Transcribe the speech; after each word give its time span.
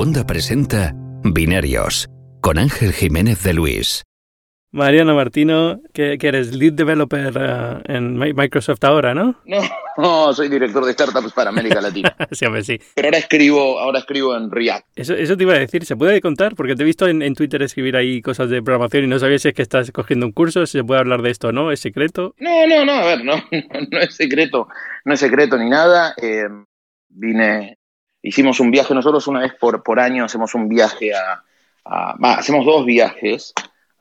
Segunda 0.00 0.26
presenta 0.26 0.94
Binarios 1.24 2.08
con 2.40 2.56
Ángel 2.56 2.94
Jiménez 2.94 3.42
de 3.42 3.52
Luis. 3.52 4.02
Mariano 4.72 5.14
Martino, 5.14 5.82
que, 5.92 6.16
eres 6.18 6.54
lead 6.54 6.72
developer 6.72 7.34
eh, 7.38 7.82
en 7.84 8.16
Microsoft 8.16 8.82
ahora, 8.82 9.12
¿no? 9.12 9.38
No, 9.98 10.32
soy 10.32 10.48
director 10.48 10.86
de 10.86 10.94
startups 10.94 11.34
para 11.34 11.50
América 11.50 11.80
Latina. 11.82 12.16
sí, 12.30 12.46
hombre, 12.46 12.64
sí. 12.64 12.80
Pero 12.94 13.08
ahora 13.08 13.18
escribo, 13.18 13.78
ahora 13.78 13.98
escribo 13.98 14.34
en 14.34 14.50
React. 14.50 14.86
Eso, 14.96 15.12
eso 15.12 15.36
te 15.36 15.42
iba 15.42 15.52
a 15.52 15.58
decir, 15.58 15.84
¿se 15.84 15.96
puede 15.96 16.22
contar? 16.22 16.54
Porque 16.54 16.74
te 16.74 16.82
he 16.82 16.86
visto 16.86 17.06
en, 17.06 17.34
Twitter 17.34 17.60
escribir 17.60 17.94
ahí 17.94 18.22
cosas 18.22 18.48
de 18.48 18.62
programación 18.62 19.04
y 19.04 19.06
no 19.06 19.18
sabía 19.18 19.38
si 19.38 19.48
es 19.48 19.54
que 19.54 19.60
estás 19.60 19.92
cogiendo 19.92 20.24
un 20.24 20.32
curso, 20.32 20.64
si 20.64 20.78
se 20.78 20.84
puede 20.84 21.00
hablar 21.00 21.20
de 21.20 21.28
esto 21.28 21.52
no, 21.52 21.72
¿es 21.72 21.80
secreto? 21.80 22.34
No, 22.38 22.66
no, 22.66 22.86
no, 22.86 22.92
a 22.92 23.04
ver, 23.04 23.22
no, 23.22 23.34
no, 23.90 23.98
es 23.98 24.14
secreto, 24.14 24.66
no 25.04 25.12
es 25.12 25.20
secreto 25.20 25.58
ni 25.58 25.68
nada. 25.68 26.14
Eh, 26.22 26.48
vine, 27.10 27.79
hicimos 28.22 28.60
un 28.60 28.70
viaje 28.70 28.94
nosotros 28.94 29.26
una 29.26 29.40
vez 29.40 29.54
por, 29.54 29.82
por 29.82 30.00
año, 30.00 30.24
hacemos 30.24 30.54
un 30.54 30.68
viaje 30.68 31.12
a, 31.14 31.42
hacemos 32.20 32.64
dos 32.64 32.84
viajes 32.84 33.52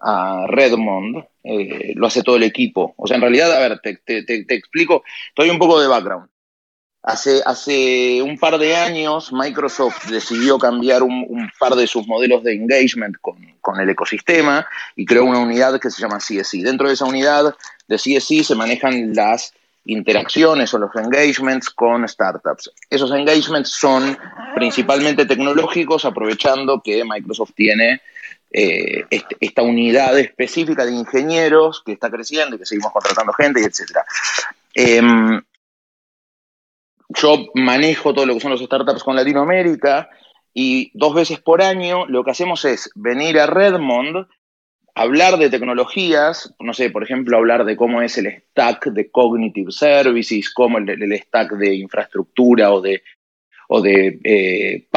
a 0.01 0.45
Redmond, 0.47 1.25
eh, 1.43 1.93
lo 1.95 2.07
hace 2.07 2.23
todo 2.23 2.37
el 2.37 2.43
equipo. 2.43 2.93
O 2.97 3.07
sea, 3.07 3.15
en 3.15 3.21
realidad, 3.21 3.51
a 3.51 3.59
ver, 3.59 3.79
te, 3.79 3.95
te, 3.97 4.23
te, 4.23 4.53
explico, 4.53 5.03
doy 5.35 5.49
un 5.49 5.59
poco 5.59 5.79
de 5.79 5.87
background. 5.87 6.29
Hace, 7.01 7.41
hace 7.45 8.21
un 8.21 8.37
par 8.37 8.57
de 8.57 8.75
años 8.75 9.31
Microsoft 9.31 10.09
decidió 10.09 10.57
cambiar 10.57 11.01
un, 11.01 11.25
un 11.29 11.49
par 11.57 11.75
de 11.75 11.88
sus 11.88 12.05
modelos 12.07 12.43
de 12.43 12.53
engagement 12.53 13.15
con, 13.21 13.38
con, 13.61 13.79
el 13.79 13.89
ecosistema 13.89 14.67
y 14.97 15.05
creó 15.05 15.23
una 15.23 15.39
unidad 15.39 15.79
que 15.79 15.89
se 15.89 16.01
llama 16.01 16.17
CSI. 16.17 16.61
Dentro 16.61 16.89
de 16.89 16.95
esa 16.95 17.05
unidad 17.05 17.55
de 17.88 17.95
CSI 17.95 18.43
se 18.43 18.55
manejan 18.55 19.13
las 19.13 19.53
interacciones 19.85 20.73
o 20.73 20.77
los 20.77 20.95
engagements 20.95 21.69
con 21.69 22.07
startups. 22.07 22.71
Esos 22.89 23.11
engagements 23.11 23.69
son 23.69 24.17
principalmente 24.55 25.25
tecnológicos, 25.25 26.05
aprovechando 26.05 26.81
que 26.81 27.03
Microsoft 27.03 27.52
tiene 27.55 28.02
eh, 28.52 29.05
este, 29.09 29.38
esta 29.39 29.61
unidad 29.61 30.17
específica 30.17 30.85
de 30.85 30.94
ingenieros 30.94 31.83
que 31.85 31.94
está 31.94 32.09
creciendo 32.09 32.55
y 32.55 32.59
que 32.59 32.66
seguimos 32.66 32.91
contratando 32.91 33.31
gente, 33.33 33.61
y 33.61 33.63
etc. 33.63 34.00
Em, 34.73 35.41
yo 37.09 37.47
manejo 37.55 38.13
todo 38.13 38.25
lo 38.25 38.33
que 38.35 38.39
son 38.39 38.52
los 38.52 38.61
startups 38.61 39.03
con 39.03 39.16
Latinoamérica 39.16 40.09
y 40.53 40.91
dos 40.94 41.13
veces 41.13 41.39
por 41.39 41.61
año 41.61 42.05
lo 42.07 42.23
que 42.23 42.31
hacemos 42.31 42.66
es 42.66 42.89
venir 42.95 43.39
a 43.39 43.47
Redmond, 43.47 44.27
hablar 45.00 45.38
de 45.38 45.50
tecnologías, 45.50 46.53
no 46.59 46.73
sé, 46.73 46.89
por 46.89 47.03
ejemplo, 47.03 47.38
hablar 47.38 47.64
de 47.64 47.78
cómo 47.78 48.02
es 48.02 48.17
el 48.17 48.28
stack 48.28 48.88
de 48.88 49.09
cognitive 49.09 49.72
services, 49.72 50.53
cómo 50.53 50.78
el, 50.78 51.17
stack 51.23 51.53
de 51.53 51.75
infraestructura 51.75 52.73
o 52.73 52.81
de 52.81 53.02
o 53.69 53.81
de 53.81 54.19
eh, 54.23 54.88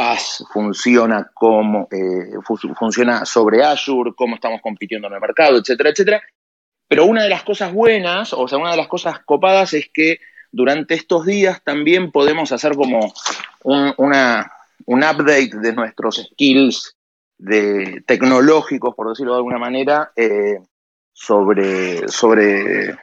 funciona 0.53 1.31
como 1.33 1.89
eh, 1.92 2.33
funciona 2.75 3.25
sobre 3.25 3.62
Azure, 3.62 4.12
cómo 4.17 4.34
estamos 4.34 4.61
compitiendo 4.61 5.06
en 5.06 5.14
el 5.14 5.20
mercado, 5.20 5.59
etcétera, 5.59 5.91
etcétera. 5.91 6.22
Pero 6.89 7.05
una 7.05 7.22
de 7.22 7.28
las 7.28 7.44
cosas 7.44 7.72
buenas, 7.72 8.33
o 8.33 8.48
sea, 8.48 8.59
una 8.59 8.72
de 8.72 8.78
las 8.78 8.89
cosas 8.89 9.20
copadas 9.20 9.72
es 9.72 9.89
que 9.92 10.19
durante 10.50 10.94
estos 10.94 11.27
días 11.27 11.62
también 11.62 12.11
podemos 12.11 12.50
hacer 12.50 12.75
como 12.75 13.14
un, 13.62 13.94
una, 13.98 14.50
un 14.84 14.98
update 15.05 15.50
de 15.62 15.72
nuestros 15.75 16.16
skills 16.16 16.97
de 17.42 18.02
tecnológicos, 18.06 18.94
por 18.94 19.08
decirlo 19.08 19.32
de 19.32 19.38
alguna 19.38 19.58
manera, 19.58 20.12
eh, 20.16 20.60
sobre, 21.12 22.08
sobre 22.08 22.96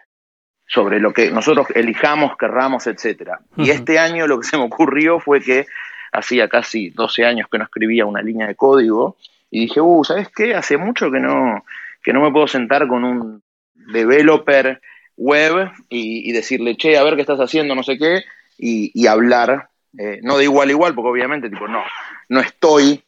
sobre 0.70 1.00
lo 1.00 1.12
que 1.12 1.32
nosotros 1.32 1.68
elijamos, 1.74 2.38
querramos, 2.38 2.86
etcétera. 2.86 3.40
Y 3.58 3.72
este 3.72 3.98
año 3.98 4.28
lo 4.28 4.40
que 4.40 4.48
se 4.48 4.56
me 4.56 4.64
ocurrió 4.64 5.20
fue 5.20 5.42
que 5.42 5.66
hacía 6.12 6.48
casi 6.48 6.92
12 6.92 7.26
años 7.26 7.48
que 7.52 7.58
no 7.58 7.64
escribía 7.64 8.06
una 8.06 8.22
línea 8.22 8.46
de 8.46 8.56
código 8.56 9.18
y 9.50 9.62
dije, 9.62 9.82
uh, 9.82 10.04
¿sabes 10.04 10.30
qué? 10.30 10.54
Hace 10.54 10.78
mucho 10.78 11.10
que 11.10 11.20
no, 11.20 11.66
que 12.04 12.14
no 12.14 12.22
me 12.22 12.32
puedo 12.32 12.48
sentar 12.48 12.88
con 12.88 13.04
un 13.04 13.42
developer 13.74 14.80
web 15.18 15.72
y, 15.90 16.32
decirle, 16.32 16.78
che, 16.78 16.98
a 16.98 17.04
ver 17.04 17.16
qué 17.16 17.22
estás 17.22 17.40
haciendo, 17.40 17.74
no 17.74 17.82
sé 17.82 17.98
qué, 17.98 18.24
y, 18.56 19.08
hablar, 19.08 19.70
eh, 19.98 20.20
no 20.22 20.38
de 20.38 20.44
igual 20.44 20.70
a 20.70 20.72
igual, 20.72 20.94
porque 20.94 21.10
obviamente, 21.10 21.50
tipo, 21.50 21.68
no, 21.68 21.82
no 22.30 22.40
estoy 22.42 23.04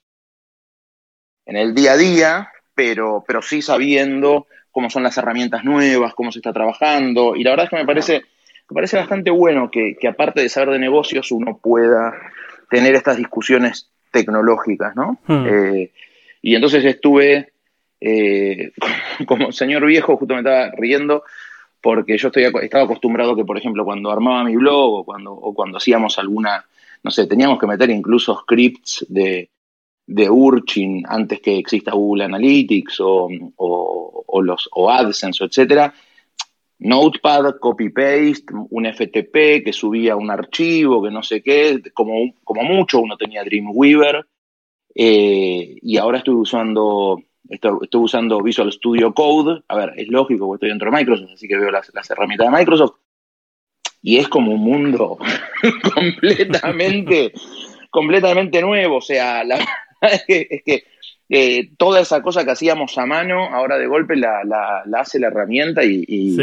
en 1.45 1.57
el 1.57 1.73
día 1.73 1.93
a 1.93 1.97
día, 1.97 2.51
pero, 2.75 3.23
pero 3.27 3.41
sí 3.41 3.61
sabiendo 3.61 4.47
cómo 4.71 4.89
son 4.89 5.03
las 5.03 5.17
herramientas 5.17 5.63
nuevas, 5.63 6.13
cómo 6.13 6.31
se 6.31 6.39
está 6.39 6.53
trabajando. 6.53 7.35
Y 7.35 7.43
la 7.43 7.51
verdad 7.51 7.65
es 7.65 7.69
que 7.69 7.75
me 7.75 7.85
parece, 7.85 8.23
me 8.69 8.75
parece 8.75 8.97
bastante 8.97 9.29
bueno 9.31 9.69
que, 9.69 9.95
aparte 10.07 10.41
de 10.41 10.49
saber 10.49 10.69
de 10.69 10.79
negocios, 10.79 11.31
uno 11.31 11.59
pueda 11.61 12.13
tener 12.69 12.95
estas 12.95 13.17
discusiones 13.17 13.89
tecnológicas, 14.11 14.95
¿no? 14.95 15.19
Hmm. 15.27 15.45
Eh, 15.47 15.91
y 16.41 16.55
entonces 16.55 16.83
estuve, 16.85 17.51
eh, 17.99 18.71
como 19.27 19.51
señor 19.51 19.85
viejo, 19.85 20.17
justo 20.17 20.33
me 20.33 20.39
estaba 20.39 20.71
riendo, 20.77 21.23
porque 21.81 22.17
yo 22.17 22.27
estoy, 22.27 22.49
estaba 22.61 22.85
acostumbrado 22.85 23.35
que, 23.35 23.43
por 23.45 23.57
ejemplo, 23.57 23.83
cuando 23.83 24.11
armaba 24.11 24.43
mi 24.43 24.55
blog 24.55 24.93
o 24.93 25.03
cuando, 25.03 25.33
o 25.33 25.53
cuando 25.53 25.77
hacíamos 25.77 26.17
alguna, 26.19 26.65
no 27.03 27.11
sé, 27.11 27.27
teníamos 27.27 27.59
que 27.59 27.67
meter 27.67 27.89
incluso 27.89 28.37
scripts 28.37 29.05
de, 29.09 29.49
de 30.11 30.29
Urchin 30.29 31.03
antes 31.07 31.39
que 31.39 31.57
exista 31.57 31.93
Google 31.93 32.25
Analytics 32.25 32.99
o, 32.99 33.29
o, 33.55 34.41
los, 34.41 34.69
o 34.73 34.89
AdSense, 34.89 35.43
etcétera. 35.43 35.93
Notepad, 36.79 37.55
copy-paste, 37.59 38.53
un 38.69 38.85
FTP 38.85 39.63
que 39.63 39.71
subía 39.71 40.15
un 40.15 40.31
archivo, 40.31 41.01
que 41.01 41.11
no 41.11 41.23
sé 41.23 41.41
qué, 41.41 41.81
como, 41.93 42.33
como 42.43 42.63
mucho 42.63 42.99
uno 42.99 43.15
tenía 43.17 43.43
Dreamweaver, 43.43 44.25
eh, 44.95 45.77
y 45.81 45.97
ahora 45.97 46.17
estoy 46.17 46.33
usando, 46.33 47.21
estoy, 47.47 47.77
usando 47.93 48.41
Visual 48.41 48.71
Studio 48.73 49.13
Code, 49.13 49.61
a 49.67 49.75
ver, 49.75 49.93
es 49.95 50.07
lógico 50.07 50.47
porque 50.47 50.65
estoy 50.65 50.69
dentro 50.69 50.91
de 50.91 50.97
Microsoft, 50.97 51.33
así 51.33 51.47
que 51.47 51.57
veo 51.57 51.71
las, 51.71 51.91
las 51.93 52.09
herramientas 52.09 52.51
de 52.51 52.57
Microsoft, 52.57 52.95
y 54.01 54.17
es 54.17 54.27
como 54.27 54.53
un 54.53 54.61
mundo 54.61 55.19
completamente, 55.93 57.31
completamente 57.91 58.59
nuevo, 58.61 58.97
o 58.97 59.01
sea, 59.01 59.43
la, 59.43 59.59
es 60.27 60.63
que, 60.63 60.83
eh, 61.33 61.69
toda 61.77 62.01
esa 62.01 62.21
cosa 62.21 62.43
que 62.43 62.51
hacíamos 62.51 62.97
a 62.97 63.05
mano, 63.05 63.45
ahora 63.45 63.77
de 63.77 63.87
golpe 63.87 64.17
la, 64.17 64.83
hace 64.97 65.17
la 65.17 65.27
herramienta 65.27 65.81
y, 65.81 66.37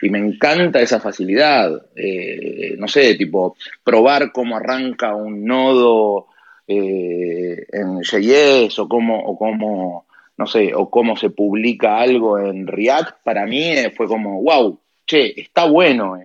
me 0.00 0.18
encanta 0.18 0.80
esa 0.80 0.98
facilidad. 0.98 1.70
Eh, 1.94 2.74
no 2.78 2.88
sé, 2.88 3.16
tipo, 3.16 3.54
probar 3.84 4.32
cómo 4.32 4.56
arranca 4.56 5.14
un 5.14 5.44
nodo 5.44 6.28
eh, 6.66 7.66
en 7.70 8.00
JS 8.00 8.78
o 8.78 8.88
cómo, 8.88 9.18
o 9.18 9.36
cómo, 9.36 10.06
no 10.38 10.46
sé, 10.46 10.72
o 10.74 10.88
cómo 10.88 11.18
se 11.18 11.28
publica 11.28 12.00
algo 12.00 12.38
en 12.38 12.66
React, 12.66 13.22
para 13.22 13.44
mí 13.44 13.74
fue 13.94 14.06
como, 14.06 14.42
wow, 14.42 14.80
che, 15.06 15.38
está 15.38 15.66
bueno. 15.66 16.18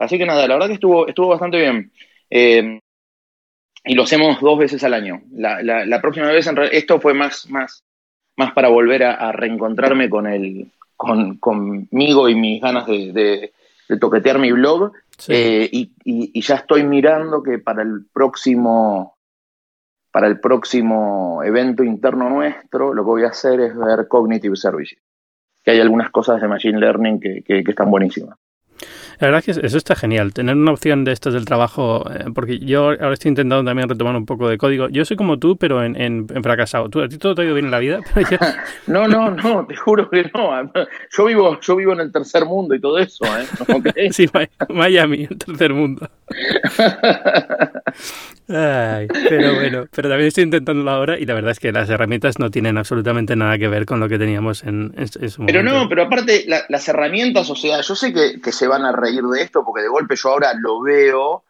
Así 0.00 0.18
que 0.18 0.26
nada, 0.26 0.48
la 0.48 0.54
verdad 0.54 0.66
que 0.66 0.74
estuvo, 0.74 1.06
estuvo 1.06 1.28
bastante 1.28 1.58
bien 1.58 1.92
y 3.84 3.94
lo 3.94 4.02
hacemos 4.02 4.40
dos 4.40 4.58
veces 4.58 4.84
al 4.84 4.94
año. 4.94 5.22
La, 5.32 5.62
la, 5.62 6.00
próxima 6.00 6.28
vez, 6.28 6.46
en 6.46 6.58
esto 6.72 7.00
fue 7.00 7.14
más, 7.14 7.48
más, 7.48 7.84
más 8.36 8.52
para 8.52 8.68
volver 8.68 9.04
a, 9.04 9.32
reencontrarme 9.32 10.10
con 10.10 10.26
el, 10.26 10.70
con, 10.96 11.38
conmigo 11.38 12.28
y 12.28 12.34
mis 12.34 12.60
ganas 12.60 12.86
de, 12.86 13.52
de, 13.88 13.98
toquetear 13.98 14.38
mi 14.38 14.52
blog. 14.52 14.92
Eh, 15.28 15.68
y, 15.70 15.92
y, 16.04 16.40
ya 16.40 16.56
estoy 16.56 16.84
mirando 16.84 17.42
que 17.42 17.58
para 17.58 17.82
el 17.82 18.06
próximo 18.12 19.16
para 20.12 20.26
el 20.26 20.40
próximo 20.40 21.40
evento 21.44 21.84
interno 21.84 22.28
nuestro, 22.28 22.92
lo 22.94 23.02
que 23.04 23.10
voy 23.10 23.22
a 23.22 23.28
hacer 23.28 23.60
es 23.60 23.76
ver 23.76 24.08
Cognitive 24.08 24.56
Services, 24.56 24.98
que 25.62 25.70
hay 25.70 25.80
algunas 25.80 26.10
cosas 26.10 26.40
de 26.40 26.48
Machine 26.48 26.80
Learning 26.80 27.20
que, 27.20 27.42
que 27.44 27.62
están 27.64 27.92
buenísimas. 27.92 28.36
La 29.20 29.26
verdad 29.26 29.44
es 29.46 29.58
que 29.58 29.66
eso 29.66 29.76
está 29.76 29.94
genial, 29.94 30.32
tener 30.32 30.56
una 30.56 30.72
opción 30.72 31.04
de 31.04 31.12
estas 31.12 31.34
del 31.34 31.44
trabajo, 31.44 32.10
eh, 32.10 32.24
porque 32.34 32.58
yo 32.58 32.86
ahora 32.86 33.12
estoy 33.12 33.28
intentando 33.28 33.68
también 33.68 33.86
retomar 33.86 34.16
un 34.16 34.24
poco 34.24 34.48
de 34.48 34.56
código. 34.56 34.88
Yo 34.88 35.04
soy 35.04 35.18
como 35.18 35.38
tú, 35.38 35.58
pero 35.58 35.84
en, 35.84 35.94
en, 36.00 36.26
fracasado. 36.42 36.88
¿Tú, 36.88 37.02
¿A 37.02 37.08
ti 37.08 37.18
todo 37.18 37.34
te 37.34 37.42
ha 37.42 37.44
ido 37.44 37.52
bien 37.52 37.66
en 37.66 37.70
la 37.70 37.80
vida? 37.80 38.00
no, 38.86 39.06
no, 39.06 39.30
no, 39.30 39.66
te 39.66 39.76
juro 39.76 40.08
que 40.08 40.30
no. 40.34 40.72
Yo 41.16 41.26
vivo, 41.26 41.60
yo 41.60 41.76
vivo 41.76 41.92
en 41.92 42.00
el 42.00 42.10
tercer 42.10 42.46
mundo 42.46 42.74
y 42.74 42.80
todo 42.80 42.98
eso. 42.98 43.26
¿eh? 43.26 44.10
sí, 44.12 44.26
Miami, 44.70 45.28
el 45.30 45.36
tercer 45.36 45.74
mundo. 45.74 46.08
Ay, 48.48 49.06
pero 49.28 49.54
bueno, 49.54 49.84
pero 49.94 50.08
también 50.08 50.28
estoy 50.28 50.44
intentándolo 50.44 50.90
ahora 50.90 51.18
y 51.18 51.24
la 51.24 51.34
verdad 51.34 51.52
es 51.52 51.60
que 51.60 51.70
las 51.70 51.88
herramientas 51.88 52.38
no 52.38 52.50
tienen 52.50 52.78
absolutamente 52.78 53.36
nada 53.36 53.58
que 53.58 53.68
ver 53.68 53.86
con 53.86 54.00
lo 54.00 54.08
que 54.08 54.18
teníamos 54.18 54.64
en, 54.64 54.92
en, 54.96 55.08
su 55.08 55.42
momento. 55.42 55.46
Pero 55.46 55.62
no, 55.62 55.88
pero 55.88 56.02
aparte 56.02 56.46
las 56.68 56.88
herramientas, 56.88 57.48
o 57.50 57.54
sea, 57.54 57.80
yo 57.80 57.94
sé 57.94 58.12
que, 58.12 58.40
que 58.40 58.50
se 58.50 58.66
van 58.66 58.84
a 58.84 58.92
de 59.12 59.42
esto 59.42 59.64
porque 59.64 59.82
de 59.82 59.88
golpe 59.88 60.16
yo 60.16 60.30
ahora 60.30 60.52
lo 60.54 60.80
veo 60.80 61.44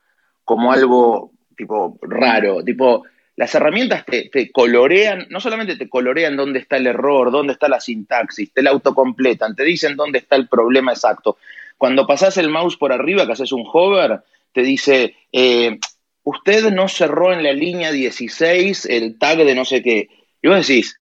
como 0.44 0.72
algo 0.72 1.32
tipo 1.56 1.98
raro, 2.02 2.64
tipo 2.64 3.04
las 3.36 3.54
herramientas 3.54 4.04
te, 4.04 4.28
te, 4.28 4.52
colorean, 4.52 5.26
no 5.30 5.40
solamente 5.40 5.76
te 5.76 5.88
colorean 5.88 6.36
dónde 6.36 6.58
está 6.58 6.76
el 6.76 6.86
error, 6.86 7.30
dónde 7.30 7.54
está 7.54 7.68
la 7.68 7.80
sintaxis, 7.80 8.52
te 8.52 8.62
la 8.62 8.70
autocompletan, 8.70 9.56
te 9.56 9.64
dicen 9.64 9.96
dónde 9.96 10.18
está 10.18 10.36
el 10.36 10.46
problema 10.46 10.92
exacto. 10.92 11.38
Cuando 11.78 12.06
pasas 12.06 12.36
el 12.36 12.50
mouse 12.50 12.76
por 12.76 12.92
arriba, 12.92 13.24
que 13.24 13.32
haces 13.32 13.52
un 13.52 13.64
hover, 13.72 14.20
te 14.52 14.60
dice, 14.60 15.16
eh, 15.32 15.78
usted 16.22 16.70
no 16.70 16.88
cerró 16.88 17.32
en 17.32 17.42
la 17.42 17.54
línea 17.54 17.92
16 17.92 18.84
el 18.84 19.18
tag 19.18 19.38
de 19.38 19.54
no 19.54 19.64
sé 19.64 19.82
qué. 19.82 20.08
Y 20.42 20.48
vos 20.48 20.66
decís, 20.66 20.99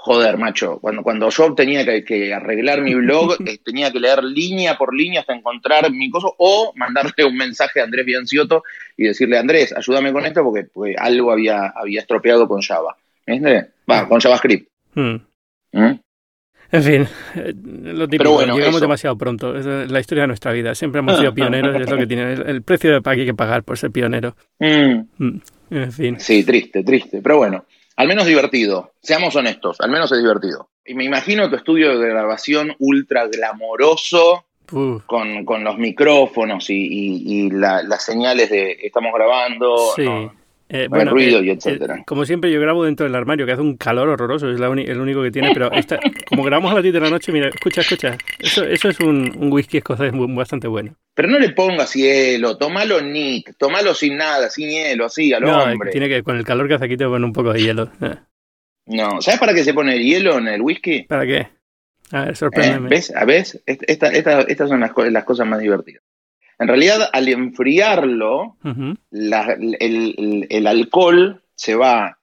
joder, 0.00 0.38
macho, 0.38 0.78
cuando, 0.80 1.02
cuando 1.02 1.28
yo 1.28 1.54
tenía 1.54 1.84
que, 1.84 2.32
arreglar 2.32 2.82
mi 2.82 2.94
blog, 2.94 3.36
eh, 3.46 3.58
tenía 3.64 3.90
que 3.90 3.98
leer 3.98 4.22
línea 4.22 4.78
por 4.78 4.94
línea 4.94 5.20
hasta 5.20 5.34
encontrar 5.34 5.90
mi 5.90 6.08
cosa, 6.08 6.28
o 6.38 6.72
mandarle 6.76 7.24
un 7.24 7.36
mensaje 7.36 7.80
a 7.80 7.84
Andrés 7.84 8.06
Biancioto 8.06 8.62
y 8.96 9.04
decirle, 9.04 9.38
Andrés, 9.38 9.74
ayúdame 9.76 10.12
con 10.12 10.24
esto 10.24 10.44
porque, 10.44 10.68
algo 10.96 11.32
había, 11.32 11.72
había 11.74 12.00
estropeado 12.00 12.46
con 12.46 12.62
Java. 12.62 12.96
Va, 13.90 14.08
con 14.08 14.20
JavaScript. 14.20 14.70
Hmm. 14.94 15.16
¿Mm? 15.72 16.00
En 16.70 16.82
fin, 16.82 17.08
eh, 17.34 17.54
lo 17.54 18.06
típico, 18.08 18.40
llegamos 18.40 18.80
demasiado 18.80 19.16
pronto. 19.18 19.56
Es 19.56 19.90
la 19.90 20.00
historia 20.00 20.22
de 20.22 20.28
nuestra 20.28 20.52
vida. 20.52 20.74
Siempre 20.74 21.00
hemos 21.00 21.18
sido 21.18 21.34
pioneros 21.34 21.76
y 21.78 21.82
es 21.82 21.90
lo 21.90 21.96
que 21.96 22.06
tiene. 22.06 22.32
El 22.34 22.62
precio 22.62 23.02
que 23.02 23.10
hay 23.10 23.26
que 23.26 23.34
pagar 23.34 23.64
por 23.64 23.76
ser 23.76 23.90
pionero. 23.90 24.36
Mm. 24.60 25.06
Mm. 25.18 25.40
En 25.70 25.92
fin. 25.92 26.16
Sí, 26.18 26.44
triste, 26.44 26.82
triste. 26.82 27.20
Pero 27.22 27.38
bueno, 27.38 27.64
al 27.98 28.06
menos 28.06 28.26
divertido. 28.26 28.92
Seamos 29.02 29.34
honestos, 29.34 29.80
al 29.80 29.90
menos 29.90 30.12
es 30.12 30.18
divertido. 30.18 30.68
Y 30.86 30.94
me 30.94 31.02
imagino 31.02 31.50
tu 31.50 31.56
estudio 31.56 31.98
de 31.98 32.08
grabación 32.08 32.74
ultra 32.78 33.26
glamoroso. 33.26 34.44
Con, 34.70 35.46
con, 35.46 35.64
los 35.64 35.78
micrófonos 35.78 36.68
y, 36.68 37.48
las 37.50 38.04
señales 38.04 38.50
de 38.50 38.72
estamos 38.82 39.12
grabando. 39.14 39.94
Sí. 39.96 40.04
Eh, 40.70 40.86
bueno, 40.88 41.12
ruido 41.12 41.42
y 41.42 41.48
eh, 41.48 41.52
etcétera. 41.52 41.96
Eh, 41.96 42.04
como 42.06 42.26
siempre, 42.26 42.50
yo 42.50 42.60
grabo 42.60 42.84
dentro 42.84 43.04
del 43.04 43.14
armario, 43.14 43.46
que 43.46 43.52
hace 43.52 43.62
un 43.62 43.78
calor 43.78 44.08
horroroso, 44.08 44.50
es 44.50 44.60
el 44.60 45.00
único 45.00 45.22
que 45.22 45.30
tiene, 45.30 45.50
pero 45.54 45.72
esta, 45.72 45.98
como 46.28 46.42
grabamos 46.42 46.72
a 46.72 46.74
las 46.74 46.82
10 46.82 46.92
de 46.92 47.00
la 47.00 47.10
noche, 47.10 47.32
mira, 47.32 47.48
escucha, 47.48 47.80
escucha, 47.80 48.18
eso, 48.38 48.64
eso 48.64 48.88
es 48.90 49.00
un, 49.00 49.32
un 49.38 49.50
whisky 49.50 49.78
escocés 49.78 50.12
bastante 50.12 50.68
bueno. 50.68 50.94
Pero 51.14 51.28
no 51.28 51.38
le 51.38 51.50
pongas 51.50 51.94
hielo, 51.94 52.58
tómalo 52.58 53.00
neat, 53.00 53.56
tómalo 53.56 53.94
sin 53.94 54.18
nada, 54.18 54.50
sin 54.50 54.68
hielo, 54.68 55.06
así, 55.06 55.32
al 55.32 55.42
no, 55.42 55.62
hombre. 55.64 55.90
Tiene 55.90 56.08
que, 56.08 56.22
con 56.22 56.36
el 56.36 56.44
calor 56.44 56.68
que 56.68 56.74
hace 56.74 56.84
aquí 56.84 56.96
te 56.98 57.06
poner 57.06 57.24
un 57.24 57.32
poco 57.32 57.52
de 57.52 57.62
hielo. 57.62 57.90
No, 58.86 59.20
¿sabes 59.22 59.40
para 59.40 59.54
qué 59.54 59.64
se 59.64 59.74
pone 59.74 59.98
hielo 59.98 60.38
en 60.38 60.48
el 60.48 60.60
whisky? 60.60 61.02
¿Para 61.04 61.26
qué? 61.26 61.48
A 62.12 62.26
ver, 62.26 62.36
sorpréndeme. 62.36 62.88
¿Ves? 62.88 63.14
¿A 63.14 63.24
ves? 63.24 63.62
Esta, 63.66 64.08
esta, 64.08 64.40
estas 64.42 64.68
son 64.68 64.80
las, 64.80 64.92
las 65.10 65.24
cosas 65.24 65.46
más 65.46 65.60
divertidas. 65.60 66.02
En 66.58 66.66
realidad, 66.66 67.08
al 67.12 67.28
enfriarlo, 67.28 68.56
el, 69.10 70.66
alcohol 70.66 71.40
se 71.54 71.76
va, 71.76 72.18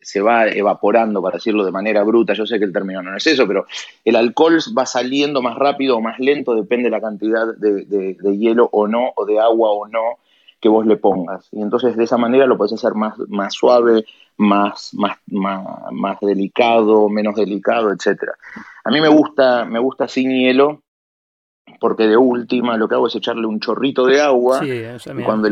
se 0.00 0.20
va 0.20 0.46
evaporando, 0.46 1.20
para 1.20 1.38
decirlo 1.38 1.64
de 1.64 1.72
manera 1.72 2.04
bruta. 2.04 2.32
Yo 2.34 2.46
sé 2.46 2.60
que 2.60 2.64
el 2.64 2.72
término 2.72 3.02
no 3.02 3.16
es 3.16 3.26
eso, 3.26 3.48
pero 3.48 3.66
el 4.04 4.14
alcohol 4.14 4.58
va 4.76 4.86
saliendo 4.86 5.42
más 5.42 5.56
rápido 5.56 5.96
o 5.96 6.00
más 6.00 6.20
lento, 6.20 6.54
depende 6.54 6.84
de 6.84 6.90
la 6.90 7.00
cantidad 7.00 7.52
de, 7.56 8.16
hielo 8.38 8.68
o 8.70 8.86
no, 8.86 9.12
o 9.16 9.26
de 9.26 9.40
agua 9.40 9.70
o 9.72 9.88
no 9.88 10.18
que 10.60 10.68
vos 10.68 10.86
le 10.86 10.96
pongas. 10.96 11.48
Y 11.52 11.62
entonces 11.62 11.96
de 11.96 12.04
esa 12.04 12.18
manera 12.18 12.46
lo 12.46 12.58
puedes 12.58 12.74
hacer 12.74 12.94
más, 12.94 13.18
más 13.28 13.54
suave, 13.54 14.04
más, 14.36 14.90
más, 14.92 15.16
más, 15.26 15.66
más 15.90 16.20
delicado, 16.20 17.08
menos 17.08 17.34
delicado, 17.34 17.90
etc. 17.90 18.24
A 18.84 18.90
mí 18.90 19.00
me 19.00 19.08
gusta, 19.08 19.64
me 19.64 19.78
gusta 19.78 20.06
sin 20.06 20.30
hielo 20.30 20.82
porque 21.80 22.06
de 22.06 22.16
última 22.16 22.76
lo 22.76 22.88
que 22.88 22.94
hago 22.94 23.08
es 23.08 23.16
echarle 23.16 23.46
un 23.46 23.58
chorrito 23.58 24.06
de 24.06 24.20
agua. 24.20 24.60
y 24.64 25.22
cuando 25.24 25.48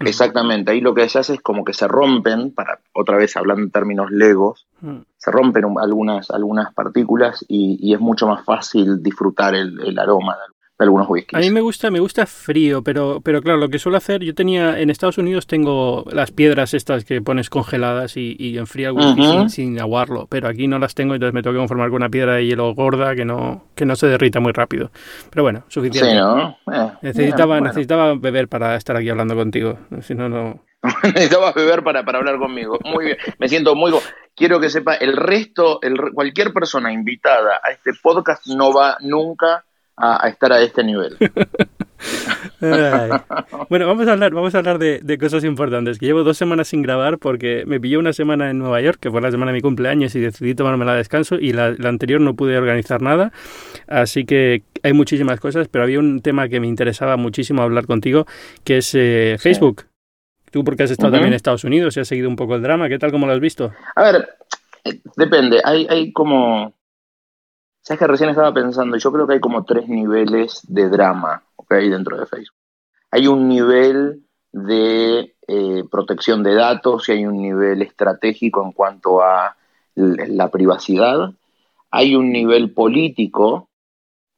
exactamente, 0.00 0.70
ahí 0.70 0.80
lo 0.80 0.94
que 0.94 1.08
se 1.08 1.18
hace 1.18 1.34
es 1.34 1.40
como 1.40 1.64
que 1.64 1.72
se 1.72 1.88
rompen, 1.88 2.52
para 2.52 2.80
otra 2.92 3.16
vez 3.16 3.36
hablando 3.36 3.62
en 3.62 3.70
términos 3.70 4.10
legos, 4.10 4.66
mm. 4.82 4.98
se 5.16 5.30
rompen 5.30 5.64
algunas, 5.80 6.30
algunas 6.30 6.72
partículas 6.74 7.44
y, 7.48 7.92
es 7.92 8.00
mucho 8.00 8.28
más 8.28 8.44
fácil 8.44 9.02
disfrutar 9.02 9.54
el, 9.54 9.80
el 9.80 9.98
aroma 9.98 10.36
algunos 10.78 11.08
whiskies. 11.08 11.34
A 11.34 11.40
mí 11.40 11.50
me 11.50 11.60
gusta, 11.60 11.90
me 11.90 12.00
gusta 12.00 12.26
frío, 12.26 12.82
pero, 12.82 13.20
pero 13.22 13.42
claro, 13.42 13.58
lo 13.58 13.68
que 13.68 13.78
suelo 13.78 13.98
hacer, 13.98 14.22
yo 14.22 14.34
tenía, 14.34 14.78
en 14.78 14.90
Estados 14.90 15.18
Unidos 15.18 15.46
tengo 15.46 16.04
las 16.12 16.30
piedras 16.30 16.74
estas 16.74 17.04
que 17.04 17.20
pones 17.20 17.50
congeladas 17.50 18.16
y, 18.16 18.36
y 18.38 18.58
enfría 18.58 18.88
el 18.88 18.94
whisky 18.94 19.48
sin, 19.48 19.80
aguarlo, 19.80 20.26
pero 20.28 20.48
aquí 20.48 20.68
no 20.68 20.78
las 20.78 20.94
tengo, 20.94 21.14
entonces 21.14 21.34
me 21.34 21.42
tengo 21.42 21.54
que 21.54 21.58
conformar 21.58 21.88
con 21.88 21.96
una 21.96 22.08
piedra 22.08 22.34
de 22.34 22.46
hielo 22.46 22.74
gorda 22.74 23.14
que 23.14 23.24
no, 23.24 23.66
que 23.74 23.84
no 23.84 23.96
se 23.96 24.06
derrita 24.06 24.40
muy 24.40 24.52
rápido. 24.52 24.90
Pero 25.30 25.42
bueno, 25.42 25.64
suficiente. 25.68 26.10
Sí, 26.10 26.16
¿no? 26.16 26.56
Eh, 26.72 26.92
necesitaba, 27.02 27.60
necesitaba 27.60 28.14
beber 28.14 28.48
para 28.48 28.76
estar 28.76 28.96
aquí 28.96 29.08
hablando 29.08 29.34
contigo, 29.34 29.78
si 30.02 30.14
no, 30.14 30.28
no... 30.28 30.64
Necesitabas 31.02 31.56
beber 31.56 31.82
para, 31.82 32.04
para 32.04 32.18
hablar 32.18 32.38
conmigo. 32.38 32.78
Muy 32.84 33.06
bien, 33.06 33.16
me 33.38 33.48
siento 33.48 33.74
muy... 33.74 33.92
Quiero 34.36 34.60
que 34.60 34.70
sepa, 34.70 34.94
el 34.94 35.16
resto, 35.16 35.80
el, 35.82 35.96
cualquier 36.14 36.52
persona 36.52 36.92
invitada 36.92 37.60
a 37.64 37.72
este 37.72 37.90
podcast 38.00 38.46
no 38.46 38.72
va 38.72 38.96
nunca 39.00 39.64
a, 39.98 40.28
estar 40.28 40.52
a 40.52 40.60
este 40.60 40.84
nivel. 40.84 41.16
bueno, 43.68 43.86
vamos 43.86 44.06
a 44.06 44.12
hablar, 44.12 44.32
vamos 44.32 44.54
a 44.54 44.58
hablar 44.58 44.78
de, 44.78 45.18
cosas 45.18 45.44
importantes. 45.44 45.98
Que 45.98 46.06
llevo 46.06 46.22
dos 46.22 46.36
semanas 46.36 46.68
sin 46.68 46.82
grabar 46.82 47.18
porque 47.18 47.64
me 47.66 47.80
pilló 47.80 47.98
una 47.98 48.12
semana 48.12 48.50
en 48.50 48.58
Nueva 48.58 48.80
York, 48.80 48.98
que 49.00 49.10
fue 49.10 49.20
la 49.20 49.30
semana 49.30 49.52
de 49.52 49.56
mi 49.56 49.60
cumpleaños, 49.60 50.14
y 50.14 50.20
decidí 50.20 50.54
tomarme 50.54 50.84
la 50.84 50.94
descanso. 50.94 51.36
Y 51.36 51.52
la, 51.52 51.74
anterior 51.84 52.20
no 52.20 52.34
pude 52.34 52.56
organizar 52.56 53.02
nada. 53.02 53.32
Así 53.86 54.24
que 54.24 54.62
hay 54.82 54.92
muchísimas 54.92 55.40
cosas, 55.40 55.68
pero 55.68 55.84
había 55.84 55.98
un 55.98 56.20
tema 56.20 56.48
que 56.48 56.60
me 56.60 56.68
interesaba 56.68 57.16
muchísimo 57.16 57.62
hablar 57.62 57.86
contigo, 57.86 58.26
que 58.64 58.78
es 58.78 58.94
eh, 58.94 59.36
Facebook. 59.38 59.86
Tú 60.50 60.64
porque 60.64 60.84
has 60.84 60.90
estado 60.90 61.12
también 61.12 61.28
en 61.28 61.34
Estados 61.34 61.64
Unidos 61.64 61.96
y 61.96 62.00
has 62.00 62.08
seguido 62.08 62.28
un 62.28 62.36
poco 62.36 62.54
el 62.54 62.62
drama, 62.62 62.88
¿qué 62.88 62.98
tal? 62.98 63.10
¿Cómo 63.10 63.26
lo 63.26 63.32
has 63.34 63.40
visto? 63.40 63.72
A 63.96 64.02
ver, 64.02 64.28
eh, 64.84 65.00
depende. 65.16 65.60
Hay, 65.62 65.86
hay 65.90 66.10
como 66.12 66.77
Sabes 67.88 68.00
que 68.00 68.06
recién 68.06 68.28
estaba 68.28 68.52
pensando, 68.52 68.98
yo 68.98 69.10
creo 69.10 69.26
que 69.26 69.32
hay 69.32 69.40
como 69.40 69.64
tres 69.64 69.88
niveles 69.88 70.60
de 70.68 70.90
drama 70.90 71.42
hay 71.70 71.88
dentro 71.88 72.18
de 72.18 72.26
Facebook. 72.26 72.56
Hay 73.10 73.26
un 73.26 73.48
nivel 73.48 74.24
de 74.52 75.34
eh, 75.46 75.84
protección 75.90 76.42
de 76.42 76.54
datos 76.54 77.08
y 77.08 77.12
hay 77.12 77.26
un 77.26 77.40
nivel 77.40 77.80
estratégico 77.82 78.62
en 78.62 78.72
cuanto 78.72 79.22
a 79.22 79.56
la 79.94 80.50
privacidad. 80.50 81.32
Hay 81.90 82.14
un 82.14 82.30
nivel 82.30 82.72
político 82.72 83.70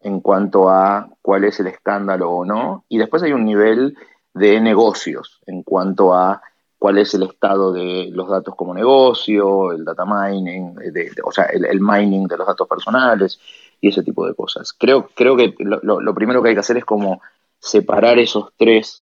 en 0.00 0.20
cuanto 0.20 0.70
a 0.70 1.08
cuál 1.20 1.44
es 1.44 1.58
el 1.58 1.67
escándalo 1.67 2.31
o 2.31 2.44
no. 2.44 2.85
Y 2.88 2.99
después 2.99 3.23
hay 3.25 3.32
un 3.32 3.44
nivel 3.44 3.97
de 4.32 4.61
negocios 4.61 5.41
en 5.47 5.64
cuanto 5.64 6.14
a 6.14 6.41
cuál 6.81 6.97
es 6.97 7.12
el 7.12 7.25
estado 7.25 7.75
de 7.75 8.09
los 8.11 8.27
datos 8.27 8.56
como 8.56 8.73
negocio, 8.73 9.71
el 9.71 9.85
data 9.85 10.06
mining, 10.06 10.75
o 11.23 11.31
sea, 11.31 11.44
el, 11.44 11.79
mining 11.79 12.27
de 12.27 12.38
los 12.38 12.47
datos 12.47 12.67
personales 12.67 13.38
y 13.82 13.88
ese 13.88 14.03
tipo 14.03 14.27
de 14.27 14.35
cosas. 14.35 14.73
Creo, 14.73 15.11
creo 15.15 15.37
que 15.37 15.55
lo, 15.59 16.15
primero 16.15 16.43
que 16.43 16.49
hay 16.49 16.55
que 16.55 16.61
hacer 16.61 16.79
es 16.79 16.87
como 16.87 17.21
separar 17.59 18.19
esos 18.19 18.55
tres, 18.56 19.03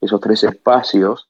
esos 0.00 0.18
tres 0.18 0.44
espacios 0.44 1.28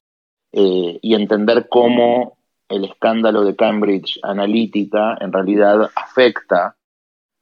eh, 0.53 1.01
y 1.03 1.15
entender 1.17 1.67
cómo 1.69 2.39
el 2.69 2.85
escándalo 2.85 3.43
de 3.43 3.57
Cambridge 3.57 4.21
Analytica 4.23 5.19
en 5.21 5.33
realidad 5.33 5.91
afecta 5.97 6.77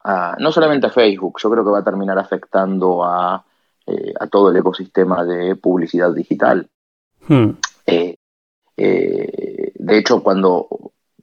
a, 0.03 0.37
no 0.39 0.53
solamente 0.53 0.87
a 0.87 0.91
Facebook, 0.91 1.39
yo 1.39 1.51
creo 1.51 1.65
que 1.65 1.71
va 1.71 1.81
a 1.81 1.85
terminar 1.85 2.19
afectando 2.19 3.05
a, 3.05 3.45
eh, 3.87 4.15
todo 4.31 4.51
el 4.51 4.57
ecosistema 4.57 5.23
de 5.27 5.55
publicidad 5.55 6.15
digital. 6.15 6.67
Hmm. 7.27 7.51
Eh, 8.81 9.73
de 9.75 9.99
hecho, 9.99 10.23
cuando, 10.23 10.69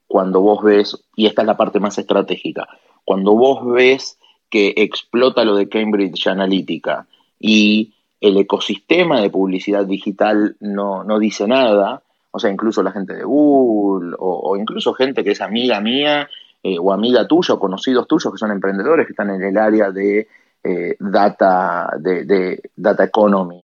cuando 0.08 0.42
vos 0.42 0.62
ves, 0.62 1.06
y 1.16 1.26
esta 1.26 1.42
es 1.42 1.48
la 1.48 1.56
parte 1.56 1.80
más 1.80 1.98
estratégica, 1.98 2.68
cuando 3.06 3.34
vos 3.34 3.66
ves 3.72 4.20
que 4.50 4.74
explota 4.76 5.46
lo 5.46 5.56
de 5.56 5.70
Cambridge 5.70 6.28
Analytica 6.28 7.08
y 7.40 7.94
el 8.20 8.38
ecosistema 8.38 9.22
de 9.22 9.30
publicidad 9.30 9.86
digital 9.86 10.58
no, 10.60 11.06
dice 11.18 11.48
nada, 11.48 12.04
o 12.32 12.40
sea, 12.40 12.52
incluso 12.52 12.84
la 12.84 12.92
gente 12.92 13.14
de 13.14 13.24
Google 13.24 14.16
o, 14.20 14.58
incluso 14.58 14.94
gente 14.94 15.24
que 15.24 15.32
es 15.32 15.42
amiga 15.42 15.80
mía 15.80 16.30
eh, 16.62 16.78
o 16.78 16.92
amiga 16.92 17.26
tuya 17.26 17.54
o 17.54 17.60
conocidos 17.60 18.08
tuyos 18.08 18.34
que 18.34 18.38
son 18.38 18.52
emprendedores 18.52 19.06
que 19.06 19.14
están 19.14 19.30
en 19.30 19.42
el 19.42 19.58
área 19.58 19.92
de 19.92 20.28
eh, 20.62 20.96
data, 21.00 21.90
de, 22.00 22.62
data 22.76 23.06
economy 23.06 23.65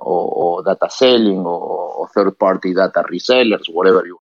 o, 0.00 0.62
data 0.64 0.88
selling 0.88 1.42
o, 1.44 2.08
third 2.12 2.36
party 2.36 2.74
data 2.74 3.02
resellers, 3.02 3.68
whatever 3.68 4.06
you 4.06 4.18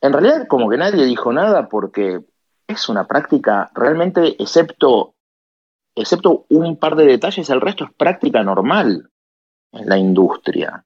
En 0.00 0.12
realidad 0.12 0.46
como 0.48 0.68
que 0.68 0.78
nadie 0.78 1.04
dijo 1.04 1.32
nada 1.32 1.68
porque 1.68 2.20
es 2.66 2.88
una 2.88 3.06
práctica 3.06 3.70
realmente, 3.74 4.36
excepto, 4.42 5.14
excepto 5.94 6.46
un 6.48 6.78
par 6.78 6.96
de 6.96 7.04
detalles, 7.04 7.50
el 7.50 7.60
resto 7.60 7.84
es 7.84 7.92
práctica 7.92 8.42
normal 8.42 9.10
en 9.72 9.88
la 9.88 9.98
industria. 9.98 10.84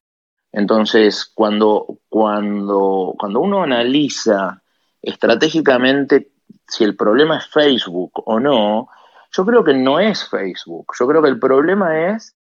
Entonces, 0.52 1.30
cuando, 1.34 1.98
cuando, 2.08 3.14
cuando 3.18 3.40
uno 3.40 3.62
analiza 3.62 4.62
estratégicamente 5.02 6.30
si 6.66 6.84
el 6.84 6.96
problema 6.96 7.38
es 7.38 7.46
Facebook 7.46 8.12
o 8.24 8.40
no, 8.40 8.88
yo 9.30 9.44
creo 9.44 9.64
que 9.64 9.74
no 9.74 9.98
es 9.98 10.28
Facebook. 10.28 10.86
Yo 10.98 11.06
creo 11.06 11.22
que 11.22 11.28
el 11.28 11.38
problema 11.38 12.08
es 12.10 12.36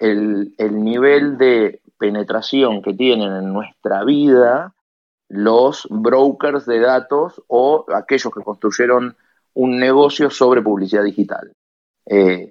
el, 0.00 0.54
nivel 0.58 1.38
de 1.38 1.80
penetración 1.98 2.82
que 2.82 2.94
tienen 2.94 3.32
en 3.36 3.52
nuestra 3.52 4.04
vida 4.04 4.74
los 5.28 5.86
brokers 5.90 6.66
de 6.66 6.80
datos 6.80 7.40
o 7.46 7.86
aquellos 7.94 8.32
que 8.34 8.42
construyeron 8.42 9.16
un 9.54 9.78
negocio 9.78 10.30
sobre 10.30 10.62
publicidad 10.62 11.04
digital. 11.04 11.52
Eh, 12.06 12.50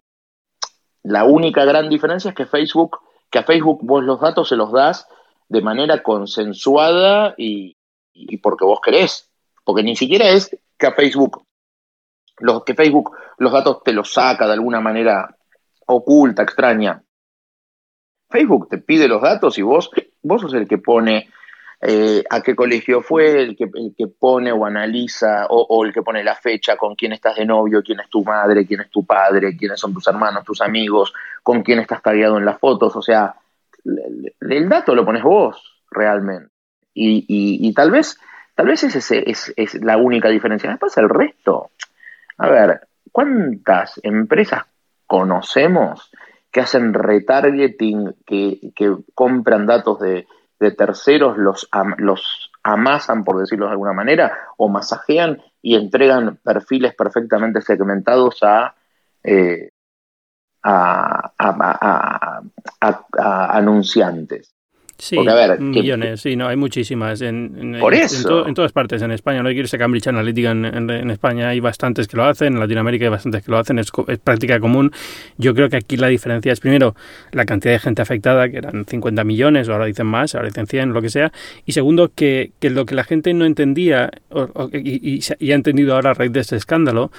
la 1.04 1.26
única 1.26 1.66
gran 1.66 1.90
diferencia 1.90 2.30
es 2.30 2.36
que 2.36 2.46
Facebook 2.46 3.00
que 3.30 3.40
a 3.40 3.44
Facebook 3.44 3.80
vos 3.84 4.04
los 4.04 4.20
datos 4.20 4.50
se 4.50 4.56
los 4.56 4.72
das 4.72 5.08
de 5.50 5.62
manera 5.62 6.02
consensuada 6.04 7.36
y, 7.38 7.76
y 8.14 8.38
porque 8.38 8.66
vos 8.66 8.80
querés. 8.84 9.30
Porque 9.64 9.84
ni 9.84 9.96
siquiera 9.96 10.30
es 10.30 10.56
que 10.78 10.88
a 10.88 10.94
Facebook, 10.94 11.44
los, 12.40 12.64
que 12.64 12.74
Facebook 12.74 13.16
los 13.38 13.52
datos 13.52 13.84
te 13.84 13.94
los 13.94 14.14
saca 14.14 14.48
de 14.48 14.54
alguna 14.54 14.80
manera 14.80 15.36
oculta, 15.86 16.44
extraña. 16.44 17.04
Facebook 18.30 18.70
te 18.70 18.78
pide 18.78 19.08
los 19.08 19.22
datos 19.22 19.58
y 19.58 19.62
vos, 19.62 19.90
vos 20.22 20.42
sos 20.42 20.54
el 20.54 20.68
que 20.68 20.78
pone 20.78 21.30
eh, 21.82 22.24
a 22.30 22.42
qué 22.42 22.56
colegio 22.56 23.02
fue, 23.02 23.42
el 23.42 23.56
que, 23.56 23.64
el 23.64 23.94
que 23.98 24.08
pone 24.08 24.52
o 24.52 24.66
analiza, 24.66 25.48
o, 25.50 25.86
el 25.86 25.94
que 25.94 26.02
pone 26.02 26.24
la 26.24 26.36
fecha, 26.36 26.76
con 26.76 26.96
quién 26.96 27.14
estás 27.14 27.38
de 27.38 27.46
novio, 27.46 27.82
quién 27.82 28.02
es 28.02 28.10
tu 28.10 28.24
madre, 28.24 28.66
quién 28.66 28.82
es 28.82 28.90
tu 28.90 29.06
padre, 29.06 29.56
quiénes 29.56 29.80
son 29.80 29.94
tus 29.94 30.06
hermanos, 30.08 30.44
tus 30.44 30.62
amigos, 30.62 31.14
con 31.42 31.64
quién 31.64 31.80
estás 31.80 32.02
tagueado 32.02 32.38
en 32.38 32.46
las 32.46 32.60
fotos. 32.60 32.96
O 32.98 33.02
sea, 33.02 33.34
el, 33.86 34.70
dato 34.70 34.94
lo 34.94 35.06
pones 35.06 35.24
vos 35.24 35.82
realmente. 35.90 36.52
Y, 36.94 37.26
y, 37.66 37.74
tal 37.74 37.92
vez, 37.92 38.20
tal 38.56 38.68
vez 38.68 38.84
ese 38.84 39.24
es, 39.26 39.54
es 39.56 39.82
la 39.82 39.96
única 39.96 40.28
diferencia. 40.28 40.70
Después 40.70 40.98
el 40.98 41.08
resto. 41.08 41.72
A 42.38 42.50
ver, 42.50 42.82
¿cuántas 43.10 44.02
empresas 44.04 44.64
conocemos 45.08 46.12
que 46.52 46.62
hacen 46.62 46.94
retargeting, 46.94 48.16
que, 48.26 48.72
que 48.76 48.96
compran 49.14 49.66
datos 49.66 50.00
de, 50.00 50.28
de 50.60 50.72
terceros, 50.72 51.38
los, 51.38 51.70
los 51.98 52.52
amasan, 52.64 53.24
por 53.24 53.40
decirlo 53.40 53.66
de 53.66 53.72
alguna 53.72 53.94
manera, 53.94 54.38
o 54.58 54.70
masajean 54.70 55.42
y 55.62 55.76
entregan 55.76 56.38
perfiles 56.44 56.96
perfectamente 56.96 57.62
segmentados 57.62 58.40
a, 58.44 58.76
eh, 59.24 59.72
a, 60.64 61.32
a, 61.38 62.42
anunciantes. 63.58 64.56
Sí, 65.00 65.18
millones, 65.60 66.20
sí, 66.20 66.36
no, 66.36 66.50
hay 66.50 66.58
muchísimas. 66.58 67.22
En, 67.22 67.78
Por 67.80 67.94
eso. 67.94 68.46
En, 68.46 68.54
todas 68.54 68.74
partes, 68.74 69.02
en 69.02 69.12
España, 69.12 69.42
no 69.42 69.48
hay 69.48 69.56
que 69.56 69.62
irse 69.62 69.78
a 69.78 69.80
Cambridge 69.80 70.08
Analytica, 70.08 70.52
en, 70.52 71.10
España 71.10 71.48
hay 71.48 71.62
bastantes 71.62 72.06
que 72.06 72.18
lo 72.18 72.26
hacen, 72.26 72.54
en 72.54 72.60
Latinoamérica 72.60 73.06
hay 73.06 73.10
bastantes 73.10 73.44
que 73.44 73.50
lo 73.50 73.58
hacen, 73.58 73.80
es, 73.80 73.92
práctica 74.22 74.60
común. 74.60 74.92
Yo 75.38 75.56
creo 75.56 75.70
que 75.70 75.78
aquí 75.78 75.96
la 75.96 76.08
diferencia 76.08 76.52
es, 76.52 76.60
primero, 76.60 76.96
la 77.32 77.46
cantidad 77.46 77.74
de 77.74 77.80
gente 77.80 78.02
afectada, 78.02 78.50
que 78.50 78.58
eran 78.58 78.86
50 78.86 79.24
millones, 79.24 79.70
o 79.70 79.74
ahora 79.74 79.86
dicen 79.86 80.06
más, 80.06 80.36
ahora 80.36 80.50
dicen 80.50 80.68
100, 80.68 80.92
lo 80.92 81.02
que 81.02 81.10
sea, 81.10 81.32
y 81.66 81.72
segundo, 81.72 82.12
que, 82.14 82.52
que 82.60 82.70
lo 82.70 82.86
que 82.86 82.94
la 82.94 83.06
gente 83.06 83.34
no 83.34 83.46
entendía, 83.46 84.12
y, 84.74 85.22
y 85.40 85.52
ha 85.52 85.56
entendido 85.56 85.96
ahora 85.96 86.12
a 86.12 86.14
raíz 86.14 86.34
de 86.34 86.42
este 86.42 86.58
escándalo, 86.58 87.10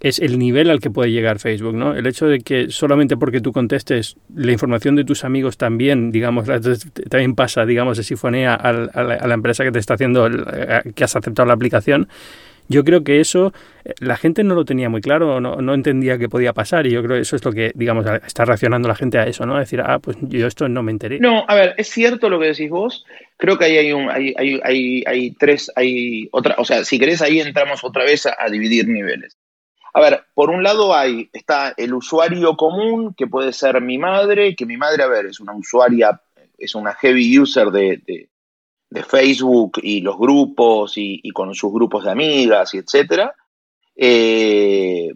es 0.00 0.18
el 0.20 0.38
nivel 0.38 0.70
al 0.70 0.80
que 0.80 0.90
puede 0.90 1.10
llegar 1.10 1.38
Facebook, 1.38 1.74
¿no? 1.74 1.94
El 1.94 2.06
hecho 2.06 2.26
de 2.26 2.40
que 2.40 2.70
solamente 2.70 3.16
porque 3.16 3.40
tú 3.40 3.52
contestes 3.52 4.16
la 4.34 4.52
información 4.52 4.94
de 4.94 5.04
tus 5.04 5.24
amigos 5.24 5.56
también, 5.56 6.12
digamos, 6.12 6.46
también 7.08 7.34
pasa, 7.34 7.66
digamos, 7.66 7.96
de 7.96 8.04
sifonía 8.04 8.54
a, 8.54 8.72
la, 8.72 9.34
empresa 9.34 9.64
que 9.64 9.72
te 9.72 9.78
está 9.78 9.94
haciendo, 9.94 10.28
que 10.94 11.04
has 11.04 11.16
aceptado 11.16 11.46
la 11.46 11.54
aplicación. 11.54 12.08
Yo 12.70 12.84
creo 12.84 13.02
que 13.02 13.20
eso 13.20 13.54
eh, 13.84 13.94
la 13.98 14.18
gente 14.18 14.44
no 14.44 14.54
lo 14.54 14.66
tenía 14.66 14.90
muy 14.90 15.00
claro, 15.00 15.40
no, 15.40 15.56
no 15.56 15.74
entendía 15.74 16.18
que 16.18 16.28
podía 16.28 16.52
pasar 16.52 16.86
y 16.86 16.90
yo 16.90 17.02
creo 17.02 17.16
que 17.16 17.22
eso 17.22 17.34
es 17.34 17.42
lo 17.42 17.50
que, 17.50 17.72
digamos, 17.74 18.04
está 18.26 18.44
reaccionando 18.44 18.88
la 18.88 18.94
gente 18.94 19.18
a 19.18 19.24
eso, 19.24 19.46
¿no? 19.46 19.58
decir, 19.58 19.80
ah, 19.80 19.98
pues 19.98 20.18
yo 20.20 20.46
esto 20.46 20.68
no 20.68 20.82
me 20.82 20.92
enteré. 20.92 21.18
No, 21.18 21.46
a 21.48 21.54
ver, 21.54 21.74
es 21.78 21.88
cierto 21.88 22.28
lo 22.28 22.38
que 22.38 22.48
decís 22.48 22.68
vos. 22.68 23.06
Creo 23.38 23.56
que 23.56 23.64
ahí 23.64 23.78
hay, 23.78 23.92
un, 23.92 24.10
hay, 24.10 24.34
hay, 24.36 24.60
hay, 24.62 25.04
hay 25.06 25.30
tres, 25.30 25.72
hay 25.76 26.28
otra, 26.30 26.56
o 26.58 26.64
sea, 26.66 26.84
si 26.84 26.98
querés 26.98 27.22
ahí 27.22 27.40
entramos 27.40 27.82
otra 27.84 28.04
vez 28.04 28.26
a 28.26 28.50
dividir 28.50 28.86
niveles. 28.86 29.38
A 29.92 30.00
ver, 30.00 30.26
por 30.34 30.50
un 30.50 30.62
lado 30.62 30.94
hay, 30.94 31.30
está 31.32 31.74
el 31.76 31.94
usuario 31.94 32.56
común, 32.56 33.14
que 33.14 33.26
puede 33.26 33.52
ser 33.52 33.80
mi 33.80 33.98
madre, 33.98 34.54
que 34.54 34.66
mi 34.66 34.76
madre, 34.76 35.02
a 35.02 35.08
ver, 35.08 35.26
es 35.26 35.40
una 35.40 35.54
usuaria, 35.54 36.20
es 36.56 36.74
una 36.74 36.94
heavy 36.94 37.38
user 37.38 37.70
de, 37.70 38.28
Facebook 39.06 39.80
y 39.82 40.00
los 40.00 40.16
grupos 40.18 40.94
y, 40.96 41.30
con 41.30 41.54
sus 41.54 41.72
grupos 41.72 42.04
de 42.04 42.10
amigas 42.10 42.74
y 42.74 42.78
etcétera. 42.78 43.34
Eh, 43.94 45.12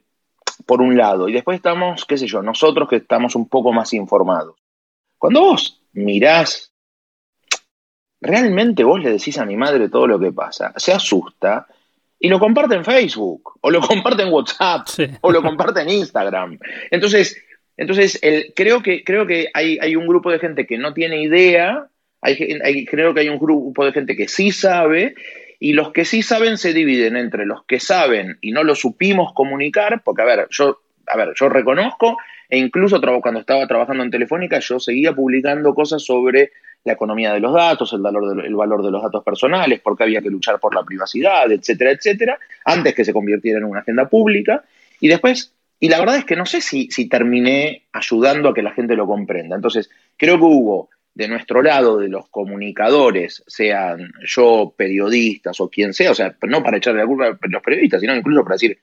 por 0.67 0.81
un 0.81 0.97
lado. 0.97 1.29
Y 1.29 1.33
después 1.33 1.57
estamos, 1.57 2.05
qué 2.05 2.17
sé 2.17 2.26
yo, 2.26 2.43
nosotros 2.43 2.88
que 2.88 2.97
estamos 2.97 3.35
un 3.37 3.49
poco 3.49 3.73
más 3.73 3.93
informados. 3.93 4.57
Cuando 5.19 5.41
vos 5.41 5.83
mirás, 5.93 6.73
realmente 8.21 8.85
vos 8.85 9.00
le 9.00 9.11
decís 9.11 9.38
a 9.38 9.45
mi 9.45 9.57
madre 9.57 9.88
todo 9.88 10.07
lo 10.07 10.19
que 10.19 10.33
pasa, 10.33 10.73
se 10.76 10.93
asusta 10.93 11.67
y 12.23 12.29
lo 12.29 12.38
comparte 12.38 12.76
en 12.76 12.85
Facebook, 12.85 13.59
o 13.61 13.71
lo 13.71 13.81
comparte 13.87 14.23
en 14.23 14.33
WhatsApp, 14.33 14.87
o 15.23 15.33
lo 15.33 15.43
comparte 15.43 15.81
en 15.81 15.91
Instagram. 15.91 16.57
Entonces, 16.93 17.37
entonces 17.76 18.17
el, 18.23 18.52
creo 18.55 18.81
que, 18.81 19.02
creo 19.02 19.26
que 19.26 19.49
hay, 19.52 19.76
hay, 19.81 19.97
un 19.97 20.07
grupo 20.07 20.31
de 20.31 20.38
gente 20.38 20.64
que 20.64 20.79
no 20.79 20.95
tiene 20.95 21.21
idea, 21.21 21.88
hay, 22.21 22.87
creo 22.87 23.12
que 23.12 23.21
hay 23.21 23.29
un 23.29 23.41
grupo 23.41 23.85
de 23.85 23.91
gente 23.91 24.14
que 24.14 24.29
sí 24.29 24.52
sabe, 24.52 25.17
y 25.59 25.73
los 25.73 25.91
que 25.91 26.05
sí 26.05 26.23
saben 26.23 26.59
se 26.59 26.73
dividen 26.73 27.17
entre 27.17 27.45
los 27.45 27.64
que 27.64 27.81
saben 27.81 28.38
y 28.41 28.52
no 28.52 28.62
lo 28.62 28.76
supimos 28.76 29.33
comunicar, 29.35 30.02
porque 30.05 30.23
a 30.23 30.26
ver, 30.26 30.47
yo, 30.50 30.81
a 31.09 31.17
ver, 31.17 31.33
yo 31.35 31.49
reconozco, 31.49 32.19
e 32.49 32.57
incluso 32.57 33.00
cuando 33.21 33.41
estaba 33.41 33.67
trabajando 33.67 34.05
en 34.05 34.12
Telefónica, 34.12 34.61
yo 34.61 34.79
seguía 34.79 35.12
publicando 35.12 35.75
cosas 35.75 36.05
sobre 36.05 36.52
la 36.85 36.95
economía 36.95 37.33
de 37.33 37.41
los 37.41 37.53
datos, 37.53 37.93
el 37.93 38.01
valor 38.01 38.35
de, 38.35 38.53
valor 38.53 38.83
de 38.85 38.91
los 38.91 39.03
datos 39.03 39.23
personales, 39.23 39.81
porque 39.81 40.03
había 40.03 40.21
que 40.21 40.31
luchar 40.31 40.59
por 40.59 40.75
la 40.75 40.83
privacidad, 40.83 41.51
etcétera, 41.51 41.93
etcétera, 41.93 42.39
antes 42.65 42.95
que 42.95 43.05
se 43.05 43.12
convirtiera 43.12 43.59
en 43.59 43.65
una 43.65 43.81
agenda 43.81 44.09
pública. 44.09 44.65
Y 45.01 45.09
después, 45.09 45.55
y 45.79 45.89
la 45.89 46.01
verdad 46.01 46.17
es 46.17 46.25
que 46.25 46.37
no 46.37 46.47
sé 46.47 46.61
si, 46.61 46.91
si 46.91 47.09
terminé 47.09 47.85
ayudando 47.93 48.49
a 48.49 48.55
que 48.55 48.62
la 48.62 48.73
gente 48.73 48.97
lo 48.97 49.07
comprenda. 49.07 49.55
Entonces, 49.55 49.91
creo 50.17 50.39
que 50.39 50.45
hubo 50.45 50.91
de 51.15 51.29
nuestro 51.29 51.62
lado, 51.62 51.99
de 51.99 52.09
los 52.09 52.29
comunicadores, 52.31 53.45
sean 53.47 54.12
yo 54.25 54.75
periodistas 54.77 55.61
o 55.61 55.69
quien 55.69 55.93
sea, 55.93 56.11
o 56.11 56.15
sea, 56.15 56.35
no 56.49 56.62
para 56.62 56.79
echarle 56.79 57.01
la 57.01 57.07
culpa 57.07 57.27
a 57.27 57.49
los 57.49 57.62
periodistas, 57.62 58.01
sino 58.01 58.17
incluso 58.17 58.43
para 58.43 58.55
decir, 58.55 58.79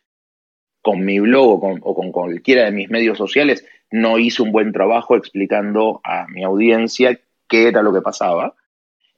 con 0.82 1.04
mi 1.04 1.20
blog 1.20 1.50
o 1.50 1.60
con, 1.60 1.80
o 1.82 1.96
con, 1.96 2.12
cualquiera 2.12 2.66
de 2.66 2.72
mis 2.72 2.90
medios 2.90 3.18
sociales, 3.18 3.66
no 3.92 4.20
hice 4.20 4.44
un 4.44 4.52
buen 4.52 4.72
trabajo 4.72 5.16
explicando 5.16 6.00
a 6.04 6.28
mi 6.28 6.44
audiencia 6.44 7.20
qué 7.50 7.68
era 7.68 7.82
lo 7.82 7.92
que 7.94 8.02
pasaba. 8.02 8.56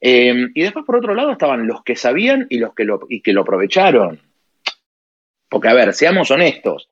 Em, 0.00 0.50
y 0.54 0.62
después, 0.62 0.84
por 0.84 0.96
otro 0.96 1.14
lado, 1.14 1.30
estaban 1.30 1.68
los 1.68 1.84
que 1.84 1.94
sabían 1.94 2.46
y 2.50 2.58
los 2.58 2.74
que 2.74 2.84
lo, 2.84 3.06
y 3.08 3.20
que 3.20 3.32
lo 3.32 3.42
aprovecharon. 3.42 4.20
Porque, 5.48 5.68
a 5.68 5.74
ver, 5.74 5.94
seamos 5.94 6.32
honestos, 6.32 6.90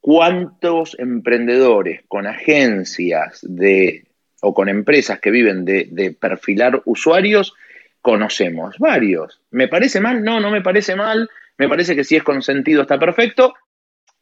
¿cuántos 0.00 0.98
emprendedores 0.98 2.02
con 2.08 2.26
agencias 2.26 3.38
de, 3.42 4.06
o 4.40 4.52
con 4.52 4.68
empresas 4.68 5.20
que 5.20 5.30
viven 5.30 5.64
de, 5.64 5.86
de 5.92 6.10
perfilar 6.10 6.82
usuarios 6.86 7.54
conocemos? 8.00 8.78
Varios. 8.78 9.40
¿Me 9.52 9.68
parece 9.68 10.00
mal? 10.00 10.24
No, 10.24 10.40
no 10.40 10.50
me 10.50 10.62
parece 10.62 10.96
mal. 10.96 11.30
Me 11.56 11.68
parece 11.68 11.94
que 11.94 12.02
si 12.02 12.16
es 12.16 12.24
consentido 12.24 12.82
está 12.82 12.98
perfecto. 12.98 13.54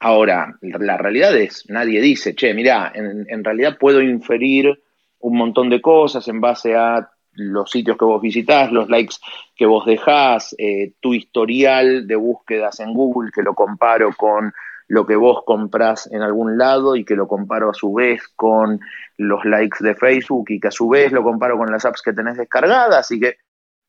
Ahora, 0.01 0.59
la 0.61 0.99
realidad 0.99 1.35
es, 1.35 1.65
nadie 1.71 2.03
dice, 2.03 2.35
che, 2.35 2.53
mira, 2.53 2.93
en, 2.95 3.25
en 3.31 3.43
realidad 3.43 3.79
puedo 3.79 4.03
inferir 4.03 4.79
un 5.21 5.37
montón 5.37 5.71
de 5.71 5.81
cosas 5.81 6.27
en 6.29 6.41
base 6.41 6.75
a 6.75 7.11
los 7.33 7.71
sitios 7.71 7.99
que 7.99 8.05
vos 8.05 8.21
visitás, 8.21 8.73
los 8.73 8.89
likes 8.89 9.17
que 9.55 9.67
vos 9.67 9.85
dejás, 9.85 10.55
eh, 10.59 10.93
tu 11.01 11.15
historial 11.15 12.07
de 12.07 12.17
búsquedas 12.17 12.81
en 12.81 12.95
Google, 12.95 13.31
que 13.35 13.43
lo 13.43 13.55
comparo 13.55 14.13
con 14.17 14.53
lo 14.89 15.05
que 15.05 15.17
vos 15.17 15.43
comprás 15.45 16.09
en 16.13 16.23
algún 16.23 16.59
lado 16.59 16.97
y 16.97 17.05
que 17.05 17.17
lo 17.17 17.27
comparo 17.27 17.71
a 17.71 17.75
su 17.75 17.93
vez 17.93 18.23
con 18.37 18.81
los 19.19 19.45
likes 19.45 19.79
de 19.81 19.97
Facebook 19.97 20.47
y 20.49 20.61
que 20.61 20.69
a 20.69 20.73
su 20.73 20.89
vez 20.89 21.13
lo 21.13 21.25
comparo 21.25 21.59
con 21.59 21.71
las 21.71 21.85
apps 21.85 22.03
que 22.03 22.13
tenés 22.13 22.37
descargadas 22.37 23.11
y 23.11 23.21
que 23.21 23.37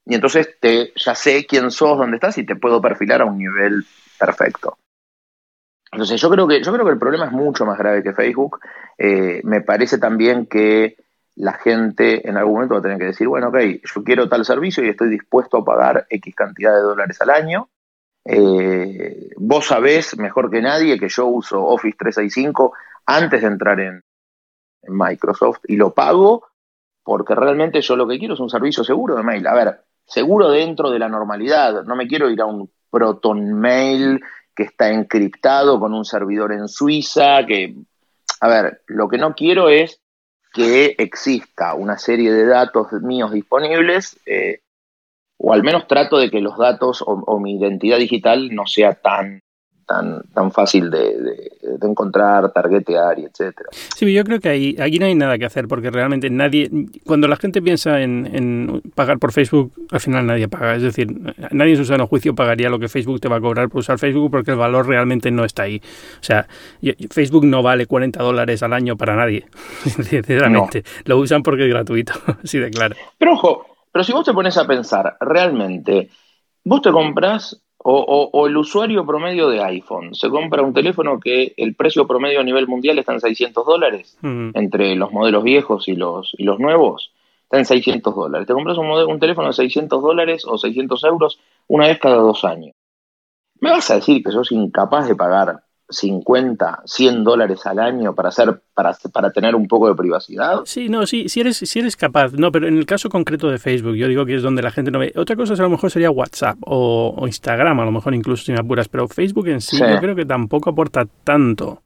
y 0.09 0.15
entonces 0.15 0.57
te, 0.61 0.93
ya 0.95 1.13
sé 1.15 1.45
quién 1.45 1.69
sos, 1.69 1.97
dónde 1.97 2.15
estás 2.15 2.37
y 2.37 2.45
te 2.45 2.55
puedo 2.55 2.81
perfilar 2.81 3.21
a 3.21 3.25
un 3.25 3.37
nivel 3.37 3.85
perfecto. 4.17 4.77
Entonces 5.91 6.19
yo 6.19 6.29
creo 6.29 6.47
que, 6.47 6.63
yo 6.63 6.71
creo 6.71 6.85
que 6.85 6.91
el 6.91 6.99
problema 6.99 7.25
es 7.25 7.33
mucho 7.33 7.65
más 7.65 7.77
grave 7.77 8.03
que 8.03 8.13
Facebook. 8.13 8.59
Eh, 8.97 9.41
me 9.43 9.61
parece 9.61 9.97
también 9.97 10.45
que 10.45 10.95
la 11.37 11.53
gente 11.53 12.27
en 12.27 12.35
algún 12.35 12.55
momento 12.55 12.75
va 12.75 12.79
a 12.79 12.83
tener 12.83 12.97
que 12.97 13.05
decir, 13.05 13.27
bueno, 13.27 13.49
ok, 13.49 13.57
yo 13.83 14.03
quiero 14.03 14.27
tal 14.27 14.43
servicio 14.43 14.83
y 14.83 14.89
estoy 14.89 15.09
dispuesto 15.09 15.57
a 15.57 15.65
pagar 15.65 16.07
X 16.09 16.35
cantidad 16.35 16.73
de 16.73 16.81
dólares 16.81 17.21
al 17.21 17.29
año. 17.29 17.69
Eh, 18.25 19.29
vos 19.37 19.67
sabés 19.67 20.17
mejor 20.17 20.49
que 20.49 20.61
nadie 20.61 20.99
que 20.99 21.09
yo 21.09 21.27
uso 21.27 21.63
Office 21.63 21.95
365 21.97 22.73
antes 23.05 23.41
de 23.41 23.47
entrar 23.47 23.79
en, 23.79 24.03
Microsoft 24.89 25.59
y 25.67 25.75
lo 25.75 25.93
pago 25.93 26.47
porque 27.03 27.35
realmente 27.35 27.81
yo 27.81 27.97
lo 27.97 28.07
que 28.07 28.17
quiero 28.17 28.35
es 28.35 28.39
un 28.39 28.49
servicio 28.49 28.85
seguro 28.85 29.15
de 29.15 29.23
mail. 29.23 29.45
A 29.47 29.53
ver, 29.53 29.81
seguro 30.05 30.49
dentro 30.49 30.91
de 30.91 30.99
la 30.99 31.09
normalidad. 31.09 31.83
No 31.83 31.95
me 31.97 32.07
quiero 32.07 32.29
ir 32.29 32.39
a 32.39 32.45
un 32.45 32.71
Proton 32.89 33.53
Mail 33.53 34.21
que 34.55 34.63
está 34.63 34.89
encriptado 34.89 35.77
con 35.77 35.93
un 35.93 36.05
servidor 36.05 36.53
en 36.53 36.69
Suiza, 36.69 37.45
que, 37.45 37.75
a 38.39 38.47
ver, 38.47 38.81
lo 38.87 39.09
que 39.09 39.17
no 39.17 39.35
quiero 39.35 39.67
es 39.67 39.99
que 40.57 40.95
exista 40.97 41.75
una 41.75 41.99
serie 41.99 42.33
de 42.33 42.47
datos 42.47 42.91
míos 43.03 43.31
disponibles, 43.31 44.19
eh, 44.25 44.61
o 45.37 45.53
al 45.53 45.61
menos 45.61 45.87
trato 45.87 46.17
de 46.17 46.31
que 46.31 46.41
los 46.41 46.57
datos 46.57 47.03
o, 47.05 47.39
mi 47.39 47.57
identidad 47.57 47.99
digital 47.99 48.49
no 48.55 48.65
sea 48.65 48.95
tan 48.95 49.43
tan, 49.87 50.21
tan 50.33 50.51
fácil 50.51 50.91
de, 50.91 51.49
encontrar, 51.81 52.51
targetear 52.51 53.17
y 53.17 53.25
etcétera. 53.25 53.69
Sí, 53.71 54.13
yo 54.13 54.23
creo 54.23 54.39
que 54.39 54.49
ahí, 54.49 54.75
aquí 54.79 54.99
no 54.99 55.05
hay 55.05 55.15
nada 55.15 55.37
que 55.37 55.45
hacer 55.45 55.67
porque 55.67 55.89
realmente 55.89 56.29
nadie, 56.29 56.69
cuando 57.05 57.27
la 57.27 57.37
gente 57.37 57.61
piensa 57.61 58.01
en, 58.01 58.81
pagar 58.93 59.17
por 59.17 59.31
Facebook, 59.31 59.71
al 59.89 59.99
final 59.99 60.27
nadie 60.27 60.47
paga. 60.47 60.75
Es 60.75 60.83
decir, 60.83 61.07
nadie 61.51 61.71
en 61.71 61.77
su 61.77 61.85
sano 61.85 62.05
juicio 62.05 62.35
pagaría 62.35 62.69
lo 62.69 62.79
que 62.79 62.89
Facebook 62.89 63.21
te 63.21 63.29
va 63.29 63.37
a 63.37 63.41
cobrar 63.41 63.69
por 63.69 63.79
usar 63.79 63.97
Facebook 63.97 64.29
porque 64.29 64.51
el 64.51 64.57
valor 64.57 64.87
realmente 64.87 65.31
no 65.31 65.45
está 65.45 65.63
ahí. 65.63 65.81
O 66.19 66.23
sea, 66.23 66.47
Facebook 67.09 67.45
no 67.45 67.63
vale 67.63 67.85
40 67.85 68.21
dólares 68.21 68.61
al 68.63 68.73
año 68.73 68.97
para 68.97 69.15
nadie, 69.15 69.45
sinceramente. 69.85 70.83
Lo 71.05 71.17
usan 71.17 71.43
porque 71.43 71.63
es 71.63 71.69
gratuito, 71.69 72.13
así 72.43 72.59
de 72.59 72.69
claro. 72.69 72.95
Pero 73.17 73.33
ojo, 73.33 73.65
pero 73.91 74.03
si 74.03 74.11
vos 74.11 74.25
te 74.25 74.33
pones 74.33 74.57
a 74.57 74.67
pensar, 74.67 75.15
realmente, 75.21 76.09
vos 76.65 76.81
te 76.81 76.91
compras 76.91 77.63
o, 77.89 78.47
el 78.47 78.57
usuario 78.57 79.05
promedio 79.05 79.47
de 79.47 79.63
iPhone 79.63 80.13
se 80.13 80.29
compra 80.29 80.61
un 80.61 80.73
teléfono 80.73 81.19
que 81.21 81.53
el 81.55 81.73
precio 81.73 82.05
promedio 82.05 82.41
a 82.41 82.43
nivel 82.43 82.67
mundial 82.67 82.99
está 82.99 83.13
en 83.13 83.21
600 83.21 83.65
dólares, 83.65 84.17
entre 84.21 84.95
los 84.95 85.13
modelos 85.13 85.43
viejos 85.43 85.87
y 85.87 85.95
los, 85.95 86.35
y 86.37 86.43
los 86.43 86.59
nuevos, 86.59 87.13
está 87.43 87.59
en 87.59 87.65
600 87.65 88.13
dólares. 88.13 88.45
Te 88.45 88.53
compras 88.53 88.77
un, 88.77 88.87
un 88.87 89.19
teléfono 89.19 89.47
de 89.47 89.53
600 89.53 90.01
dólares 90.01 90.43
o 90.45 90.57
600 90.57 91.03
euros 91.05 91.39
una 91.67 91.87
vez 91.87 91.97
cada 91.99 92.17
dos 92.17 92.43
años. 92.43 92.75
¿Me 93.61 93.71
vas 93.71 93.89
a 93.89 93.95
decir 93.95 94.21
que 94.21 94.31
sos 94.31 94.51
incapaz 94.51 95.07
de 95.07 95.15
pagar 95.15 95.63
50, 95.89 96.83
100 96.85 97.23
dólares 97.23 97.65
al 97.65 97.79
año 97.79 98.13
para 98.13 98.29
hacer 98.29 98.61
para, 98.73 98.95
para 99.13 99.31
tener 99.31 99.55
un 99.55 99.67
poco 99.67 99.87
de 99.87 99.95
privacidad. 99.95 100.61
Sí, 100.65 100.89
no, 100.89 101.05
sí, 101.05 101.29
si 101.29 101.39
eres 101.39 101.57
si 101.57 101.79
eres 101.79 101.95
capaz, 101.95 102.33
no, 102.33 102.51
pero 102.51 102.67
en 102.67 102.77
el 102.77 102.85
caso 102.85 103.09
concreto 103.09 103.49
de 103.49 103.57
Facebook, 103.57 103.95
yo 103.95 104.07
digo 104.07 104.25
que 104.25 104.35
es 104.35 104.43
donde 104.43 104.61
la 104.61 104.71
gente 104.71 104.91
no 104.91 104.99
ve. 104.99 105.13
Otra 105.15 105.35
cosa 105.35 105.53
a 105.53 105.57
lo 105.57 105.69
mejor 105.69 105.89
sería 105.89 106.11
WhatsApp 106.11 106.57
o, 106.65 107.23
Instagram, 107.25 107.79
a 107.79 107.85
lo 107.85 107.91
mejor 107.91 108.13
incluso 108.13 108.43
si 108.43 108.51
me 108.51 108.59
apuras, 108.59 108.89
pero 108.89 109.07
Facebook 109.07 109.47
en 109.47 109.61
sí, 109.61 109.77
yo 109.77 109.99
creo 109.99 110.15
que 110.15 110.25
tampoco 110.25 110.69
aporta 110.69 111.05
tanto 111.23 111.83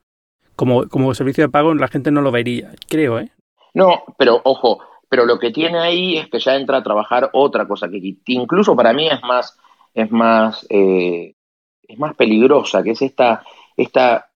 como 0.56 0.88
como 0.88 1.14
servicio 1.14 1.44
de 1.44 1.50
pago, 1.50 1.74
la 1.74 1.88
gente 1.88 2.10
no 2.10 2.22
lo 2.22 2.30
vería, 2.30 2.72
creo, 2.88 3.18
¿eh? 3.18 3.30
No, 3.74 4.02
pero 4.18 4.40
ojo, 4.44 4.80
pero 5.08 5.24
lo 5.24 5.38
que 5.38 5.50
tiene 5.50 5.78
ahí 5.78 6.18
es 6.18 6.28
que 6.28 6.40
ya 6.40 6.56
entra 6.56 6.78
a 6.78 6.82
trabajar 6.82 7.30
otra 7.32 7.66
cosa 7.68 7.88
que 7.88 8.16
incluso 8.26 8.74
para 8.74 8.92
mí 8.92 9.08
es 9.08 9.22
más 9.22 9.56
es 9.94 10.10
más 10.10 10.66
eh, 10.70 11.34
es 11.82 11.98
más 11.98 12.14
peligrosa, 12.14 12.82
que 12.82 12.92
es 12.92 13.02
esta 13.02 13.44
esta, 13.82 14.30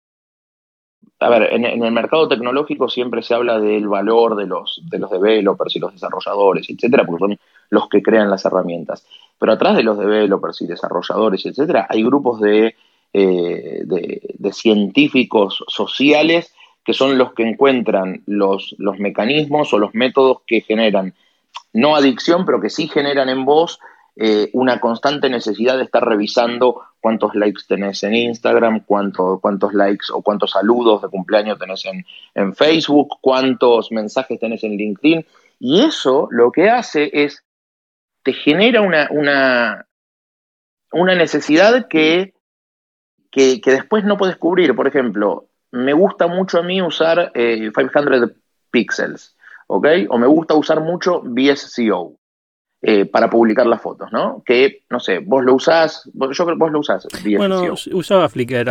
a 1.20 1.28
ver, 1.28 1.54
en, 1.54 1.64
el 1.64 1.92
mercado 1.92 2.28
tecnológico 2.28 2.88
siempre 2.88 3.22
se 3.22 3.34
habla 3.34 3.58
del 3.58 3.88
valor 3.88 4.36
de 4.36 4.46
los, 4.46 4.80
de 4.84 4.98
los 4.98 5.10
developers 5.10 5.76
y 5.76 5.78
los 5.80 5.92
desarrolladores, 5.92 6.68
etcétera, 6.68 7.04
porque 7.04 7.20
son 7.20 7.38
los 7.70 7.88
que 7.88 8.02
crean 8.02 8.30
las 8.30 8.44
herramientas. 8.44 9.06
Pero 9.38 9.52
atrás 9.52 9.76
de 9.76 9.82
los 9.82 9.98
developers 9.98 10.60
y 10.62 10.66
desarrolladores, 10.66 11.44
etcétera, 11.46 11.86
hay 11.88 12.02
grupos 12.02 12.40
de, 12.40 12.74
eh, 13.12 13.82
de, 13.84 14.52
científicos 14.52 15.64
sociales 15.68 16.54
que 16.84 16.94
son 16.94 17.18
los 17.18 17.32
que 17.32 17.42
encuentran 17.42 18.22
los, 18.26 18.74
los 18.78 18.98
mecanismos 18.98 19.72
o 19.72 19.78
los 19.78 19.94
métodos 19.94 20.42
que 20.46 20.60
generan, 20.60 21.14
no 21.72 21.96
adicción, 21.96 22.46
pero 22.46 22.60
que 22.60 22.70
sí 22.70 22.88
generan 22.88 23.28
en 23.28 23.44
vos 23.44 23.80
eh, 24.18 24.48
una 24.54 24.80
constante 24.80 25.28
necesidad 25.28 25.76
de 25.76 25.84
estar 25.84 26.02
revisando 26.02 26.80
cuántos 27.00 27.34
likes 27.34 27.64
tenés 27.68 28.02
en 28.02 28.14
Instagram, 28.14 28.84
cuánto, 28.86 29.38
cuántos 29.42 29.74
likes 29.74 30.06
o 30.10 30.22
cuántos 30.22 30.52
saludos 30.52 31.02
de 31.02 31.08
cumpleaños 31.08 31.58
tenés 31.58 31.84
en, 32.34 32.54
Facebook, 32.54 33.18
cuántos 33.20 33.92
mensajes 33.92 34.40
tenés 34.40 34.64
en 34.64 34.78
LinkedIn. 34.78 35.26
Y 35.60 35.82
eso 35.82 36.28
lo 36.30 36.50
que 36.50 36.70
hace 36.70 37.10
es, 37.12 37.44
te 38.22 38.32
genera 38.32 38.80
una, 38.80 39.08
una, 39.10 39.86
una 40.92 41.14
necesidad 41.14 41.86
que, 41.86 42.32
que, 43.30 43.60
después 43.66 44.02
no 44.04 44.16
puedes 44.16 44.36
cubrir. 44.36 44.74
Por 44.74 44.88
ejemplo, 44.88 45.48
me 45.72 45.92
gusta 45.92 46.26
mucho 46.26 46.60
a 46.60 46.62
mí 46.62 46.80
usar 46.80 47.32
500 47.34 47.74
eh, 47.84 48.34
pixels, 48.70 49.36
¿ok? 49.66 49.86
O 50.08 50.16
me 50.16 50.26
gusta 50.26 50.54
usar 50.54 50.80
mucho 50.80 51.20
VSCO. 51.22 52.16
Eh, 52.88 53.04
para 53.04 53.28
publicar 53.28 53.66
las 53.66 53.82
fotos, 53.82 54.12
¿no? 54.12 54.44
Que, 54.46 54.84
no 54.90 55.00
sé, 55.00 55.18
vos 55.18 55.44
lo 55.44 55.54
usás, 55.54 56.08
yo 56.14 56.28
creo 56.28 56.46
que 56.46 56.54
vos 56.54 56.70
lo 56.70 56.78
usás. 56.78 57.08
Bueno, 57.36 57.74
usaba 57.92 58.28
Flickr, 58.28 58.70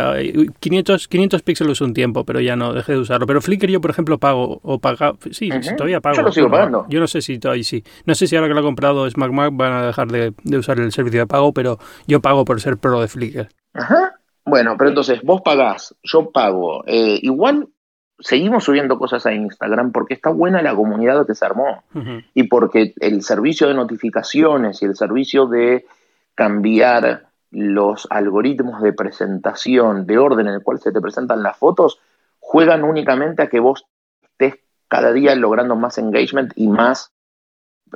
500, 0.58 1.06
500 1.06 1.42
píxeles 1.42 1.82
un 1.82 1.92
tiempo, 1.92 2.24
pero 2.24 2.40
ya 2.40 2.56
no 2.56 2.72
dejé 2.72 2.92
de 2.92 3.00
usarlo. 3.00 3.26
Pero 3.26 3.42
Flickr 3.42 3.66
yo, 3.66 3.82
por 3.82 3.90
ejemplo, 3.90 4.16
pago, 4.16 4.58
o 4.62 4.78
paga, 4.78 5.12
sí, 5.32 5.50
todavía 5.76 6.00
pago. 6.00 6.16
Yo 6.16 6.22
lo 6.22 6.32
sigo 6.32 6.50
pagando. 6.50 6.86
Yo 6.88 6.98
no 6.98 7.06
sé 7.06 7.20
si 7.20 7.38
todavía 7.38 7.62
sí. 7.62 7.84
No 8.06 8.14
sé 8.14 8.26
si 8.26 8.36
ahora 8.36 8.48
que 8.48 8.54
lo 8.54 8.60
ha 8.60 8.62
comprado 8.62 9.10
SmackMac 9.10 9.50
van 9.54 9.72
a 9.74 9.86
dejar 9.86 10.08
de, 10.08 10.32
usar 10.56 10.80
el 10.80 10.92
servicio 10.92 11.20
de 11.20 11.26
pago, 11.26 11.52
pero 11.52 11.78
yo 12.06 12.22
pago 12.22 12.46
por 12.46 12.58
ser 12.62 12.78
pro 12.78 13.02
de 13.02 13.08
Flickr. 13.08 13.50
Ajá. 13.74 14.14
Bueno, 14.46 14.76
pero 14.78 14.88
entonces 14.88 15.20
vos 15.24 15.42
pagás, 15.42 15.94
yo 16.02 16.30
pago. 16.30 16.84
Eh, 16.86 17.18
igual 17.20 17.68
seguimos 18.18 18.64
subiendo 18.64 18.98
cosas 18.98 19.26
a 19.26 19.32
Instagram 19.32 19.92
porque 19.92 20.14
está 20.14 20.30
buena 20.30 20.62
la 20.62 20.74
comunidad 20.74 21.26
que 21.26 21.34
se 21.34 21.44
armó 21.44 21.82
y 22.34 22.44
porque 22.44 22.94
el 23.00 23.22
servicio 23.22 23.68
de 23.68 23.74
notificaciones 23.74 24.82
y 24.82 24.86
el 24.86 24.96
servicio 24.96 25.46
de 25.46 25.86
cambiar 26.34 27.26
los 27.50 28.06
algoritmos 28.10 28.82
de 28.82 28.92
presentación, 28.92 30.06
de 30.06 30.18
orden 30.18 30.48
en 30.48 30.54
el 30.54 30.62
cual 30.62 30.78
se 30.80 30.92
te 30.92 31.00
presentan 31.00 31.42
las 31.42 31.56
fotos, 31.56 32.00
juegan 32.38 32.84
únicamente 32.84 33.42
a 33.42 33.48
que 33.48 33.60
vos 33.60 33.86
estés 34.22 34.60
cada 34.88 35.12
día 35.12 35.34
logrando 35.34 35.76
más 35.76 35.98
engagement 35.98 36.52
y 36.54 36.68
más, 36.68 37.12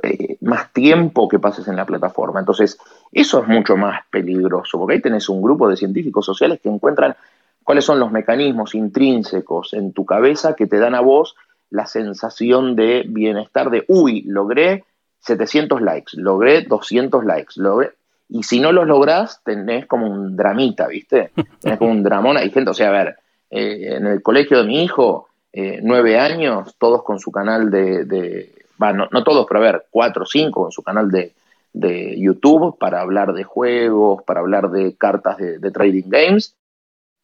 eh, 0.03 0.37
más 0.41 0.71
tiempo 0.73 1.27
que 1.27 1.39
pases 1.39 1.67
en 1.67 1.75
la 1.75 1.85
plataforma. 1.85 2.39
Entonces, 2.39 2.77
eso 3.11 3.41
es 3.41 3.47
mucho 3.47 3.77
más 3.77 4.01
peligroso, 4.09 4.77
porque 4.79 4.95
ahí 4.95 5.01
tenés 5.01 5.29
un 5.29 5.41
grupo 5.41 5.69
de 5.69 5.77
científicos 5.77 6.25
sociales 6.25 6.59
que 6.61 6.69
encuentran 6.69 7.15
cuáles 7.63 7.85
son 7.85 7.99
los 7.99 8.11
mecanismos 8.11 8.75
intrínsecos 8.75 9.73
en 9.73 9.93
tu 9.93 10.05
cabeza 10.05 10.55
que 10.55 10.67
te 10.67 10.79
dan 10.79 10.95
a 10.95 11.01
vos 11.01 11.35
la 11.69 11.85
sensación 11.85 12.75
de 12.75 13.05
bienestar 13.07 13.69
de, 13.69 13.85
uy, 13.87 14.23
logré 14.27 14.83
700 15.21 15.81
likes, 15.81 16.11
logré 16.13 16.61
200 16.63 17.23
likes, 17.25 17.53
logré... 17.55 17.91
Y 18.29 18.43
si 18.43 18.59
no 18.59 18.71
los 18.71 18.87
lográs, 18.87 19.41
tenés 19.43 19.85
como 19.87 20.07
un 20.07 20.37
dramita, 20.37 20.87
¿viste? 20.87 21.31
Tenés 21.61 21.77
como 21.77 21.91
un 21.91 22.01
dramón. 22.01 22.37
Hay 22.37 22.49
gente, 22.49 22.71
o 22.71 22.73
sea, 22.73 22.87
a 22.87 22.91
ver, 22.91 23.17
eh, 23.49 23.95
en 23.97 24.07
el 24.07 24.21
colegio 24.21 24.59
de 24.59 24.63
mi 24.63 24.83
hijo, 24.83 25.27
eh, 25.51 25.79
nueve 25.83 26.17
años, 26.17 26.75
todos 26.77 27.03
con 27.03 27.19
su 27.19 27.29
canal 27.29 27.69
de, 27.69 28.05
de 28.05 28.53
no, 28.79 29.23
todos, 29.23 29.45
pero 29.47 29.59
a 29.59 29.63
ver, 29.63 29.85
cuatro 29.91 30.23
o 30.23 30.25
cinco 30.25 30.63
con 30.63 30.71
su 30.71 30.81
canal 30.81 31.11
de, 31.11 31.33
de, 31.73 32.17
YouTube 32.19 32.77
para 32.79 33.01
hablar 33.01 33.33
de 33.33 33.43
juegos, 33.43 34.23
para 34.23 34.39
hablar 34.39 34.71
de 34.71 34.95
cartas 34.95 35.37
de, 35.37 35.59
de 35.59 35.71
trading 35.71 36.07
games 36.07 36.55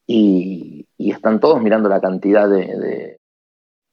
y, 0.08 0.86
están 0.98 1.39
todos 1.39 1.62
mirando 1.62 1.89
la 1.89 2.02
cantidad 2.02 2.50
de, 2.50 3.17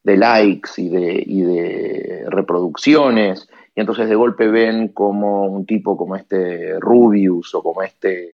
likes 0.05 0.71
y 0.77 0.89
de, 0.89 1.23
y 1.27 1.43
de 1.43 2.25
reproducciones, 2.29 3.49
y 3.75 3.81
entonces 3.81 4.09
de 4.09 4.15
golpe 4.15 4.49
ven 4.49 4.89
como 4.89 5.47
un 5.47 5.67
tipo 5.67 5.97
como 5.97 6.17
este 6.17 6.79
Rubius 6.79 7.55
o 7.55 7.63
como 7.63 7.83
este 7.83 8.35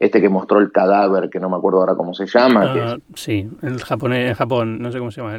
este 0.00 0.22
que 0.22 0.30
mostró 0.30 0.60
el 0.60 0.72
cadáver, 0.72 1.28
que 1.28 1.38
no 1.38 1.50
me 1.50 1.56
acuerdo 1.56 1.80
ahora 1.80 1.94
cómo 1.94 2.14
se 2.14 2.24
llama. 2.24 2.72
Ah, 2.74 2.96
sí, 3.14 3.46
el 3.60 3.78
japonés, 3.84 4.34
Japón, 4.34 4.80
no 4.80 4.90
sé 4.90 4.98
cómo 4.98 5.10
se 5.10 5.20
llama. 5.20 5.38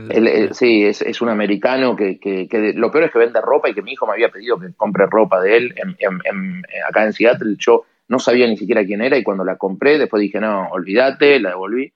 sí, 0.52 0.86
es, 0.86 1.22
un 1.22 1.30
americano 1.30 1.96
que, 1.96 2.20
que, 2.20 2.74
lo 2.76 2.92
peor 2.92 3.06
es 3.06 3.12
que 3.12 3.18
vende 3.18 3.42
ropa 3.42 3.70
y 3.70 3.74
que 3.74 3.82
mi 3.82 3.94
hijo 3.94 4.06
me 4.06 4.14
había 4.14 4.30
pedido 4.30 4.60
que 4.60 4.72
compre 4.74 5.08
ropa 5.08 5.42
de 5.42 5.58
él 5.58 5.76
en, 5.98 6.64
acá 6.88 7.06
en 7.06 7.14
Seattle. 7.14 7.56
Yo 7.58 7.86
no 8.12 8.20
sabía 8.20 8.46
ni 8.46 8.58
siquiera 8.58 8.84
quién 8.84 9.02
era 9.02 9.18
y 9.18 9.24
cuando 9.24 9.46
la 9.46 9.56
compré, 9.56 9.98
después 9.98 10.20
dije, 10.20 10.42
no, 10.42 10.68
olvídate, 10.72 11.40
la 11.40 11.52
devolví. 11.52 11.94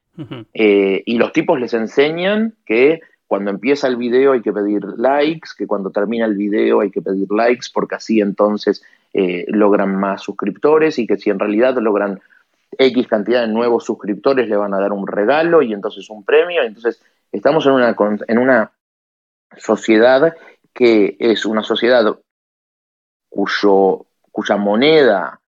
Eh, 0.54 1.04
y 1.06 1.18
los 1.18 1.34
tipos 1.34 1.60
les 1.60 1.74
enseñan 1.74 2.54
que 2.66 3.02
cuando 3.28 3.52
empieza 3.52 3.90
el 3.90 3.98
video 3.98 4.32
hay 4.32 4.42
que 4.42 4.54
pedir 4.54 4.82
likes, 4.96 5.50
que 5.58 5.68
cuando 5.68 5.92
termina 5.92 6.26
el 6.26 6.38
video 6.38 6.80
hay 6.80 6.90
que 6.90 7.02
pedir 7.02 7.30
likes, 7.32 7.68
porque 7.74 7.96
así 7.96 8.22
entonces 8.22 8.82
eh, 9.14 9.44
logran 9.50 9.94
más 9.98 10.22
suscriptores 10.22 11.00
y 11.00 11.06
que 11.06 11.18
si 11.18 11.32
en 11.32 11.40
realidad 11.40 11.76
logran 11.80 12.22
X 12.78 13.08
cantidad 13.08 13.42
de 13.42 13.50
nuevos 13.50 13.84
suscriptores 13.84 14.48
le 14.48 14.56
van 14.56 14.74
a 14.74 14.80
dar 14.80 14.94
un 14.94 15.08
regalo 15.08 15.64
y 15.64 15.74
entonces 15.74 16.10
un 16.10 16.24
premio. 16.24 16.64
Entonces 16.64 17.02
estamos 17.34 17.66
en 17.66 17.74
una, 17.74 17.94
en 18.30 18.38
una 18.38 18.72
sociedad 19.58 20.34
que 20.74 21.18
es 21.20 21.46
una 21.46 21.62
sociedad 21.62 22.18
cuyo, 23.28 24.06
cuya 24.32 24.56
moneda 24.56 25.42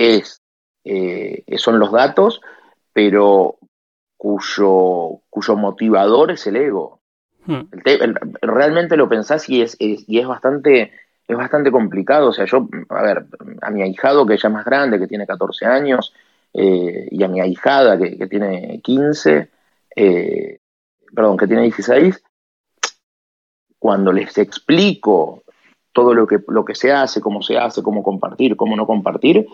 es, 0.00 0.42
eh, 0.84 1.44
son 1.56 1.78
los 1.78 1.92
datos, 1.92 2.40
pero 2.92 3.56
cuyo, 4.16 5.20
cuyo 5.30 5.56
motivador 5.56 6.30
es 6.30 6.46
el 6.46 6.56
ego. 6.56 7.00
Hmm. 7.46 7.70
realmente 8.42 8.98
lo 8.98 9.08
pensás 9.08 9.48
y 9.48 9.62
es, 9.62 9.74
y 9.78 10.18
es 10.18 10.26
bastante 10.26 10.92
es 11.30 11.36
bastante 11.36 11.70
complicado. 11.70 12.28
O 12.28 12.32
sea, 12.32 12.44
yo, 12.44 12.68
a 12.88 13.02
ver, 13.02 13.26
a 13.62 13.70
mi 13.70 13.82
ahijado 13.82 14.26
que 14.26 14.36
ya 14.36 14.48
es 14.48 14.54
más 14.54 14.64
grande, 14.64 14.98
que 14.98 15.06
tiene 15.06 15.26
14 15.26 15.66
años, 15.66 16.12
eh, 16.52 17.08
y 17.10 17.22
a 17.22 17.28
mi 17.28 17.40
ahijada 17.40 17.96
que, 17.96 18.18
que 18.18 18.26
tiene 18.26 18.80
15, 18.82 19.48
eh, 19.96 20.58
perdón, 21.14 21.36
que 21.36 21.46
tiene 21.46 21.62
16, 21.62 22.22
cuando 23.78 24.12
les 24.12 24.36
explico 24.38 25.44
todo 25.92 26.14
lo 26.14 26.26
que, 26.26 26.40
lo 26.48 26.64
que 26.64 26.74
se 26.74 26.92
hace, 26.92 27.20
cómo 27.20 27.42
se 27.42 27.56
hace, 27.56 27.82
cómo 27.82 28.02
compartir, 28.02 28.56
cómo 28.56 28.76
no 28.76 28.86
compartir, 28.86 29.46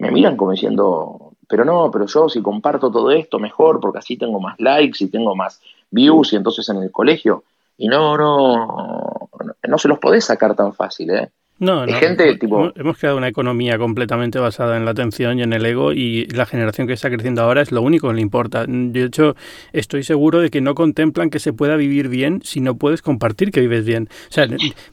me 0.00 0.10
miran 0.10 0.36
como 0.36 0.52
diciendo, 0.52 1.34
pero 1.46 1.64
no, 1.64 1.90
pero 1.90 2.06
yo 2.06 2.28
si 2.28 2.40
comparto 2.40 2.90
todo 2.90 3.10
esto 3.10 3.38
mejor, 3.38 3.80
porque 3.80 3.98
así 3.98 4.16
tengo 4.16 4.40
más 4.40 4.58
likes 4.58 5.04
y 5.04 5.08
tengo 5.08 5.36
más 5.36 5.60
views 5.90 6.32
y 6.32 6.36
entonces 6.36 6.66
en 6.70 6.78
el 6.78 6.90
colegio. 6.90 7.44
Y 7.76 7.86
no, 7.86 8.16
no, 8.16 9.28
no 9.68 9.78
se 9.78 9.88
los 9.88 9.98
podés 9.98 10.24
sacar 10.24 10.54
tan 10.54 10.72
fácil, 10.72 11.10
¿eh? 11.10 11.30
No, 11.60 11.84
no. 11.84 11.92
gente, 11.98 12.36
tipo... 12.36 12.72
Hemos 12.74 12.96
creado 12.96 13.18
una 13.18 13.28
economía 13.28 13.76
completamente 13.76 14.38
basada 14.38 14.78
en 14.78 14.86
la 14.86 14.92
atención 14.92 15.38
y 15.38 15.42
en 15.42 15.52
el 15.52 15.64
ego 15.66 15.92
y 15.92 16.24
la 16.28 16.46
generación 16.46 16.86
que 16.86 16.94
está 16.94 17.10
creciendo 17.10 17.42
ahora 17.42 17.60
es 17.60 17.70
lo 17.70 17.82
único 17.82 18.08
que 18.08 18.14
le 18.14 18.22
importa. 18.22 18.64
De 18.66 19.04
hecho, 19.04 19.36
estoy 19.74 20.02
seguro 20.02 20.40
de 20.40 20.48
que 20.48 20.62
no 20.62 20.74
contemplan 20.74 21.28
que 21.28 21.38
se 21.38 21.52
pueda 21.52 21.76
vivir 21.76 22.08
bien 22.08 22.40
si 22.42 22.60
no 22.60 22.76
puedes 22.76 23.02
compartir 23.02 23.50
que 23.50 23.60
vives 23.60 23.84
bien. 23.84 24.08
O 24.30 24.32
sea, 24.32 24.46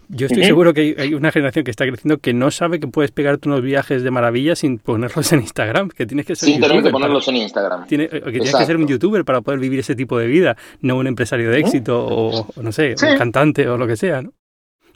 yo 0.09 0.27
estoy 0.27 0.43
seguro 0.43 0.73
que 0.73 0.95
hay 0.99 1.13
una 1.13 1.31
generación 1.31 1.63
que 1.63 1.71
está 1.71 1.87
creciendo 1.87 2.17
que 2.17 2.33
no 2.33 2.51
sabe 2.51 2.81
que 2.81 2.87
puedes 2.87 3.11
pegarte 3.11 3.47
unos 3.47 3.61
viajes 3.61 4.03
de 4.03 4.11
maravilla 4.11 4.57
sin 4.57 4.77
ponerlos 4.77 5.31
en 5.31 5.39
Instagram, 5.39 5.87
que 5.87 6.05
tienes 6.05 6.25
que 6.25 6.35
ser 6.35 6.49
Sin 6.49 6.59
tener 6.59 6.83
que 6.83 6.89
ponerlos 6.89 7.25
en 7.29 7.37
Instagram. 7.37 7.87
Tiene, 7.87 8.09
que 8.09 8.19
tienes 8.19 8.55
que 8.55 8.65
ser 8.65 8.75
un 8.75 8.87
youtuber 8.87 9.23
para 9.23 9.39
poder 9.39 9.61
vivir 9.61 9.79
ese 9.79 9.95
tipo 9.95 10.19
de 10.19 10.27
vida, 10.27 10.57
no 10.81 10.97
un 10.97 11.07
empresario 11.07 11.49
de 11.49 11.59
éxito 11.59 12.05
o, 12.05 12.47
no 12.61 12.71
sé, 12.73 12.95
un 13.01 13.17
cantante 13.17 13.69
o 13.69 13.77
lo 13.77 13.87
que 13.87 13.95
sea, 13.95 14.21
¿no? 14.21 14.33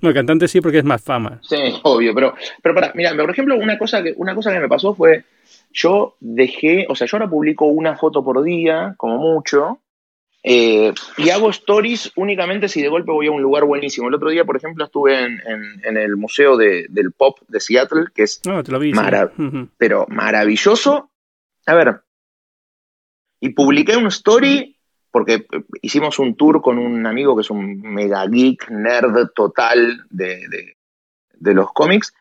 No, 0.02 0.10
el 0.10 0.16
cantante 0.16 0.48
sí 0.48 0.62
porque 0.62 0.80
es 0.80 0.84
más 0.84 1.02
fama. 1.02 1.40
Sí, 1.44 1.58
obvio, 1.84 2.14
pero, 2.14 2.36
pero 2.62 2.76
para, 2.76 2.92
mira, 2.96 3.16
por 3.16 3.30
ejemplo, 3.30 3.56
una 3.56 3.78
cosa, 3.78 4.04
que, 4.04 4.14
una 4.18 4.36
cosa 4.36 4.52
que 4.52 4.60
me 4.60 4.68
pasó 4.68 4.94
fue, 4.94 5.24
yo 5.72 6.16
dejé, 6.20 6.86
o 6.90 6.96
sea, 6.96 7.08
yo 7.08 7.18
ahora 7.18 7.30
publico 7.30 7.66
una 7.66 7.96
foto 7.98 8.24
por 8.24 8.44
día, 8.44 8.96
como 8.98 9.18
mucho, 9.18 9.80
eh, 10.44 10.92
y 11.18 11.30
hago 11.30 11.52
stories 11.52 12.12
únicamente 12.16 12.68
si 12.68 12.82
de 12.82 12.90
golpe 12.90 13.12
voy 13.12 13.28
a 13.28 13.32
un 13.32 13.42
lugar 13.42 13.64
buenísimo. 13.66 14.08
El 14.08 14.16
otro 14.16 14.32
día, 14.32 14.44
por 14.44 14.58
ejemplo, 14.58 14.86
estuve 14.86 15.24
en, 15.24 15.40
en, 15.84 15.98
el 15.98 16.18
Museo 16.18 16.58
de, 16.58 16.88
del 16.90 17.12
Pop 17.12 17.40
de 17.48 17.60
Seattle, 17.60 18.06
que 18.14 18.24
es 18.24 18.42
no, 18.46 18.64
te 18.64 18.72
lo 18.72 18.80
vi, 18.80 18.92
pero 19.78 20.08
maravilloso. 20.10 21.12
A 21.68 21.76
ver, 21.76 22.02
y 23.40 23.50
publiqué 23.50 23.98
un 23.98 24.08
story 24.08 24.78
porque 25.12 25.34
eh, 25.34 25.46
hicimos 25.82 26.18
un 26.20 26.36
tour 26.36 26.62
con 26.62 26.78
un 26.80 27.06
amigo 27.06 27.36
que 27.36 27.42
es 27.42 27.50
un 27.50 27.82
mega 27.82 28.26
geek, 28.26 28.70
nerd 28.70 29.30
total 29.36 30.06
de, 30.10 30.76
de, 31.34 31.54
los 31.54 31.72
cómics, 31.74 32.14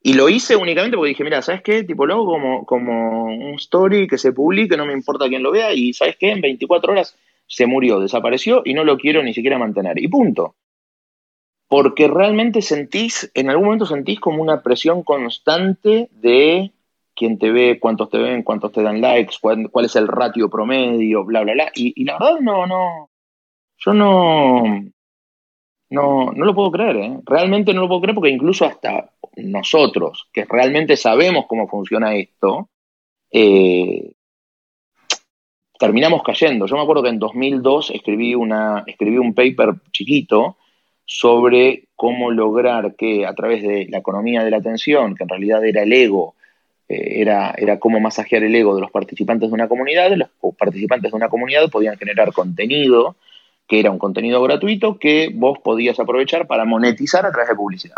y 0.00 0.14
lo 0.14 0.28
hice 0.28 0.56
únicamente 0.56 0.96
porque 0.96 1.10
dije, 1.10 1.24
mira, 1.24 1.42
¿sabes 1.42 1.62
qué? 1.62 1.82
Tipo, 1.82 2.06
luego 2.06 2.24
como, 2.24 2.64
como 2.64 3.24
un 3.24 3.54
story 3.56 4.06
que 4.06 4.18
se 4.18 4.32
publique, 4.32 4.76
no 4.76 4.86
me 4.86 4.92
importa 4.92 5.28
quién 5.28 5.42
lo 5.42 5.50
vea, 5.50 5.72
y 5.72 5.92
¿sabes 5.92 6.16
qué? 6.18 6.30
En 6.30 6.40
24 6.40 6.92
horas 6.92 7.16
se 7.48 7.66
murió, 7.66 7.98
desapareció 7.98 8.62
y 8.64 8.74
no 8.74 8.84
lo 8.84 8.98
quiero 8.98 9.22
ni 9.22 9.34
siquiera 9.34 9.58
mantener. 9.58 9.98
Y 9.98 10.08
punto. 10.08 10.54
Porque 11.66 12.08
realmente 12.08 12.62
sentís, 12.62 13.30
en 13.34 13.50
algún 13.50 13.66
momento 13.66 13.86
sentís 13.86 14.20
como 14.20 14.40
una 14.40 14.62
presión 14.62 15.02
constante 15.02 16.08
de 16.12 16.72
quién 17.18 17.38
te 17.38 17.50
ve, 17.50 17.78
cuántos 17.80 18.08
te 18.08 18.18
ven, 18.18 18.42
cuántos 18.42 18.72
te 18.72 18.82
dan 18.82 19.00
likes, 19.00 19.36
cuál, 19.40 19.84
es 19.84 19.96
el 19.96 20.06
ratio 20.06 20.48
promedio, 20.48 21.24
bla, 21.24 21.42
bla, 21.42 21.52
bla. 21.52 21.72
Y, 21.74 22.04
la 22.04 22.14
verdad, 22.14 22.40
no, 22.40 22.66
no. 22.66 23.10
Yo 23.78 23.92
no. 23.92 24.62
No, 25.90 26.32
no 26.32 26.44
lo 26.44 26.54
puedo 26.54 26.70
creer, 26.70 26.96
¿eh? 26.96 27.18
Realmente 27.24 27.72
no 27.72 27.80
lo 27.82 27.88
puedo 27.88 28.02
creer 28.02 28.14
porque 28.14 28.30
incluso 28.30 28.66
hasta 28.66 29.10
nosotros, 29.36 30.28
que 30.32 30.44
realmente 30.44 30.96
sabemos 30.96 31.46
cómo 31.48 31.66
funciona 31.66 32.14
esto, 32.14 32.68
eh, 33.30 34.12
terminamos 35.78 36.22
cayendo. 36.22 36.66
Yo 36.66 36.76
me 36.76 36.82
acuerdo 36.82 37.02
que 37.02 37.08
en 37.08 37.18
2002 37.18 37.92
escribí, 37.92 38.34
una, 38.34 38.84
escribí 38.86 39.16
un 39.16 39.34
paper 39.34 39.76
chiquito 39.90 40.58
sobre 41.06 41.88
cómo 41.96 42.30
lograr 42.30 42.94
que 42.96 43.24
a 43.24 43.34
través 43.34 43.62
de 43.62 43.86
la 43.88 43.98
economía 43.98 44.44
de 44.44 44.50
la 44.50 44.58
atención, 44.58 45.14
que 45.14 45.22
en 45.22 45.30
realidad 45.30 45.64
era 45.64 45.82
el 45.82 45.92
ego, 45.92 46.34
era, 46.88 47.54
era 47.56 47.78
cómo 47.78 48.00
masajear 48.00 48.42
el 48.42 48.54
ego 48.54 48.74
de 48.74 48.80
los 48.80 48.90
participantes 48.90 49.50
de 49.50 49.54
una 49.54 49.68
comunidad. 49.68 50.10
Los 50.16 50.30
participantes 50.56 51.12
de 51.12 51.16
una 51.16 51.28
comunidad 51.28 51.70
podían 51.70 51.96
generar 51.98 52.32
contenido, 52.32 53.16
que 53.66 53.80
era 53.80 53.90
un 53.90 53.98
contenido 53.98 54.42
gratuito, 54.42 54.98
que 54.98 55.30
vos 55.34 55.58
podías 55.58 56.00
aprovechar 56.00 56.46
para 56.46 56.64
monetizar 56.64 57.26
a 57.26 57.30
través 57.30 57.50
de 57.50 57.56
publicidad. 57.56 57.96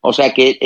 O 0.00 0.12
sea 0.12 0.32
que 0.32 0.58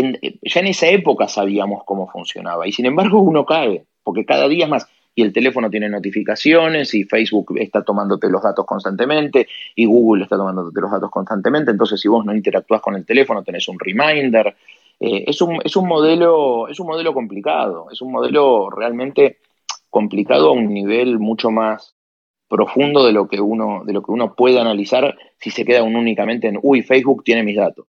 ya 0.43 0.61
en 0.61 0.67
esa 0.67 0.89
época 0.89 1.27
sabíamos 1.27 1.83
cómo 1.85 2.07
funcionaba. 2.09 2.69
Y 2.69 2.73
sin 2.73 2.87
embargo 2.87 3.21
uno 3.21 3.45
cae, 3.47 3.87
porque 4.03 4.25
cada 4.25 4.49
día 4.49 4.65
es 4.65 4.71
más. 4.71 4.89
Y 5.13 5.23
el 5.23 5.33
teléfono 5.33 5.69
tiene 5.71 5.89
notificaciones 5.89 6.95
y 6.95 7.05
Facebook 7.05 7.55
está 7.59 7.83
tomándote 7.83 8.31
los 8.31 8.43
datos 8.43 8.65
constantemente 8.65 9.49
y 9.75 9.87
Google 9.87 10.23
está 10.23 10.37
tomándote 10.37 10.81
los 10.81 10.91
datos 10.91 11.11
constantemente. 11.11 11.73
Entonces 11.73 12.01
si 12.01 12.07
vos 12.07 12.25
no 12.25 12.35
interactúas 12.35 12.81
con 12.81 12.95
el 12.95 13.05
teléfono 13.05 13.43
tenés 13.43 13.67
un 13.69 13.79
reminder. 13.81 14.55
Eh, 15.01 15.25
es, 15.27 15.41
un, 15.41 15.59
es, 15.65 15.77
un 15.77 15.89
modelo, 15.89 16.69
es 16.69 16.79
un 16.79 16.87
modelo 16.87 17.15
complicado, 17.15 17.87
es 17.91 18.03
un 18.03 18.13
modelo 18.13 18.69
realmente 18.69 19.39
complicado 19.89 20.51
a 20.51 20.53
un 20.53 20.69
nivel 20.69 21.19
mucho 21.19 21.51
más 21.51 21.97
profundo 22.49 23.07
de 23.07 23.13
lo 23.13 23.27
que 23.27 23.41
uno, 23.41 23.83
de 23.87 23.95
lo 23.95 24.03
que 24.03 24.13
uno 24.13 24.35
puede 24.35 24.61
analizar 24.61 25.17
si 25.39 25.51
se 25.51 25.65
queda 25.65 25.83
únicamente 25.83 26.49
en, 26.49 26.59
uy, 26.63 26.83
Facebook 26.83 27.25
tiene 27.25 27.43
mis 27.43 27.57
datos. 27.57 27.87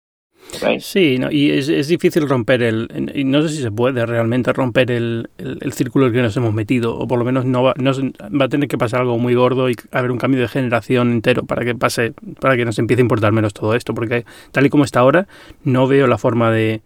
Sí, 0.80 1.18
no, 1.20 1.32
y 1.32 1.52
es, 1.52 1.70
es, 1.70 1.88
difícil 1.88 2.28
romper 2.28 2.64
el, 2.64 3.12
y 3.14 3.24
no 3.24 3.42
sé 3.42 3.50
si 3.50 3.62
se 3.62 3.72
puede 3.72 4.06
realmente 4.06 4.52
romper 4.52 4.90
el, 4.90 5.30
el, 5.38 5.74
círculo 5.74 6.06
en 6.06 6.10
el 6.10 6.16
que 6.16 6.22
nos 6.24 6.38
hemos 6.38 6.54
metido, 6.54 6.98
o 6.98 7.08
por 7.08 7.20
lo 7.20 7.26
menos 7.26 7.46
no 7.46 7.62
va, 7.62 7.74
no, 7.78 7.92
va 7.92 8.46
a 8.46 8.50
tener 8.50 8.68
que 8.68 8.78
pasar 8.78 9.02
algo 9.02 9.20
muy 9.20 9.36
gordo 9.36 9.70
y 9.70 9.76
haber 9.92 10.12
un 10.12 10.18
cambio 10.18 10.42
de 10.42 10.48
generación 10.48 11.12
entero 11.12 11.44
para 11.44 11.66
que 11.66 11.76
pase, 11.76 12.14
para 12.40 12.56
que 12.58 12.66
nos 12.66 12.80
empiece 12.80 13.02
a 13.02 13.04
importar 13.04 13.32
menos 13.32 13.54
todo 13.54 13.76
esto, 13.76 13.94
porque 13.94 14.26
tal 14.52 14.66
y 14.66 14.70
como 14.70 14.86
está 14.86 15.02
ahora, 15.02 15.28
no 15.64 15.88
veo 15.88 16.08
la 16.08 16.18
forma 16.18 16.52
de, 16.52 16.82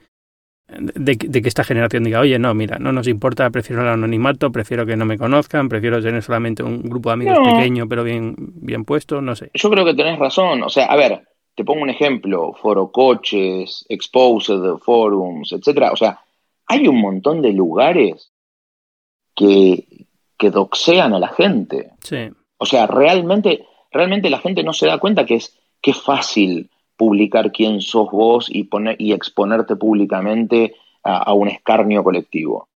de, 0.80 1.18
que 1.18 1.48
esta 1.48 1.64
generación 1.64 2.04
diga, 2.04 2.20
oye, 2.20 2.38
no, 2.40 2.54
mira, 2.54 2.78
no 2.80 2.92
nos 2.92 3.08
importa, 3.08 3.50
prefiero 3.50 3.82
el 3.82 3.90
anonimato, 3.90 4.52
prefiero 4.52 4.86
que 4.86 4.96
no 4.96 5.06
me 5.06 5.18
conozcan, 5.18 5.70
prefiero 5.70 6.02
tener 6.02 6.22
solamente 6.22 6.64
un 6.64 6.82
grupo 6.84 7.10
de 7.10 7.14
amigos 7.14 7.38
pequeño 7.44 7.88
pero 7.88 8.04
bien, 8.04 8.36
bien 8.38 8.86
puesto, 8.86 9.22
no 9.22 9.36
sé. 9.36 9.52
Yo 9.54 9.70
creo 9.70 9.86
que 9.86 9.94
tenés 9.94 10.20
razón, 10.20 10.64
o 10.64 10.70
sea, 10.70 10.86
a 10.86 10.96
ver, 10.96 11.28
te 11.56 11.64
pongo 11.64 11.82
un 11.82 11.90
ejemplo, 11.90 12.54
foro 12.54 12.92
coches, 12.92 13.86
exposed 13.90 14.78
forums, 14.84 15.52
etcétera, 15.52 15.92
o 15.92 15.96
sea, 15.96 16.20
hay 16.68 16.88
un 16.88 17.00
montón 17.00 17.42
de 17.42 17.54
lugares 17.54 18.32
que, 19.36 20.08
que 20.38 20.50
doxean 20.50 21.14
a 21.14 21.20
la 21.20 21.30
gente. 21.30 21.92
Sí. 22.02 22.30
O 22.58 22.66
sea, 22.66 22.88
realmente, 22.88 23.66
realmente 23.92 24.30
la 24.30 24.40
gente 24.40 24.64
no 24.64 24.74
se 24.74 24.88
da 24.88 24.98
cuenta 24.98 25.26
que 25.26 25.36
es, 25.36 25.58
que 25.82 25.92
es 25.92 26.02
fácil 26.02 26.70
publicar 26.96 27.52
quién 27.52 27.82
sos 27.82 28.10
vos 28.12 28.48
y, 28.50 28.66
poner, 28.66 28.96
y 29.00 29.14
exponerte 29.14 29.76
públicamente 29.76 30.76
a, 31.04 31.34
un 31.34 31.50
escarnio 31.50 32.04
colectivo. 32.04 32.70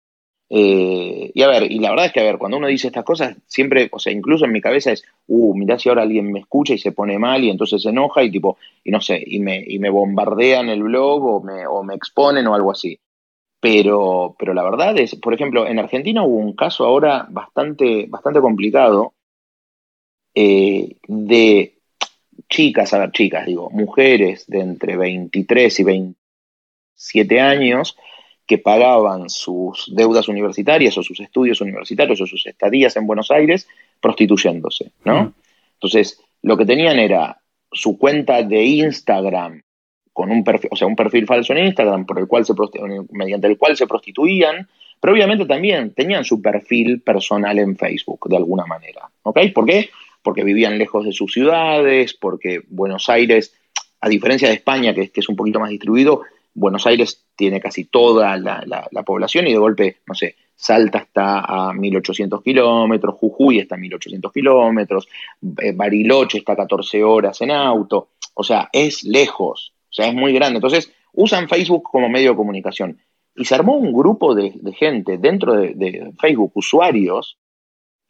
Eh, 0.48 1.30
y 1.34 1.42
a 1.42 1.48
ver, 1.48 1.70
y 1.70 1.78
la 1.78 1.90
verdad 1.90 2.06
es 2.06 2.12
que, 2.12 2.20
a 2.20 2.24
ver, 2.24 2.38
cuando 2.38 2.58
uno 2.58 2.68
dice 2.68 2.86
estas 2.86 3.04
cosas, 3.04 3.36
siempre, 3.46 3.88
o 3.92 3.98
sea, 3.98 4.12
incluso 4.12 4.44
en 4.44 4.52
mi 4.52 4.60
cabeza 4.60 4.92
es, 4.92 5.04
uh, 5.26 5.54
mirá 5.54 5.78
si 5.78 5.88
ahora 5.88 6.02
alguien 6.02 6.32
me 6.32 6.40
escucha 6.40 6.74
y 6.74 6.78
se 6.78 6.92
pone 6.92 7.18
mal 7.18 7.44
y 7.44 7.50
entonces 7.50 7.82
se 7.82 7.90
enoja 7.90 8.22
y 8.22 8.30
tipo, 8.30 8.56
y 8.82 8.90
no 8.90 9.00
sé, 9.00 9.22
y 9.26 9.40
me, 9.40 9.62
y 9.66 9.78
me 9.78 9.90
bombardean 9.90 10.68
el 10.68 10.82
blog 10.82 11.24
o 11.24 11.40
me, 11.42 11.66
o 11.66 11.82
me 11.82 11.94
exponen 11.94 12.46
o 12.46 12.54
algo 12.54 12.70
así. 12.70 12.98
Pero, 13.60 14.36
pero 14.38 14.54
la 14.54 14.62
verdad 14.62 14.98
es, 14.98 15.16
por 15.16 15.34
ejemplo, 15.34 15.66
en 15.66 15.78
Argentina 15.78 16.22
hubo 16.22 16.36
un 16.36 16.54
caso 16.54 16.84
ahora 16.84 17.26
bastante, 17.30 18.06
bastante 18.08 18.40
complicado 18.40 19.14
eh, 20.34 20.96
de 21.06 21.73
chicas, 22.54 22.94
a 22.94 22.98
ver, 22.98 23.10
chicas, 23.10 23.46
digo, 23.46 23.68
mujeres 23.70 24.46
de 24.46 24.60
entre 24.60 24.96
23 24.96 25.80
y 25.80 25.82
27 25.82 27.40
años 27.40 27.96
que 28.46 28.58
pagaban 28.58 29.28
sus 29.28 29.92
deudas 29.92 30.28
universitarias 30.28 30.96
o 30.96 31.02
sus 31.02 31.18
estudios 31.18 31.60
universitarios 31.60 32.20
o 32.20 32.26
sus 32.26 32.46
estadías 32.46 32.94
en 32.96 33.08
Buenos 33.08 33.32
Aires 33.32 33.66
prostituyéndose, 34.00 34.92
¿no? 35.04 35.34
Entonces, 35.72 36.20
lo 36.42 36.56
que 36.56 36.64
tenían 36.64 37.00
era 37.00 37.40
su 37.72 37.98
cuenta 37.98 38.44
de 38.44 38.62
Instagram 38.62 39.60
con 40.12 40.30
un 40.30 40.44
perfil, 40.44 40.70
o 40.70 40.76
sea, 40.76 40.86
un 40.86 40.94
perfil 40.94 41.26
falso 41.26 41.54
en 41.54 41.66
Instagram 41.66 42.06
por 42.06 42.20
el 42.20 42.28
cual 42.28 42.46
se 42.46 42.54
mediante 43.10 43.48
el 43.48 43.58
cual 43.58 43.76
se 43.76 43.88
prostituían, 43.88 44.68
pero 45.00 45.12
obviamente 45.12 45.44
también 45.44 45.92
tenían 45.92 46.24
su 46.24 46.40
perfil 46.40 47.00
personal 47.00 47.58
en 47.58 47.76
Facebook 47.76 48.28
de 48.28 48.36
alguna 48.36 48.64
manera, 48.64 49.10
¿ok? 49.24 49.40
¿Por 49.52 49.66
qué? 49.66 49.90
Porque 50.24 50.42
vivían 50.42 50.78
lejos 50.78 51.04
de 51.04 51.12
sus 51.12 51.32
ciudades, 51.32 52.14
porque 52.14 52.62
Buenos 52.68 53.08
Aires, 53.10 53.54
a 54.00 54.08
diferencia 54.08 54.48
de 54.48 54.54
España, 54.54 54.94
que, 54.94 55.12
es 55.14 55.28
un 55.28 55.36
poquito 55.36 55.60
más 55.60 55.68
distribuido, 55.68 56.22
Buenos 56.54 56.86
Aires 56.86 57.26
tiene 57.36 57.60
casi 57.60 57.84
toda 57.84 58.36
la, 58.38 58.88
población 59.04 59.46
y 59.46 59.52
de 59.52 59.58
golpe, 59.58 59.98
no 60.06 60.14
sé, 60.14 60.36
Salta 60.56 60.98
está 60.98 61.40
a 61.40 61.74
1800 61.74 62.42
kilómetros, 62.42 63.16
Jujuy 63.16 63.58
está 63.58 63.74
a 63.74 63.78
1800 63.78 64.32
kilómetros, 64.32 65.08
eh, 65.60 65.72
Bariloche 65.74 66.38
está 66.38 66.54
a 66.54 66.56
14 66.56 67.04
horas 67.04 67.40
en 67.42 67.50
auto, 67.50 68.08
o 68.32 68.42
sea, 68.42 68.70
es 68.72 69.04
lejos, 69.04 69.74
o 69.90 69.92
sea, 69.92 70.08
es 70.08 70.14
muy 70.14 70.32
grande. 70.32 70.56
Entonces, 70.56 70.90
usan 71.12 71.48
Facebook 71.48 71.82
como 71.82 72.08
medio 72.08 72.30
de 72.30 72.36
comunicación. 72.36 72.98
Y 73.36 73.44
se 73.44 73.56
armó 73.56 73.74
un 73.76 73.92
grupo 73.92 74.34
de, 74.34 74.54
gente 74.78 75.18
dentro 75.18 75.54
de, 75.54 75.74
de, 75.74 76.12
Facebook, 76.18 76.52
usuarios, 76.54 77.36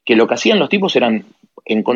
que 0.05 0.17
lo 0.17 0.29
que 0.29 0.35
hacían 0.35 0.59
los 0.59 0.69
tipos 0.69 0.95
eran 0.97 1.25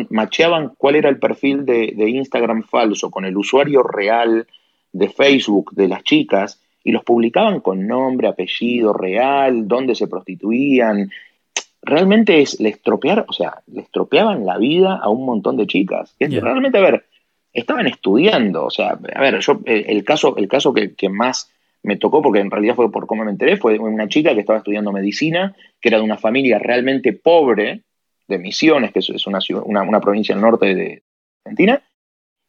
macheaban 0.09 0.73
cuál 0.77 0.95
era 0.95 1.09
el 1.09 1.19
perfil 1.19 1.65
de, 1.65 1.93
Instagram 2.09 2.63
falso 2.63 3.11
con 3.11 3.25
el 3.25 3.37
usuario 3.37 3.83
real 3.83 4.47
de 4.91 5.09
Facebook 5.09 5.73
de 5.73 5.87
las 5.87 6.03
chicas 6.03 6.61
y 6.83 6.91
los 6.91 7.03
publicaban 7.03 7.59
con 7.59 7.87
nombre, 7.87 8.27
apellido 8.27 8.93
real, 8.93 9.67
dónde 9.67 9.95
se 9.95 10.07
prostituían. 10.07 11.11
Realmente 11.81 12.41
es, 12.41 12.59
le 12.59 12.69
estropear, 12.69 13.25
o 13.27 13.33
sea, 13.33 13.61
le 13.67 13.81
estropeaban 13.81 14.45
la 14.45 14.57
vida 14.57 14.99
a 15.01 15.09
un 15.09 15.25
montón 15.25 15.57
de 15.57 15.67
chicas. 15.67 16.15
Realmente, 16.19 16.77
a 16.77 16.81
ver, 16.81 17.05
estaban 17.53 17.87
estudiando, 17.87 18.65
o 18.65 18.69
sea, 18.69 18.97
a 19.13 19.21
ver, 19.21 19.39
yo, 19.39 19.59
el, 19.65 20.03
caso, 20.03 20.35
el 20.37 20.47
caso 20.47 20.73
que, 20.73 21.09
más 21.09 21.51
me 21.83 21.97
tocó, 21.97 22.21
porque 22.21 22.39
en 22.39 22.51
realidad 22.51 22.75
fue 22.75 22.91
por 22.91 23.07
cómo 23.07 23.23
me 23.23 23.31
enteré, 23.31 23.57
fue 23.57 23.77
una 23.79 24.07
chica 24.07 24.33
que 24.33 24.41
estaba 24.41 24.59
estudiando 24.59 24.91
medicina, 24.91 25.55
que 25.79 25.89
era 25.89 25.97
de 25.97 26.03
una 26.03 26.17
familia 26.17 26.59
realmente 26.59 27.13
pobre, 27.13 27.83
de 28.29 28.39
Misiones, 28.39 28.93
que 28.93 28.99
es 28.99 29.27
una, 29.27 29.39
una, 29.65 29.99
provincia 29.99 30.33
del 30.33 30.41
norte 30.41 30.73
de 30.73 31.03
Argentina, 31.43 31.83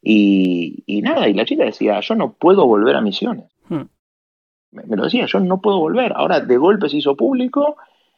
y, 0.01 1.01
nada, 1.03 1.27
y 1.27 1.33
la 1.33 1.45
chica 1.45 1.65
decía, 1.65 1.99
yo 1.99 2.15
no 2.15 2.33
puedo 2.33 2.65
volver 2.65 2.95
a 2.95 3.01
Misiones. 3.01 3.51
Hmm. 3.67 3.83
Me, 4.71 4.95
lo 4.95 5.03
decía, 5.03 5.25
yo 5.25 5.39
no 5.39 5.59
puedo 5.59 5.79
volver. 5.79 6.13
Ahora 6.15 6.39
de 6.39 6.57
golpe 6.57 6.87
se 6.87 6.97
hizo 6.97 7.15
público 7.15 7.75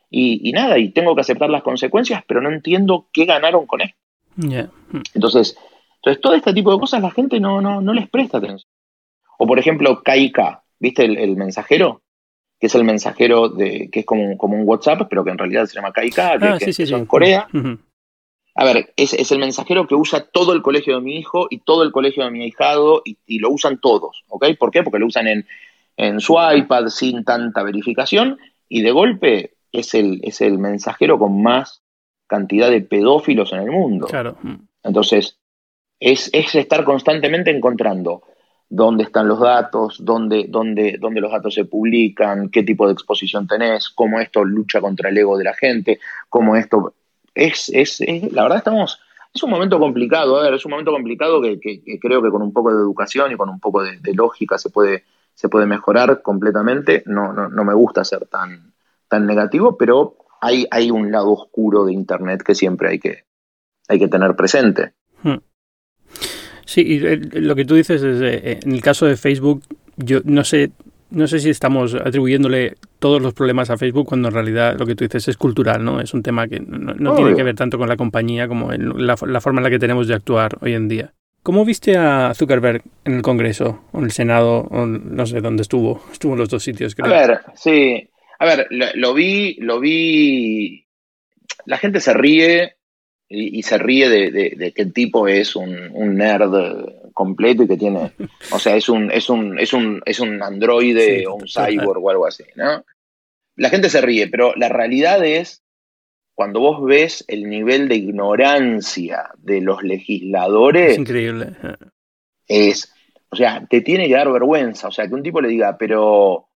y, 0.10 0.52
nada, 0.52 0.78
y 0.78 0.90
tengo 0.90 1.16
que 1.16 1.22
aceptar 1.22 1.50
las 1.50 1.64
consecuencias, 1.64 2.24
pero 2.28 2.42
no 2.42 2.50
entiendo 2.52 3.08
qué 3.12 3.26
ganaron 3.26 3.66
con 3.66 3.82
esto. 3.82 3.98
Hmm. 4.36 5.02
Entonces, 5.16 5.58
entonces, 6.04 6.22
todo 6.22 6.34
este 6.34 6.54
tipo 6.54 6.74
de 6.74 6.80
cosas 6.80 7.02
la 7.02 7.12
gente 7.12 7.40
no, 7.40 7.62
no, 7.62 7.80
no 7.80 7.94
les 7.94 8.10
presta 8.10 8.38
atención. 8.38 8.70
O 9.38 9.48
por 9.48 9.58
ejemplo, 9.58 10.04
KIK, 10.04 10.38
¿viste 10.78 11.06
el, 11.06 11.38
mensajero? 11.38 12.02
Que 12.64 12.68
es 12.68 12.76
el 12.76 12.86
mensajero 12.86 13.50
de, 13.50 13.90
que 13.92 14.00
es 14.00 14.06
como, 14.06 14.38
como, 14.38 14.56
un 14.56 14.66
WhatsApp, 14.66 15.08
pero 15.10 15.26
que 15.26 15.32
en 15.32 15.38
realidad 15.38 15.66
se 15.66 15.76
llama 15.76 15.92
KIK, 15.92 16.16
que, 16.16 16.22
ah, 16.22 16.58
es 16.62 16.80
en 16.80 17.06
Corea. 17.06 17.46
A 18.56 18.64
ver, 18.64 18.94
es, 18.96 19.14
es, 19.14 19.34
el 19.34 19.40
mensajero 19.40 19.86
que 19.86 19.96
usa 19.96 20.22
todo 20.32 20.54
el 20.54 20.62
colegio 20.62 20.96
de 20.96 21.02
mi 21.02 21.18
hijo 21.18 21.48
y 21.50 21.58
todo 21.58 21.84
el 21.84 21.92
colegio 21.92 22.24
de 22.24 22.32
mi 22.32 22.42
ahijado 22.44 23.02
y, 23.04 23.40
lo 23.40 23.50
usan 23.50 23.82
todos, 23.82 24.24
¿ok? 24.30 24.46
¿Por 24.58 24.72
qué? 24.72 24.82
Porque 24.82 25.00
lo 25.00 25.08
usan 25.08 25.28
en, 25.28 25.46
en 25.98 26.22
su 26.22 26.38
iPad 26.40 26.88
sin 26.88 27.26
tanta 27.26 27.64
verificación 27.64 28.38
y 28.70 28.82
de 28.82 28.92
golpe 28.92 29.56
es 29.74 29.94
el, 29.94 30.22
es 30.24 30.40
el 30.40 30.58
mensajero 30.58 31.20
con 31.20 31.44
más 31.44 31.82
cantidad 32.28 32.70
de 32.70 32.80
pedófilos 32.80 33.52
en 33.52 33.60
el 33.60 33.72
mundo. 33.72 34.08
Claro. 34.08 34.38
Entonces, 34.84 35.38
es, 36.00 36.32
estar 36.34 36.86
constantemente 36.86 37.52
encontrando 37.52 38.24
dónde 38.76 39.04
están 39.04 39.28
los 39.28 39.40
datos, 39.40 40.04
dónde, 40.04 40.48
dónde, 40.50 40.98
dónde 41.00 41.22
los 41.22 41.32
datos 41.32 41.54
se 41.54 41.66
publican, 41.66 42.50
qué 42.50 42.64
tipo 42.64 42.88
de 42.88 42.94
exposición 42.94 43.46
tenés, 43.46 43.90
cómo 43.90 44.20
esto 44.20 44.44
lucha 44.44 44.82
contra 44.82 45.10
el 45.10 45.18
ego 45.20 45.38
de 45.38 45.44
la 45.44 45.54
gente, 45.54 46.00
cómo 46.28 46.56
esto... 46.56 46.96
Es, 47.36 47.70
es, 47.72 48.00
la 48.32 48.42
verdad 48.42 48.58
estamos... 48.58 49.00
Es 49.32 49.44
un 49.44 49.52
momento 49.52 49.80
complicado, 49.80 50.40
a 50.40 50.44
ver, 50.44 50.56
es 50.56 50.66
un 50.66 50.72
momento 50.72 50.92
complicado 50.92 51.40
que, 51.40 51.60
creo 52.02 52.24
que 52.24 52.32
con 52.32 52.42
un 52.42 52.52
poco 52.52 52.74
de 52.74 52.82
educación 52.82 53.32
y 53.32 53.36
con 53.36 53.50
un 53.50 53.60
poco 53.60 53.84
de, 53.84 54.14
lógica 54.14 54.58
se 54.58 54.72
puede, 54.72 55.04
se 55.36 55.50
puede 55.50 55.68
mejorar 55.68 56.24
completamente. 56.24 57.04
No, 57.06 57.32
no, 57.32 57.50
no 57.50 57.64
me 57.64 57.76
gusta 57.76 58.04
ser 58.04 58.26
tan, 58.26 58.74
tan 59.08 59.28
negativo, 59.28 59.78
pero 59.78 60.18
hay, 60.42 60.66
hay 60.72 60.90
un 60.90 61.12
lado 61.12 61.32
oscuro 61.32 61.86
de 61.86 61.94
Internet 61.94 62.42
que 62.42 62.56
siempre 62.56 62.90
hay 62.90 63.00
que, 63.00 63.26
hay 63.88 64.00
que 64.00 64.08
tener 64.08 64.36
presente. 64.36 64.94
Hmm. 65.22 65.38
Sí, 66.74 66.82
y 66.82 67.00
lo 67.40 67.56
que 67.56 67.66
tú 67.66 67.76
dices 67.76 68.02
es, 68.02 68.20
eh, 68.20 68.60
en 68.64 68.72
el 68.72 68.82
caso 68.82 69.06
de 69.06 69.16
Facebook, 69.16 69.62
yo 69.96 70.22
no 70.24 70.44
sé, 70.44 70.72
no 71.12 71.28
sé 71.28 71.38
si 71.38 71.52
estamos 71.52 71.94
atribuyéndole 71.94 72.78
todos 72.98 73.22
los 73.22 73.36
problemas 73.36 73.70
a 73.70 73.78
Facebook 73.78 74.08
cuando 74.08 74.30
en 74.30 74.34
realidad 74.34 74.80
lo 74.80 74.88
que 74.88 74.96
tú 74.96 75.04
dices 75.04 75.28
es 75.28 75.38
cultural, 75.38 75.86
¿no? 75.86 76.02
Es 76.02 76.16
un 76.16 76.24
tema 76.24 76.48
que 76.48 76.60
no, 76.60 77.16
tiene 77.16 77.36
que 77.36 77.44
ver 77.44 77.56
tanto 77.56 77.78
con 77.78 77.88
la 77.88 77.96
compañía 77.96 78.48
como 78.48 78.74
en 78.74 79.06
la, 79.06 79.16
forma 79.16 79.60
en 79.60 79.66
la 79.66 79.70
que 79.70 79.78
tenemos 79.78 80.08
de 80.08 80.16
actuar 80.16 80.58
hoy 80.62 80.74
en 80.74 80.88
día. 80.88 81.14
¿Cómo 81.44 81.64
viste 81.64 81.96
a 81.96 82.34
Zuckerberg 82.34 82.82
en 83.06 83.18
el 83.18 83.22
Congreso 83.22 83.84
o 83.92 84.00
en 84.00 84.06
el 84.06 84.12
Senado 84.12 84.62
o 84.72 84.88
no 84.88 85.28
sé 85.28 85.42
dónde 85.42 85.62
estuvo? 85.62 86.04
Estuvo 86.12 86.34
en 86.34 86.40
los 86.40 86.50
dos 86.50 86.64
sitios, 86.64 86.96
creo. 86.96 87.14
A 87.14 87.16
ver, 87.20 87.40
sí. 87.54 88.10
A 88.40 88.46
ver, 88.46 88.68
lo 88.72 89.14
vi, 89.14 89.58
lo 89.60 89.80
vi. 89.80 90.88
La 91.68 91.78
gente 91.78 92.00
se 92.00 92.16
ríe 92.16 92.78
y, 93.36 93.64
se 93.64 93.78
ríe 93.80 94.10
de, 94.10 94.74
que 94.74 94.82
el 94.82 94.94
tipo 94.94 95.28
es 95.28 95.56
un, 95.56 96.16
nerd 96.16 97.12
completo 97.14 97.64
y 97.64 97.68
que 97.68 97.78
tiene, 97.78 98.12
o 98.52 98.60
sea, 98.60 98.76
es 98.76 98.90
un, 98.90 99.12
es 99.12 99.30
un, 99.30 99.58
es 99.60 99.74
un, 99.74 100.02
es 100.06 100.20
un 100.20 100.42
androide 100.42 101.26
o 101.28 101.36
un 101.36 101.48
cyborg 101.48 102.04
o 102.04 102.10
algo 102.10 102.28
así, 102.28 102.44
¿no? 102.56 102.86
La 103.56 103.70
gente 103.70 103.90
se 103.90 104.02
ríe, 104.02 104.28
pero 104.28 104.56
la 104.56 104.70
realidad 104.70 105.24
es, 105.26 105.64
cuando 106.36 106.60
vos 106.60 106.84
ves 106.86 107.26
el 107.28 107.50
nivel 107.50 107.88
de 107.88 107.96
ignorancia 107.96 109.30
de 109.38 109.62
los 109.62 109.84
legisladores, 109.84 110.94
es 110.94 111.00
increíble. 111.00 111.56
Es, 112.48 112.94
o 113.30 113.36
sea, 113.36 113.66
te 113.68 113.82
tiene 113.82 114.08
que 114.08 114.14
dar 114.14 114.32
vergüenza, 114.32 114.88
o 114.88 114.92
sea, 114.92 115.08
que 115.08 115.14
un 115.16 115.24
tipo 115.24 115.42
le 115.42 115.50
diga, 115.50 115.78
pero, 115.78 116.50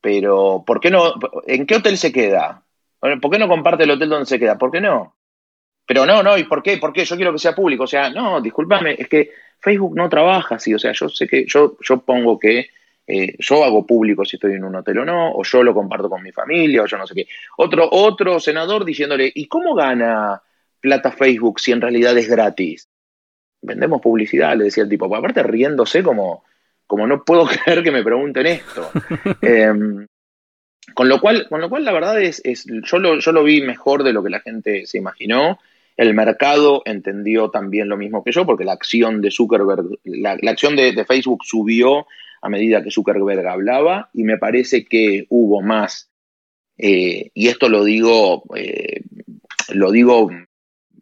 pero, 0.00 0.62
¿por 0.66 0.80
qué 0.80 0.90
no, 0.90 1.14
en 1.46 1.66
qué 1.66 1.76
hotel 1.76 1.96
se 1.96 2.12
queda? 2.12 2.64
¿Por 3.00 3.30
qué 3.30 3.38
no 3.38 3.48
comparte 3.48 3.84
el 3.84 3.90
hotel 3.90 4.10
donde 4.10 4.26
se 4.26 4.38
queda? 4.38 4.58
¿Por 4.58 4.70
qué 4.70 4.80
no? 4.80 5.16
Pero 5.86 6.06
no, 6.06 6.22
no, 6.22 6.38
¿y 6.38 6.44
por 6.44 6.62
qué? 6.62 6.78
¿Por 6.78 6.92
qué? 6.92 7.04
Yo 7.04 7.16
quiero 7.16 7.32
que 7.32 7.38
sea 7.38 7.54
público. 7.54 7.84
O 7.84 7.88
sea, 7.88 8.10
no, 8.10 8.40
discúlpame, 8.40 8.96
es 8.98 9.08
que 9.08 9.30
Facebook 9.58 9.96
no 9.96 10.08
trabaja 10.08 10.56
así. 10.56 10.74
O 10.74 10.78
sea, 10.78 10.92
yo 10.92 11.08
sé 11.08 11.26
que 11.26 11.44
yo, 11.46 11.76
yo 11.80 11.98
pongo 12.00 12.38
que 12.38 12.70
eh, 13.06 13.34
yo 13.38 13.64
hago 13.64 13.86
público 13.86 14.24
si 14.24 14.36
estoy 14.36 14.54
en 14.54 14.64
un 14.64 14.76
hotel 14.76 15.00
o 15.00 15.04
no, 15.04 15.32
o 15.32 15.42
yo 15.42 15.62
lo 15.62 15.74
comparto 15.74 16.08
con 16.08 16.22
mi 16.22 16.32
familia, 16.32 16.82
o 16.82 16.86
yo 16.86 16.96
no 16.96 17.06
sé 17.06 17.14
qué. 17.14 17.26
Otro, 17.56 17.88
otro 17.90 18.38
senador 18.38 18.84
diciéndole, 18.84 19.30
¿y 19.34 19.46
cómo 19.46 19.74
gana 19.74 20.40
plata 20.80 21.12
Facebook 21.12 21.60
si 21.60 21.72
en 21.72 21.80
realidad 21.80 22.16
es 22.16 22.28
gratis? 22.28 22.88
Vendemos 23.60 24.00
publicidad, 24.00 24.56
le 24.56 24.64
decía 24.64 24.84
el 24.84 24.88
tipo. 24.88 25.14
Aparte 25.14 25.42
riéndose 25.42 26.02
como, 26.02 26.44
como 26.86 27.06
no 27.06 27.24
puedo 27.24 27.46
creer 27.64 27.82
que 27.82 27.90
me 27.90 28.04
pregunten 28.04 28.46
esto. 28.46 28.90
Em, 29.42 30.06
con 30.94 31.08
lo 31.08 31.20
cual, 31.20 31.48
con 31.48 31.60
lo 31.60 31.68
cual 31.68 31.84
la 31.84 31.92
verdad 31.92 32.20
es, 32.20 32.40
es 32.44 32.66
yo, 32.66 32.98
lo, 32.98 33.18
yo 33.18 33.32
lo 33.32 33.44
vi 33.44 33.62
mejor 33.62 34.02
de 34.02 34.12
lo 34.12 34.22
que 34.22 34.30
la 34.30 34.40
gente 34.40 34.86
se 34.86 34.98
imaginó. 34.98 35.58
El 35.96 36.14
mercado 36.14 36.82
entendió 36.84 37.50
también 37.50 37.88
lo 37.88 37.96
mismo 37.96 38.24
que 38.24 38.32
yo, 38.32 38.46
porque 38.46 38.64
la 38.64 38.72
acción 38.72 39.20
de 39.20 39.30
Zuckerberg, 39.30 39.98
la, 40.04 40.32
acción 40.50 40.76
de, 40.76 41.04
Facebook 41.04 41.44
subió 41.44 42.06
a 42.40 42.48
medida 42.48 42.82
que 42.82 42.90
Zuckerberg 42.90 43.46
hablaba, 43.46 44.10
y 44.12 44.24
me 44.24 44.38
parece 44.38 44.84
que 44.84 45.26
hubo 45.28 45.62
más, 45.62 46.10
eh, 46.78 47.30
y 47.34 47.48
esto 47.48 47.68
lo 47.68 47.84
digo, 47.84 48.44
eh, 48.56 49.02
lo 49.68 49.90
digo 49.92 50.30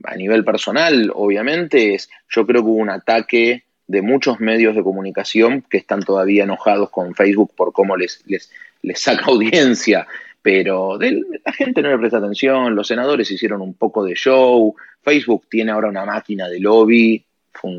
a 0.04 0.16
nivel 0.16 0.44
personal, 0.44 1.10
obviamente, 1.14 1.94
es, 1.94 2.10
yo 2.28 2.46
creo 2.46 2.62
que 2.62 2.68
hubo 2.68 2.78
un 2.78 2.90
ataque 2.90 3.64
de 3.86 4.02
muchos 4.02 4.38
medios 4.38 4.76
de 4.76 4.82
comunicación 4.82 5.64
que 5.68 5.78
están 5.78 6.02
todavía 6.02 6.44
enojados 6.44 6.90
con 6.90 7.14
Facebook 7.14 7.52
por 7.56 7.72
cómo 7.72 7.96
les, 7.96 8.22
les, 8.26 8.50
les 8.82 9.00
saca 9.00 9.24
audiencia 9.28 10.06
pero 10.42 10.98
la 10.98 11.52
gente 11.52 11.82
no 11.82 11.90
le 11.90 11.98
presta 11.98 12.18
atención, 12.18 12.74
los 12.74 12.86
senadores 12.86 13.30
hicieron 13.30 13.60
un 13.60 13.74
poco 13.74 14.04
de 14.04 14.14
show, 14.14 14.74
Facebook 15.02 15.46
tiene 15.48 15.72
ahora 15.72 15.88
una 15.88 16.04
máquina 16.04 16.48
de 16.48 16.60
lobby 16.60 17.24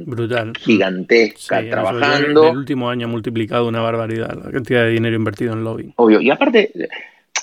Brutal. 0.05 0.53
gigantesca 0.57 1.67
trabajando. 1.67 2.43
En 2.43 2.51
el 2.51 2.57
último 2.57 2.89
año 2.89 3.07
ha 3.07 3.09
multiplicado 3.09 3.67
una 3.67 3.81
barbaridad 3.81 4.31
la 4.43 4.51
cantidad 4.51 4.83
de 4.83 4.91
dinero 4.91 5.15
invertido 5.15 5.53
en 5.53 5.63
lobby. 5.63 5.93
Obvio, 5.95 6.21
y 6.21 6.29
aparte, 6.29 6.71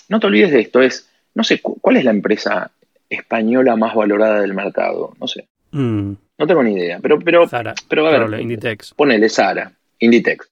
no 0.09 0.21
te 0.21 0.27
olvides 0.27 0.53
de 0.53 0.61
esto, 0.61 0.81
es, 0.81 1.09
no 1.35 1.43
sé, 1.43 1.61
¿cuál 1.61 1.97
es 1.97 2.05
la 2.05 2.11
empresa 2.11 2.71
española 3.09 3.77
más 3.77 3.95
valorada 3.95 4.41
del 4.41 4.55
mercado? 4.55 5.15
No 5.19 5.27
sé. 5.27 5.49
Mm. 5.73 6.13
No 6.39 6.47
tengo 6.47 6.63
ni 6.63 6.75
idea, 6.75 7.01
pero, 7.03 7.19
pero, 7.19 7.49
Zara, 7.49 7.75
pero 7.89 8.07
a 8.07 8.11
ver, 8.17 8.41
Inditex. 8.41 8.95
ponele 8.95 9.29
Sara, 9.29 9.73
Inditex. 9.99 10.49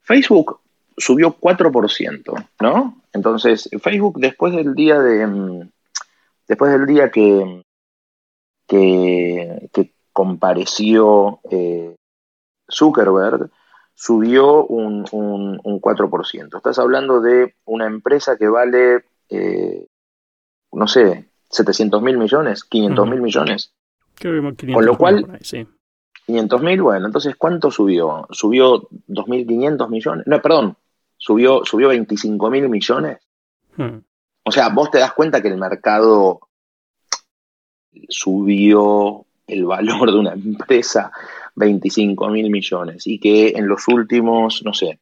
Facebook 0.00 0.60
subió 0.96 1.36
4%, 1.38 2.48
¿no? 2.60 3.02
Entonces, 3.12 3.68
Facebook 3.80 4.18
después 4.18 4.54
del 4.54 4.74
día 4.74 5.00
de 5.00 5.26
mm, 5.26 5.70
después 6.48 6.72
del 6.72 6.86
día 6.86 7.10
que, 7.10 7.62
que, 8.66 9.92
compareció 10.12 11.40
eh, 11.50 11.96
Zuckerberg, 12.70 13.50
subió 13.94 14.64
un, 14.64 15.04
un, 15.10 15.80
4%. 15.80 16.56
Estás 16.56 16.78
hablando 16.78 17.20
de 17.20 17.56
una 17.64 17.86
empresa 17.86 18.36
que 18.36 18.46
vale, 18.46 19.04
eh, 19.28 19.86
no 20.70 20.86
sé, 20.86 21.28
700 21.50 22.00
mil 22.00 22.16
millones, 22.16 22.62
500 22.62 23.08
mil 23.08 23.22
millones. 23.22 23.72
Con 24.20 24.86
lo 24.86 24.96
cual, 24.96 25.40
500 26.26 26.62
mil, 26.62 26.82
bueno, 26.82 27.06
entonces 27.06 27.34
¿cuánto 27.36 27.72
subió? 27.72 28.28
Subió 28.30 28.88
2.500 29.08 29.88
millones, 29.88 30.26
no, 30.28 30.40
perdón, 30.40 30.76
subió, 31.24 31.64
subió 31.64 31.88
25 31.88 32.50
mil 32.50 32.68
millones. 32.68 33.18
Hmm. 33.76 33.98
O 34.44 34.52
sea, 34.52 34.68
vos 34.68 34.90
te 34.90 34.98
das 34.98 35.14
cuenta 35.14 35.40
que 35.40 35.48
el 35.48 35.56
mercado 35.56 36.40
subió 38.08 39.24
el 39.46 39.64
valor 39.64 40.12
de 40.12 40.18
una 40.18 40.32
empresa 40.34 41.10
25 41.54 42.28
mil 42.28 42.50
millones 42.50 43.06
y 43.06 43.18
que 43.18 43.54
en 43.56 43.66
los 43.66 43.88
últimos, 43.88 44.62
no 44.64 44.74
sé, 44.74 45.00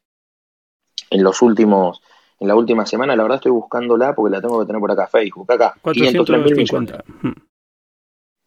en 1.09 1.23
los 1.23 1.41
últimos, 1.41 2.01
en 2.39 2.47
la 2.47 2.55
última 2.55 2.85
semana, 2.85 3.17
la 3.17 3.23
verdad 3.23 3.37
estoy 3.37 3.51
buscándola 3.51 4.15
porque 4.15 4.33
la 4.33 4.41
tengo 4.41 4.61
que 4.61 4.65
tener 4.65 4.79
por 4.79 4.91
acá, 4.91 5.07
Facebook, 5.07 5.51
acá, 5.51 5.75
503 5.83 6.41
mil 6.41 6.55
millones. 6.55 6.93
Hmm. 7.21 7.31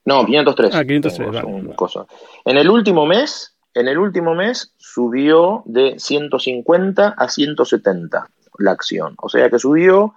No, 0.07 0.25
503. 0.25 0.75
Ah, 0.75 0.85
503, 0.85 2.07
En 2.47 2.57
el 2.57 2.71
último 2.71 3.05
mes, 3.05 3.56
en 3.77 3.89
el 3.89 3.99
último 3.99 4.35
mes 4.35 4.73
subió 4.79 5.63
de 5.67 5.97
150 5.99 7.09
a 7.09 7.29
170 7.29 8.31
la 8.59 8.71
acción. 8.71 9.15
O 9.19 9.29
sea 9.29 9.51
que 9.51 9.59
subió 9.59 10.15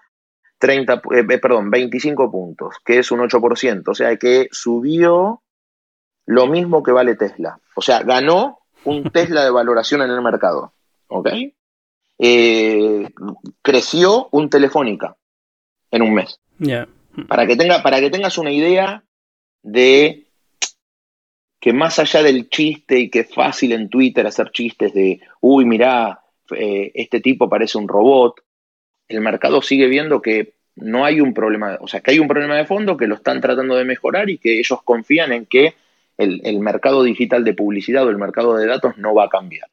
30, 0.60 0.93
eh, 0.93 1.26
eh, 1.30 1.38
perdón, 1.39 1.69
25 1.69 2.32
puntos, 2.32 2.76
que 2.86 3.00
es 3.00 3.12
un 3.12 3.19
8%. 3.19 3.84
O 3.86 3.93
sea 3.93 4.15
que 4.15 4.48
subió 4.52 5.41
lo 6.26 6.48
mismo 6.48 6.82
que 6.84 6.93
vale 6.93 7.15
Tesla. 7.15 7.60
O 7.76 7.82
sea, 7.82 8.02
ganó 8.04 8.60
un 8.86 9.04
Tesla 9.12 9.43
de 9.43 9.52
valoración 9.52 10.02
en 10.04 10.12
el 10.12 10.22
mercado. 10.22 10.72
¿Ok? 11.10 11.28
Eh, 12.17 13.10
creció 13.62 14.30
un 14.32 14.50
Telefónica 14.50 15.17
en 15.91 16.02
un 16.02 16.13
mes. 16.13 16.39
Para, 17.28 17.45
que 17.45 17.58
tenga, 17.58 17.84
para 17.84 18.00
que 18.00 18.10
tengas 18.10 18.38
una 18.38 18.52
idea 18.52 19.04
de 19.63 20.29
que 21.60 21.74
más 21.74 22.00
allá 22.00 22.24
del 22.24 22.50
chiste 22.50 23.00
y 23.00 23.10
que 23.10 23.19
es 23.19 23.34
fácil 23.34 23.74
en 23.74 23.89
Twitter 23.89 24.26
hacer 24.26 24.52
chistes 24.52 24.93
de, 24.93 25.19
uy, 25.41 25.65
mirá, 25.65 26.22
eh, 26.56 26.91
este 26.95 27.19
tipo 27.19 27.50
parece 27.50 27.78
un 27.78 27.88
robot, 27.88 28.41
el 29.08 29.22
mercado 29.22 29.62
sigue 29.62 29.88
viendo 29.88 30.22
que 30.22 30.54
no 30.76 31.04
hay 31.04 31.19
un 31.19 31.34
problema, 31.34 31.78
o 31.82 31.88
sea, 31.88 32.00
que 32.00 32.12
hay 32.12 32.19
un 32.19 32.28
problema 32.28 32.56
de 32.56 32.65
fondo, 32.65 32.95
que 32.95 33.08
lo 33.08 33.15
están 33.15 33.41
tratando 33.41 33.76
de 33.76 33.86
mejorar 33.86 34.30
y 34.30 34.38
que 34.38 34.60
ellos 34.60 34.80
confían 34.84 35.34
en 35.34 35.45
que 35.45 35.76
el 36.17 36.60
mercado 36.60 37.04
digital 37.04 37.45
de 37.45 37.54
publicidad 37.54 38.06
o 38.06 38.10
el 38.10 38.17
mercado 38.17 38.58
de 38.58 38.67
datos 38.67 38.98
no 38.98 39.15
va 39.15 39.26
a 39.26 39.30
cambiar. 39.30 39.69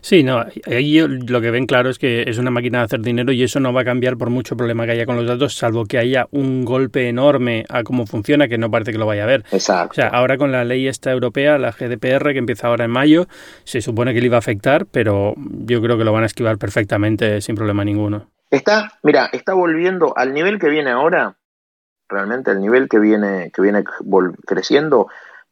Sí, 0.00 0.22
no, 0.22 0.44
ahí 0.66 1.00
lo 1.00 1.40
que 1.40 1.50
ven 1.50 1.66
claro 1.66 1.90
es 1.90 1.98
que 1.98 2.24
es 2.26 2.38
una 2.38 2.50
máquina 2.50 2.78
de 2.78 2.84
hacer 2.84 3.00
dinero 3.00 3.32
y 3.32 3.42
eso 3.42 3.60
no 3.60 3.72
va 3.72 3.82
a 3.82 3.84
cambiar 3.84 4.16
por 4.16 4.30
mucho 4.30 4.56
problema 4.56 4.84
que 4.86 4.92
haya 4.92 5.06
con 5.06 5.16
los 5.16 5.26
datos, 5.26 5.56
salvo 5.56 5.84
que 5.84 5.98
haya 5.98 6.26
un 6.30 6.64
golpe 6.64 7.08
enorme 7.08 7.64
a 7.68 7.82
cómo 7.82 8.06
funciona, 8.06 8.48
que 8.48 8.58
no 8.58 8.70
parece 8.70 8.92
que 8.92 8.98
lo 8.98 9.06
vaya 9.06 9.22
a 9.22 9.24
haber. 9.24 9.44
Exacto. 9.50 9.92
O 9.92 9.94
sea, 9.94 10.08
ahora 10.08 10.38
con 10.38 10.52
la 10.52 10.64
ley 10.64 10.88
esta 10.88 11.10
europea, 11.12 11.58
la 11.58 11.72
GDPR, 11.72 12.32
que 12.32 12.38
empieza 12.38 12.68
ahora 12.68 12.84
en 12.84 12.90
mayo, 12.90 13.26
se 13.64 13.80
supone 13.80 14.14
que 14.14 14.20
le 14.20 14.26
iba 14.26 14.36
a 14.36 14.38
afectar, 14.38 14.86
pero 14.86 15.34
yo 15.36 15.80
creo 15.82 15.98
que 15.98 16.04
lo 16.04 16.12
van 16.12 16.22
a 16.22 16.26
esquivar 16.26 16.58
perfectamente 16.58 17.40
sin 17.40 17.54
problema 17.54 17.84
ninguno. 17.84 18.30
Está, 18.50 18.92
mira, 19.02 19.28
está 19.32 19.54
volviendo 19.54 20.16
al 20.16 20.32
nivel 20.32 20.58
que 20.58 20.68
viene 20.68 20.90
ahora, 20.90 21.36
realmente 22.08 22.52
el 22.52 22.60
nivel 22.60 22.88
que 22.88 22.98
viene, 22.98 23.50
que 23.52 23.60
viene 23.60 23.82
creciendo, 24.46 25.08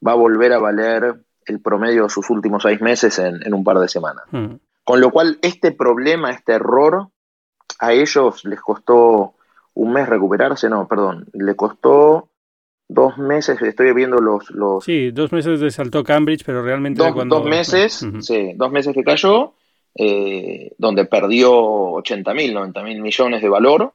va 0.07 0.12
a 0.12 0.16
volver 0.16 0.52
a 0.52 0.59
valer 0.59 1.14
el 1.46 1.61
promedio 1.61 2.04
de 2.04 2.09
sus 2.09 2.28
últimos 2.30 2.62
seis 2.62 2.80
meses 2.80 3.18
en, 3.18 3.52
un 3.52 3.64
par 3.64 3.78
de 3.78 3.88
semanas. 3.88 4.24
Hmm. 4.30 4.57
Con 4.85 5.00
lo 5.00 5.11
cual, 5.11 5.38
este 5.42 5.72
problema, 5.72 6.30
este 6.30 6.52
error, 6.52 7.09
a 7.78 7.92
ellos 7.92 8.44
les 8.44 8.61
costó 8.61 9.35
un 9.74 9.92
mes 9.92 10.09
recuperarse, 10.09 10.68
no, 10.68 10.87
perdón, 10.87 11.26
le 11.33 11.57
costó 11.57 12.28
dos 12.88 13.18
meses, 13.18 13.61
estoy 13.62 13.92
viendo 13.92 14.18
los... 14.18 14.50
los 14.50 14.85
sí, 14.85 15.11
dos 15.11 15.33
meses 15.33 15.61
de 15.61 15.70
saltó 15.70 16.04
Cambridge, 16.04 16.44
pero 16.44 16.62
realmente... 16.62 17.02
Dos, 17.02 17.12
cuando... 17.12 17.40
dos 17.40 17.48
meses, 17.48 18.07
sí, 18.20 18.52
dos 18.54 18.70
meses 18.70 18.94
que 18.94 19.02
cayó, 19.02 19.54
eh, 19.96 20.72
donde 20.78 21.04
perdió 21.07 21.52
80 21.52 22.35
mil, 22.35 22.54
90 22.54 22.83
mil 22.83 23.00
millones 23.00 23.42
de 23.42 23.48
valor, 23.48 23.92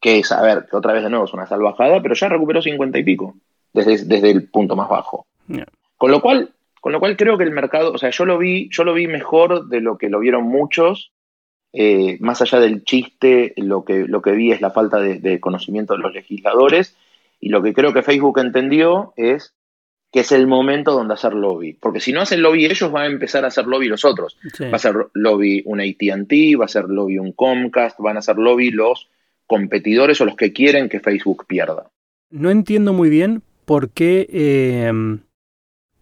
que 0.00 0.18
es, 0.18 0.32
a 0.32 0.42
ver, 0.42 0.66
que 0.70 0.76
otra 0.76 0.92
vez 0.92 1.02
de 1.02 1.10
nuevo 1.10 1.24
es 1.24 1.34
una 1.34 1.46
salvajada, 1.46 2.00
pero 2.00 2.14
ya 2.14 2.28
recuperó 2.28 2.62
50 2.62 2.98
y 2.98 3.04
pico, 3.04 3.34
desde, 3.72 4.04
desde 4.04 4.30
el 4.30 4.48
punto 4.48 4.76
más 4.76 4.88
bajo. 4.88 5.26
Con 5.96 6.10
lo 6.10 6.20
cual, 6.20 6.50
con 6.86 6.92
lo 6.92 7.00
cual 7.00 7.16
creo 7.16 7.36
que 7.36 7.42
el 7.42 7.50
mercado, 7.50 7.90
o 7.90 7.98
sea, 7.98 8.10
yo 8.10 8.24
lo 8.24 8.38
vi, 8.38 8.68
yo 8.70 8.84
lo 8.84 8.94
vi 8.94 9.08
mejor 9.08 9.66
de 9.66 9.80
lo 9.80 9.98
que 9.98 10.08
lo 10.08 10.20
vieron 10.20 10.44
muchos. 10.44 11.10
Eh, 11.72 12.16
más 12.20 12.42
allá 12.42 12.60
del 12.60 12.84
chiste, 12.84 13.54
lo 13.56 13.84
que, 13.84 14.06
lo 14.06 14.22
que 14.22 14.30
vi 14.30 14.52
es 14.52 14.60
la 14.60 14.70
falta 14.70 15.00
de, 15.00 15.40
conocimiento 15.40 15.94
de 15.94 15.98
los 15.98 16.14
legisladores. 16.14 16.96
Y 17.40 17.48
lo 17.48 17.60
que 17.60 17.74
creo 17.74 17.92
que 17.92 18.04
Facebook 18.04 18.38
entendió 18.38 19.14
es 19.16 19.52
que 20.12 20.20
es 20.20 20.30
el 20.30 20.46
momento 20.46 20.92
donde 20.92 21.14
hacer 21.14 21.34
lobby. 21.34 21.72
Porque 21.72 21.98
si 21.98 22.12
no 22.12 22.20
hacen 22.20 22.40
lobby 22.40 22.66
ellos, 22.66 22.92
van 22.92 23.02
a 23.02 23.06
empezar 23.06 23.44
a 23.44 23.48
hacer 23.48 23.66
lobby 23.66 23.88
los 23.88 24.04
otros. 24.04 24.38
Va 24.62 24.76
a 24.76 24.78
ser 24.78 24.94
lobby 25.12 25.64
un 25.66 25.80
ATT, 25.80 26.56
va 26.56 26.66
a 26.66 26.68
ser 26.68 26.84
lobby 26.84 27.18
un 27.18 27.32
Comcast, 27.32 27.98
van 27.98 28.14
a 28.14 28.20
hacer 28.20 28.36
lobby 28.36 28.70
los 28.70 29.10
competidores 29.48 30.20
o 30.20 30.24
los 30.24 30.36
que 30.36 30.52
quieren 30.52 30.88
que 30.88 31.00
Facebook 31.00 31.46
pierda. 31.48 31.90
No 32.30 32.48
entiendo 32.48 32.92
muy 32.92 33.10
bien 33.10 33.42
por 33.64 33.90
qué 33.90 34.28
eh, 34.30 35.18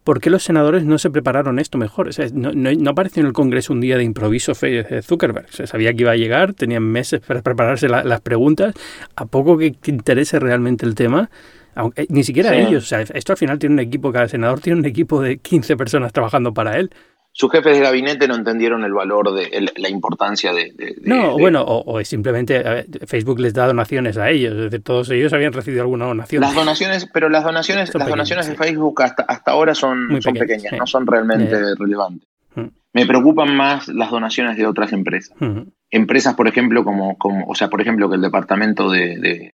¿por 0.05 0.21
qué 0.21 0.31
los 0.31 0.45
senadores 0.45 0.85
no 0.85 0.99
se 0.99 1.11
prepararon 1.11 1.59
esto 1.59 1.79
mejor? 1.79 2.11
no, 2.35 2.91
apareció 2.91 3.21
en 3.21 3.27
el 3.27 3.33
Congreso 3.33 3.73
un 3.73 3.81
día 3.81 3.97
de 3.97 4.05
improviso 4.05 4.53
Zuckerberg. 4.55 5.51
Se 5.51 5.67
sabía 5.67 5.93
que 5.95 6.03
iba 6.03 6.13
a 6.13 6.17
llegar, 6.17 6.53
tenían 6.53 6.85
meses 6.85 7.21
para 7.21 7.43
prepararse 7.43 7.89
las 7.89 8.21
preguntas. 8.21 8.75
A 9.17 9.27
poco 9.27 9.59
que 9.59 9.73
te 9.73 9.91
interese 9.91 10.39
realmente 10.39 10.87
el 10.87 10.95
tema, 10.95 11.31
aunque, 11.75 12.03
eh, 12.03 12.07
ni 12.11 12.23
siquiera 12.23 12.55
ellos. 12.55 12.85
O 12.85 12.87
sea, 12.87 13.01
esto 13.01 13.33
al 13.33 13.39
final 13.39 13.59
tiene 13.59 13.75
un 13.75 13.81
equipo, 13.81 14.13
cada 14.13 14.29
senador 14.29 14.61
tiene 14.61 14.79
un 14.79 14.85
equipo 14.85 15.21
de 15.21 15.39
15 15.39 15.77
personas 15.77 16.13
trabajando 16.13 16.53
para 16.53 16.79
él 16.79 16.91
sus 17.37 17.51
jefes 17.51 17.77
de 17.77 17.83
gabinete 17.83 18.29
no 18.29 18.37
entendieron 18.37 18.85
el 18.85 18.93
valor 18.93 19.35
de 19.35 19.69
la 19.77 19.89
importancia 19.89 20.53
de... 20.53 20.73
no, 21.03 21.37
bueno, 21.37 21.65
o, 21.67 22.03
simplemente 22.05 22.87
Facebook 23.09 23.41
les 23.41 23.53
da 23.53 23.67
donaciones 23.67 24.17
a 24.19 24.31
ellos, 24.31 24.55
es 24.55 24.61
decir, 24.71 24.85
todos 24.85 25.11
ellos 25.11 25.33
habían 25.33 25.53
recibido 25.53 25.83
alguna 25.83 26.07
donación. 26.07 26.41
Las 26.41 26.55
donaciones, 26.55 27.09
pero 27.13 27.29
las 27.29 27.43
donaciones, 27.43 27.93
las 27.93 28.09
donaciones 28.09 28.47
de 28.47 28.55
Facebook 28.55 29.03
hasta, 29.03 29.25
hasta 29.25 29.51
ahora 29.51 29.75
son, 29.75 30.23
son 30.23 30.35
pequeñas, 30.35 30.75
no 30.79 30.87
son 30.87 31.09
realmente 31.09 31.75
relevantes. 31.77 32.29
Mm. 32.55 32.69
Me 32.93 33.05
preocupan 33.05 33.57
más 33.57 33.89
las 33.89 34.13
donaciones 34.13 34.57
de 34.57 34.67
otras 34.69 34.93
empresas. 34.93 35.37
Mm. 35.41 35.63
Empresas, 35.91 36.35
por 36.35 36.47
ejemplo, 36.47 36.85
como, 36.85 37.19
como, 37.19 37.47
o 37.49 37.55
sea, 37.57 37.69
por 37.69 37.81
ejemplo, 37.81 38.09
que 38.09 38.15
el 38.15 38.23
departamento 38.23 38.89
de, 38.89 39.55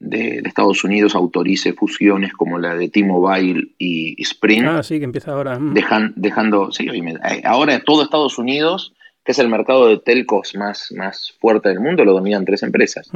de, 0.00 0.42
Estados 0.44 0.82
Unidos 0.82 1.14
autorice 1.14 1.74
fusiones 1.74 2.32
como 2.32 2.58
la 2.58 2.74
de 2.74 2.88
T-Mobile 2.88 3.74
y 3.78 4.20
Sprint. 4.20 4.66
Ah, 4.66 4.82
sí, 4.82 4.98
que 4.98 5.04
empieza 5.04 5.32
ahora. 5.32 5.58
Mm. 5.58 5.74
dejando, 6.16 6.72
sí, 6.72 6.88
eh, 6.88 7.42
ahora 7.44 7.80
todo 7.84 8.02
Estados 8.02 8.38
Unidos, 8.38 8.94
que 9.24 9.32
es 9.32 9.38
el 9.38 9.48
mercado 9.48 9.86
de 9.86 9.98
telcos 9.98 10.54
más, 10.56 10.92
más 10.96 11.36
fuerte 11.38 11.68
del 11.68 11.80
mundo, 11.80 12.04
lo 12.04 12.14
dominan 12.14 12.44
tres 12.44 12.62
empresas. 12.62 13.10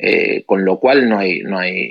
Eh, 0.00 0.44
con 0.44 0.64
lo 0.64 0.78
cual 0.78 1.08
no 1.08 1.18
hay, 1.18 1.40
no 1.40 1.58
hay, 1.58 1.90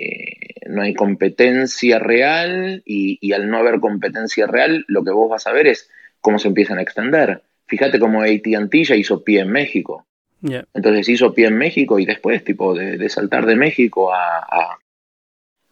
no 0.68 0.82
hay 0.82 0.94
competencia 0.94 2.00
real 2.00 2.82
y, 2.86 3.18
y, 3.20 3.34
al 3.34 3.50
no 3.50 3.58
haber 3.58 3.82
competencia 3.82 4.48
real, 4.48 4.86
lo 4.88 5.04
que 5.04 5.12
vos 5.12 5.30
vas 5.30 5.46
a 5.46 5.52
ver 5.52 5.68
es 5.68 5.90
cómo 6.22 6.40
se 6.40 6.48
empiezan 6.48 6.78
a 6.78 6.84
extender. 6.84 7.42
Fíjate 7.68 8.00
cómo 8.00 8.22
ATT 8.22 8.74
ya 8.84 8.96
hizo 8.96 9.26
pie 9.26 9.42
en 9.42 9.52
México. 9.52 10.07
Entonces 10.42 11.10
hizo 11.10 11.34
pie 11.34 11.48
en 11.48 11.58
México 11.58 12.00
y 12.00 12.06
después, 12.06 12.44
tipo, 12.44 12.74
de, 12.74 13.10
saltar 13.10 13.46
de 13.46 13.56
México 13.56 14.14
a, 14.14 14.78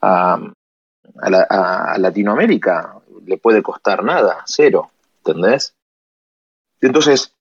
a, 0.01 0.41
a, 1.21 1.97
Latinoamérica, 1.97 2.99
le 3.25 3.37
puede 3.37 3.61
costar 3.61 4.03
nada, 4.03 4.43
cero, 4.45 4.91
¿entendés? 5.17 5.75
Entonces, 6.81 7.33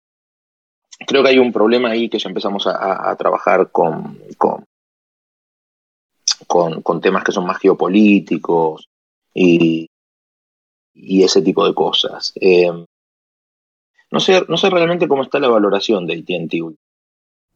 creo 1.07 1.23
que 1.23 1.31
hay 1.31 1.39
un 1.39 1.53
problema 1.53 1.91
ahí 1.91 2.09
que 2.09 2.19
ya 2.19 2.29
empezamos 2.29 2.67
a, 2.67 3.15
trabajar 3.17 3.71
con, 3.71 4.19
con, 4.39 4.65
con, 6.83 7.01
temas 7.01 7.25
que 7.25 7.33
son 7.33 7.47
más 7.47 7.59
geopolíticos 7.59 8.89
y, 9.33 9.89
y 10.95 11.23
ese 11.23 11.43
tipo 11.43 11.67
de 11.67 11.75
cosas. 11.75 12.33
Eh, 12.37 12.71
no 14.11 14.21
sé, 14.21 14.45
no 14.49 14.57
sé 14.57 14.71
realmente 14.71 15.09
cómo 15.09 15.23
está 15.23 15.41
la 15.41 15.49
valoración 15.49 16.07
de 16.07 16.15
AT&T 16.15 16.63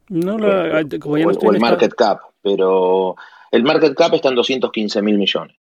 no, 0.09 0.39
la, 0.39 0.85
como 0.99 1.19
ya 1.19 1.25
no 1.25 1.33
o, 1.33 1.53
el 1.53 1.61
market 1.61 1.95
cap, 1.95 2.21
pero 2.43 3.17
el 3.51 3.63
market 3.63 3.95
cap 3.95 4.15
está 4.15 4.29
en 4.29 4.35
215 4.37 5.03
mil 5.03 5.19
millones 5.19 5.57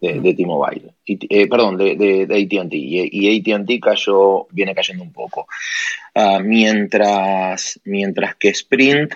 de, 0.00 0.34
T-Mobile, 0.34 0.94
eh, 1.06 1.46
perdón, 1.46 1.76
de, 1.76 1.94
de, 1.96 2.22
ATT, 2.24 2.72
y, 2.72 3.52
ATT 3.52 3.82
cayó, 3.82 4.46
viene 4.50 4.74
cayendo 4.74 5.04
un 5.04 5.12
poco. 5.12 5.46
Ah, 6.14 6.40
mientras, 6.42 7.78
mientras 7.84 8.34
que 8.36 8.48
Sprint 8.48 9.14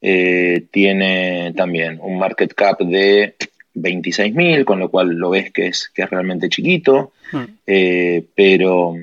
eh, 0.00 0.66
tiene 0.70 1.54
también 1.56 1.98
un 2.02 2.18
market 2.18 2.52
cap 2.52 2.80
de 2.80 3.36
26 3.74 4.34
mil, 4.34 4.64
con 4.64 4.80
lo 4.80 4.90
cual 4.90 5.08
lo 5.14 5.30
ves 5.30 5.50
que 5.50 5.68
es, 5.68 5.88
que 5.88 6.02
es 6.02 6.10
realmente 6.10 6.48
chiquito, 6.48 7.12
hmm. 7.32 7.44
eh, 7.66 8.26
pero, 8.34 8.94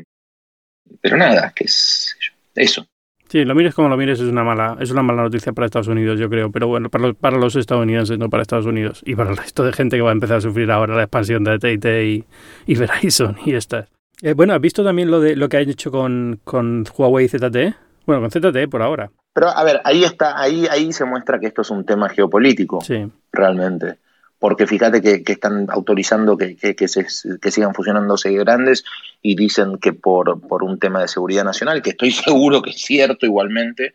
pero 1.01 1.17
nada, 1.17 1.53
que 1.55 1.63
es 1.63 2.15
eso. 2.53 2.85
Sí, 3.29 3.45
lo 3.45 3.53
mires 3.53 3.75
como 3.75 3.89
lo 3.89 3.95
mires, 3.95 4.19
es 4.19 4.27
una 4.27 4.43
mala, 4.43 4.75
es 4.79 4.89
una 4.89 5.03
mala 5.03 5.21
noticia 5.21 5.53
para 5.53 5.67
Estados 5.67 5.87
Unidos, 5.87 6.19
yo 6.19 6.29
creo. 6.29 6.51
Pero 6.51 6.67
bueno, 6.67 6.89
para 6.89 7.07
los, 7.07 7.15
para 7.15 7.37
los 7.37 7.55
estadounidenses, 7.55 8.17
no 8.17 8.27
para 8.29 8.41
Estados 8.41 8.65
Unidos. 8.65 9.03
Y 9.05 9.15
para 9.15 9.29
el 9.29 9.37
resto 9.37 9.63
de 9.63 9.71
gente 9.71 9.97
que 9.97 10.01
va 10.01 10.09
a 10.09 10.13
empezar 10.13 10.37
a 10.37 10.41
sufrir 10.41 10.71
ahora 10.71 10.95
la 10.95 11.03
expansión 11.03 11.43
de 11.43 11.51
AT&T 11.51 12.25
y, 12.65 12.75
Verizon 12.75 13.37
y 13.45 13.53
estas. 13.53 13.87
Eh, 14.23 14.33
bueno, 14.33 14.53
¿has 14.53 14.61
visto 14.61 14.83
también 14.83 15.11
lo 15.11 15.19
de 15.19 15.35
lo 15.35 15.47
que 15.47 15.57
han 15.57 15.69
hecho 15.69 15.91
con, 15.91 16.39
con 16.43 16.85
Huawei 16.97 17.27
ZTE? 17.27 17.75
Bueno, 18.07 18.21
con 18.21 18.31
ZTE 18.31 18.67
por 18.67 18.81
ahora. 18.81 19.11
Pero 19.31 19.49
a 19.49 19.63
ver, 19.63 19.79
ahí 19.83 20.03
está, 20.03 20.41
ahí, 20.41 20.65
ahí 20.69 20.91
se 20.91 21.05
muestra 21.05 21.39
que 21.39 21.47
esto 21.47 21.61
es 21.61 21.69
un 21.69 21.85
tema 21.85 22.09
geopolítico. 22.09 22.81
Sí. 22.81 23.11
Realmente 23.31 23.99
porque 24.39 24.65
fíjate 24.65 25.01
que, 25.01 25.31
están 25.31 25.67
autorizando 25.69 26.37
que, 26.37 26.55
que, 26.55 26.87
se, 26.87 27.05
que 27.39 27.51
sigan 27.51 27.73
fusionándose 27.73 28.31
grandes 28.31 28.85
y 29.21 29.35
dicen 29.35 29.77
que 29.77 29.93
por, 29.93 30.39
por 30.47 30.63
un 30.63 30.79
tema 30.79 31.01
de 31.01 31.09
seguridad 31.09 31.43
nacional, 31.43 31.81
que 31.81 31.91
estoy 31.91 32.11
seguro 32.11 32.61
que 32.61 32.71
es 32.71 32.81
cierto 32.81 33.25
igualmente, 33.25 33.93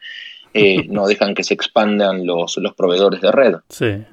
eh, 0.52 0.86
no 0.88 1.06
dejan 1.08 1.34
que 1.34 1.44
se 1.44 1.54
expandan 1.54 2.26
los, 2.26 2.56
los 2.58 2.74
proveedores 2.74 3.20
de 3.20 3.32
red. 3.32 3.54
Sí. 3.68 4.04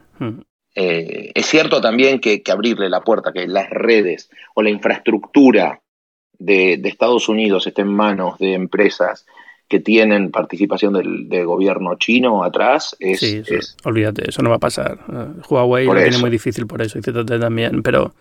Eh, 0.74 1.32
es 1.36 1.46
cierto 1.48 1.82
también 1.82 2.20
que, 2.20 2.42
abrirle 2.52 2.90
la 2.90 3.02
puerta, 3.02 3.34
que 3.34 3.48
las 3.48 3.70
redes 3.70 4.30
o 4.56 4.62
la 4.62 4.70
infraestructura 4.70 5.82
de, 6.38 6.80
Estados 6.84 7.28
Unidos 7.30 7.68
esté 7.68 7.82
en 7.82 7.90
manos 7.90 8.40
de 8.40 8.54
empresas 8.54 9.26
que 9.72 9.80
tienen 9.80 10.32
participación 10.32 10.92
del, 10.92 11.46
gobierno 11.46 11.96
chino 11.96 12.44
atrás, 12.44 12.94
es, 13.00 13.22
sí, 13.22 13.42
olvídate, 13.86 14.30
eso 14.30 14.42
no 14.42 14.50
va 14.50 14.58
a 14.58 14.60
pasar. 14.60 15.00
Huawei 15.50 15.86
lo 15.86 15.96
tiene 15.96 16.18
muy 16.18 16.30
difícil 16.30 16.68
por 16.68 16.82
eso, 16.82 17.00
y 17.00 17.02
ZTE 17.02 17.40
también, 17.40 17.82
pero 17.82 18.14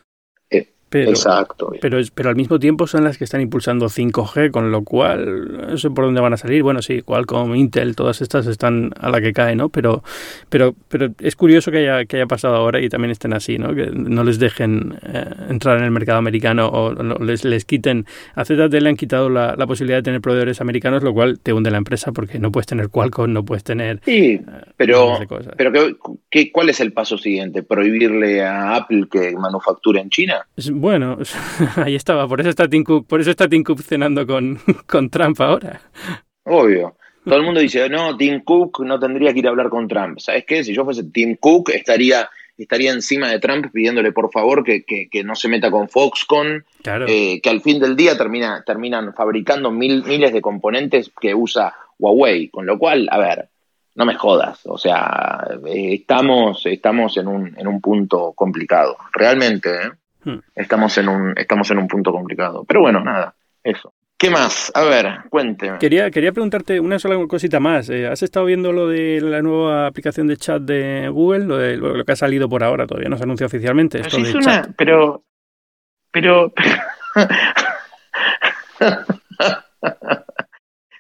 pero, 0.91 1.11
Exacto. 1.11 1.73
Pero, 1.81 1.99
pero 2.15 2.31
al 2.31 2.37
mismo 2.37 2.59
tiempo 2.59 2.89
son 2.89 3.05
las 3.05 3.17
que 3.17 3.23
están 3.23 3.41
impulsando 3.41 3.87
5G, 3.87 4.51
con 4.51 4.73
lo 4.73 4.83
cual 4.83 5.69
no 5.71 5.79
sé 5.79 5.89
por 5.89 6.05
dónde 6.05 6.21
van 6.21 6.33
a 6.33 6.37
salir. 6.37 6.65
Bueno, 6.65 6.83
sí, 6.83 7.03
Qualcomm, 7.03 7.55
Intel, 7.55 7.95
todas 7.95 8.21
estas 8.21 8.49
están 8.49 8.91
a 8.99 9.09
la 9.09 9.21
que 9.21 9.33
cae, 9.33 9.55
¿no? 9.55 9.69
Pero, 9.69 10.03
pero, 10.49 10.75
pero 10.89 11.11
es 11.21 11.37
curioso 11.37 11.71
que 11.71 11.79
haya, 11.79 12.05
que 12.07 12.17
haya 12.17 12.27
pasado 12.27 12.57
ahora 12.57 12.81
y 12.81 12.89
también 12.89 13.13
estén 13.13 13.33
así, 13.33 13.57
¿no? 13.57 13.73
Que 13.73 13.87
no 13.87 14.25
les 14.25 14.41
dejen 14.41 14.99
eh, 15.03 15.25
entrar 15.49 15.79
en 15.79 15.85
el 15.85 15.93
mercado 15.93 16.19
americano 16.19 16.69
o 16.69 16.93
les, 17.23 17.45
les 17.45 17.65
quiten. 17.65 18.05
A 18.35 18.45
ZT 18.45 18.73
le 18.73 18.89
han 18.89 18.97
quitado 18.97 19.31
la, 19.31 19.55
la, 19.57 19.67
posibilidad 19.69 19.99
de 19.99 20.03
tener 20.03 20.21
proveedores 20.21 20.61
americanos, 20.61 21.05
lo 21.05 21.15
cual 21.15 21.39
te 21.39 21.53
hunde 21.53 21.71
la 21.71 21.79
empresa 21.79 22.11
porque 22.11 22.41
no 22.41 22.51
puedes 22.51 22.67
tener 22.67 22.89
Qualcomm, 22.89 23.33
no 23.33 23.45
puedes 23.45 23.63
tener. 23.63 24.01
Sí, 24.05 24.33
eh, 24.33 24.43
pero, 24.77 25.21
pero 25.57 25.73
¿qué, 26.29 26.51
¿cuál 26.51 26.69
es 26.69 26.81
el 26.81 26.93
paso 26.93 27.17
siguiente? 27.17 27.63
¿Prohibirle 27.63 28.43
a 28.43 28.75
Apple 28.75 29.07
que 29.09 29.37
manufacture 29.37 30.01
en 30.01 30.11
China? 30.11 30.47
Bueno, 30.81 31.19
ahí 31.77 31.95
estaba, 31.95 32.27
por 32.27 32.41
eso 32.41 32.49
está 32.49 32.67
Tim 32.67 32.85
Cook, 32.85 33.07
por 33.07 33.21
eso 33.21 33.31
está 33.31 33.47
Tim 33.47 33.63
Cook 33.63 33.83
cenando 33.83 34.27
con, 34.27 34.59
con 34.87 35.11
Trump 35.11 35.39
ahora. 35.39 35.79
Obvio. 36.45 36.97
Todo 37.23 37.37
el 37.37 37.43
mundo 37.43 37.61
dice, 37.61 37.87
no, 37.91 38.17
Tim 38.17 38.41
Cook 38.41 38.81
no 38.87 38.99
tendría 38.99 39.35
que 39.35 39.41
ir 39.41 39.47
a 39.47 39.51
hablar 39.51 39.69
con 39.69 39.87
Trump. 39.87 40.19
¿Sabes 40.21 40.47
qué? 40.47 40.65
Si 40.65 40.73
yo 40.73 40.87
fuese 40.87 41.05
Tim 41.05 41.37
Cook, 41.39 41.69
estaría, 41.69 42.31
estaría 42.57 42.93
encima 42.93 43.29
de 43.29 43.39
Trump 43.41 43.67
pidiéndole 43.71 44.11
por 44.13 44.33
favor 44.33 44.65
que, 44.65 44.83
que, 44.87 45.23
no 45.23 45.35
se 45.35 45.49
meta 45.49 45.71
con 45.71 45.91
Foxconn, 45.91 46.65
eh, 47.07 47.43
que 47.43 47.51
al 47.51 47.61
fin 47.61 47.79
del 47.79 47.95
día 47.95 48.17
termina, 48.17 48.65
terminan 48.65 49.13
fabricando 49.13 49.71
mil, 49.71 50.03
miles 50.05 50.33
de 50.33 50.41
componentes 50.41 51.13
que 51.21 51.35
usa 51.35 51.75
Huawei. 51.99 52.49
Con 52.49 52.65
lo 52.65 52.79
cual, 52.79 53.07
a 53.11 53.19
ver, 53.19 53.51
no 53.97 54.07
me 54.07 54.15
jodas. 54.15 54.61
O 54.65 54.79
sea, 54.79 55.47
eh, 55.67 55.97
estamos, 56.01 56.65
estamos 56.65 57.19
en, 57.19 57.29
un, 57.29 57.55
en 57.59 57.69
un 57.69 57.83
punto 57.83 58.33
complicado. 58.33 58.97
Realmente, 59.13 59.69
¿eh? 59.69 59.91
Hmm. 60.25 60.39
Estamos, 60.55 60.97
en 60.99 61.09
un, 61.09 61.35
estamos 61.37 61.71
en 61.71 61.79
un 61.79 61.89
punto 61.89 62.13
complicado. 62.13 62.65
Pero 62.65 62.81
bueno, 62.81 63.01
nada, 63.03 63.35
eso. 63.63 63.93
¿Qué 64.21 64.29
más? 64.29 64.71
A 64.75 64.83
ver, 64.85 65.21
cuénteme. 65.31 65.79
Quería, 65.79 66.11
quería 66.11 66.33
preguntarte 66.33 66.79
una 66.79 66.99
sola 66.99 67.17
cosita 67.27 67.59
más. 67.59 67.89
Eh, 67.89 68.07
¿Has 68.07 68.23
estado 68.23 68.45
viendo 68.45 68.71
lo 68.71 68.87
de 68.89 69.19
la 69.23 69.41
nueva 69.41 69.87
aplicación 69.87 70.27
de 70.27 70.37
chat 70.37 70.61
de 70.61 71.09
Google? 71.09 71.47
Lo, 71.47 71.57
de, 71.57 71.79
lo 71.79 72.05
que 72.05 72.13
ha 72.13 72.17
salido 72.17 72.47
por 72.47 72.63
ahora, 72.63 72.87
todavía 72.87 73.09
no 73.09 73.17
se 73.17 73.23
anuncia 73.23 73.47
oficialmente. 73.47 73.99
Esto 73.99 74.19
de 74.19 74.35
una, 74.35 74.75
pero, 74.77 75.25
pero, 76.11 76.53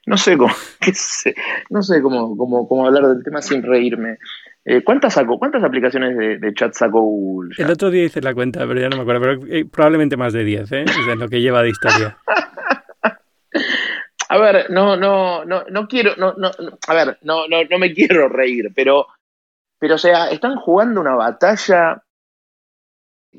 no 0.06 0.16
sé 0.16 0.38
cómo, 0.38 0.54
no 1.70 1.82
sé 1.82 2.00
cómo, 2.00 2.34
cómo, 2.38 2.66
cómo 2.66 2.86
hablar 2.86 3.06
del 3.06 3.22
tema 3.22 3.42
sin 3.42 3.62
reírme. 3.62 4.16
Eh, 4.64 4.84
¿cuántas, 4.84 5.14
sacó, 5.14 5.38
¿Cuántas 5.38 5.64
aplicaciones 5.64 6.40
de, 6.40 6.54
chat 6.54 6.74
sacó 6.74 7.00
Google? 7.00 7.54
El 7.56 7.70
otro 7.70 7.90
día 7.90 8.04
hice 8.04 8.20
la 8.20 8.34
cuenta, 8.34 8.66
pero 8.66 8.80
ya 8.80 8.88
no 8.88 8.96
me 8.96 9.02
acuerdo, 9.02 9.20
pero 9.20 9.54
eh, 9.54 9.64
probablemente 9.64 10.16
más 10.16 10.32
de 10.32 10.44
10, 10.44 10.72
¿eh? 10.72 10.84
Es 10.84 11.18
lo 11.18 11.28
que 11.28 11.40
lleva 11.40 11.62
de 11.62 11.70
historia. 11.70 12.18
a 14.28 14.38
ver, 14.38 14.70
no, 14.70 14.96
no, 14.96 15.44
no, 15.46 15.64
no 15.70 15.88
quiero, 15.88 16.14
no, 16.16 16.34
no, 16.34 16.50
a 16.86 16.94
ver, 16.94 17.18
no, 17.22 17.48
no, 17.48 17.64
no 17.64 17.78
me 17.78 17.94
quiero 17.94 18.28
reír, 18.28 18.70
pero, 18.74 19.06
pero, 19.78 19.94
o 19.94 19.98
sea, 19.98 20.28
están 20.28 20.56
jugando 20.56 21.00
una 21.00 21.14
batalla 21.14 22.02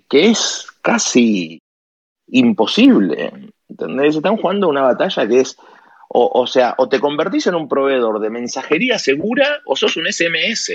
que 0.10 0.32
es 0.32 0.68
casi 0.82 1.62
imposible, 2.28 3.52
¿entendés? 3.70 4.16
Están 4.16 4.38
jugando 4.38 4.70
una 4.70 4.82
batalla 4.82 5.28
que 5.28 5.42
es 5.42 5.56
o, 6.14 6.46
sea, 6.48 6.76
o 6.78 6.90
te 6.90 7.00
convertís 7.00 7.48
en 7.48 7.56
un 7.56 7.70
proveedor 7.70 8.20
de 8.20 8.30
mensajería 8.30 9.00
segura 9.00 9.62
o 9.66 9.76
sos 9.76 9.96
un 9.98 10.12
SMS. 10.12 10.72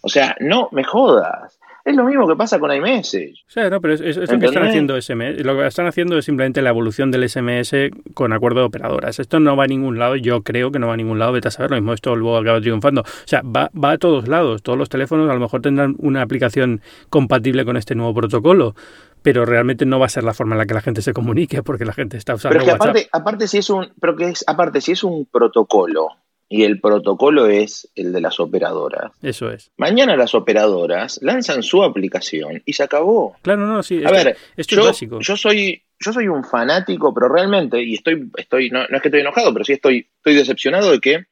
O 0.00 0.08
sea, 0.08 0.36
no 0.40 0.68
me 0.72 0.84
jodas. 0.84 1.58
Es 1.84 1.96
lo 1.96 2.04
mismo 2.04 2.28
que 2.28 2.36
pasa 2.36 2.58
con 2.58 2.70
iMessage. 2.72 3.44
Sí, 3.46 3.60
no, 3.70 3.80
pero 3.80 3.94
es, 3.94 4.16
lo 4.16 4.38
que 4.38 4.46
están 4.46 4.66
haciendo 4.66 5.00
SMS. 5.00 5.42
Lo 5.44 5.56
que 5.56 5.66
están 5.66 5.86
haciendo 5.86 6.18
es 6.18 6.24
simplemente 6.24 6.60
la 6.60 6.70
evolución 6.70 7.10
del 7.10 7.28
SMS 7.28 7.74
con 8.14 8.32
acuerdo 8.32 8.60
de 8.60 8.66
operadoras. 8.66 9.18
Esto 9.18 9.40
no 9.40 9.56
va 9.56 9.64
a 9.64 9.66
ningún 9.66 9.98
lado, 9.98 10.16
yo 10.16 10.42
creo 10.42 10.70
que 10.70 10.78
no 10.78 10.88
va 10.88 10.94
a 10.94 10.96
ningún 10.98 11.18
lado, 11.18 11.32
vete 11.32 11.48
a 11.48 11.50
saber, 11.50 11.70
lo 11.70 11.76
mismo 11.76 11.94
esto 11.94 12.14
luego 12.16 12.36
acaba 12.36 12.60
triunfando. 12.60 13.00
O 13.00 13.26
sea, 13.26 13.42
va, 13.42 13.70
va 13.72 13.92
a 13.92 13.98
todos 13.98 14.28
lados. 14.28 14.62
Todos 14.62 14.78
los 14.78 14.88
teléfonos 14.88 15.30
a 15.30 15.34
lo 15.34 15.40
mejor 15.40 15.62
tendrán 15.62 15.94
una 15.98 16.20
aplicación 16.20 16.82
compatible 17.08 17.64
con 17.64 17.76
este 17.76 17.94
nuevo 17.94 18.12
protocolo 18.12 18.74
pero 19.22 19.44
realmente 19.44 19.86
no 19.86 19.98
va 19.98 20.06
a 20.06 20.10
ser 20.10 20.24
la 20.24 20.34
forma 20.34 20.54
en 20.54 20.58
la 20.58 20.66
que 20.66 20.74
la 20.74 20.80
gente 20.80 21.02
se 21.02 21.12
comunique 21.12 21.62
porque 21.62 21.84
la 21.84 21.92
gente 21.92 22.16
está 22.16 22.34
usando 22.34 22.54
pero 22.54 22.64
que 22.64 22.70
aparte, 22.70 23.08
aparte 23.12 23.48
si 23.48 23.58
es 23.58 23.70
un 23.70 23.92
pero 24.00 24.16
que 24.16 24.28
es 24.28 24.44
aparte 24.46 24.80
si 24.80 24.92
es 24.92 25.04
un 25.04 25.26
protocolo 25.26 26.08
y 26.52 26.64
el 26.64 26.80
protocolo 26.80 27.46
es 27.46 27.88
el 27.94 28.12
de 28.12 28.20
las 28.20 28.40
operadoras. 28.40 29.12
Eso 29.22 29.52
es. 29.52 29.70
Mañana 29.76 30.16
las 30.16 30.34
operadoras 30.34 31.20
lanzan 31.22 31.62
su 31.62 31.84
aplicación 31.84 32.60
y 32.66 32.72
se 32.72 32.82
acabó. 32.82 33.36
Claro, 33.42 33.68
no, 33.68 33.84
sí. 33.84 34.04
A 34.04 34.10
ver, 34.10 34.36
esto 34.56 34.74
yo, 34.74 34.80
es 34.82 34.86
básico. 34.88 35.20
yo 35.20 35.36
soy 35.36 35.84
yo 36.00 36.12
soy 36.12 36.26
un 36.26 36.42
fanático, 36.42 37.14
pero 37.14 37.28
realmente 37.28 37.80
y 37.80 37.94
estoy 37.94 38.28
estoy 38.36 38.68
no, 38.68 38.80
no 38.88 38.96
es 38.96 39.00
que 39.00 39.08
estoy 39.08 39.20
enojado, 39.20 39.52
pero 39.52 39.64
sí 39.64 39.74
estoy 39.74 40.08
estoy 40.16 40.34
decepcionado 40.34 40.90
de 40.90 40.98
que 40.98 41.24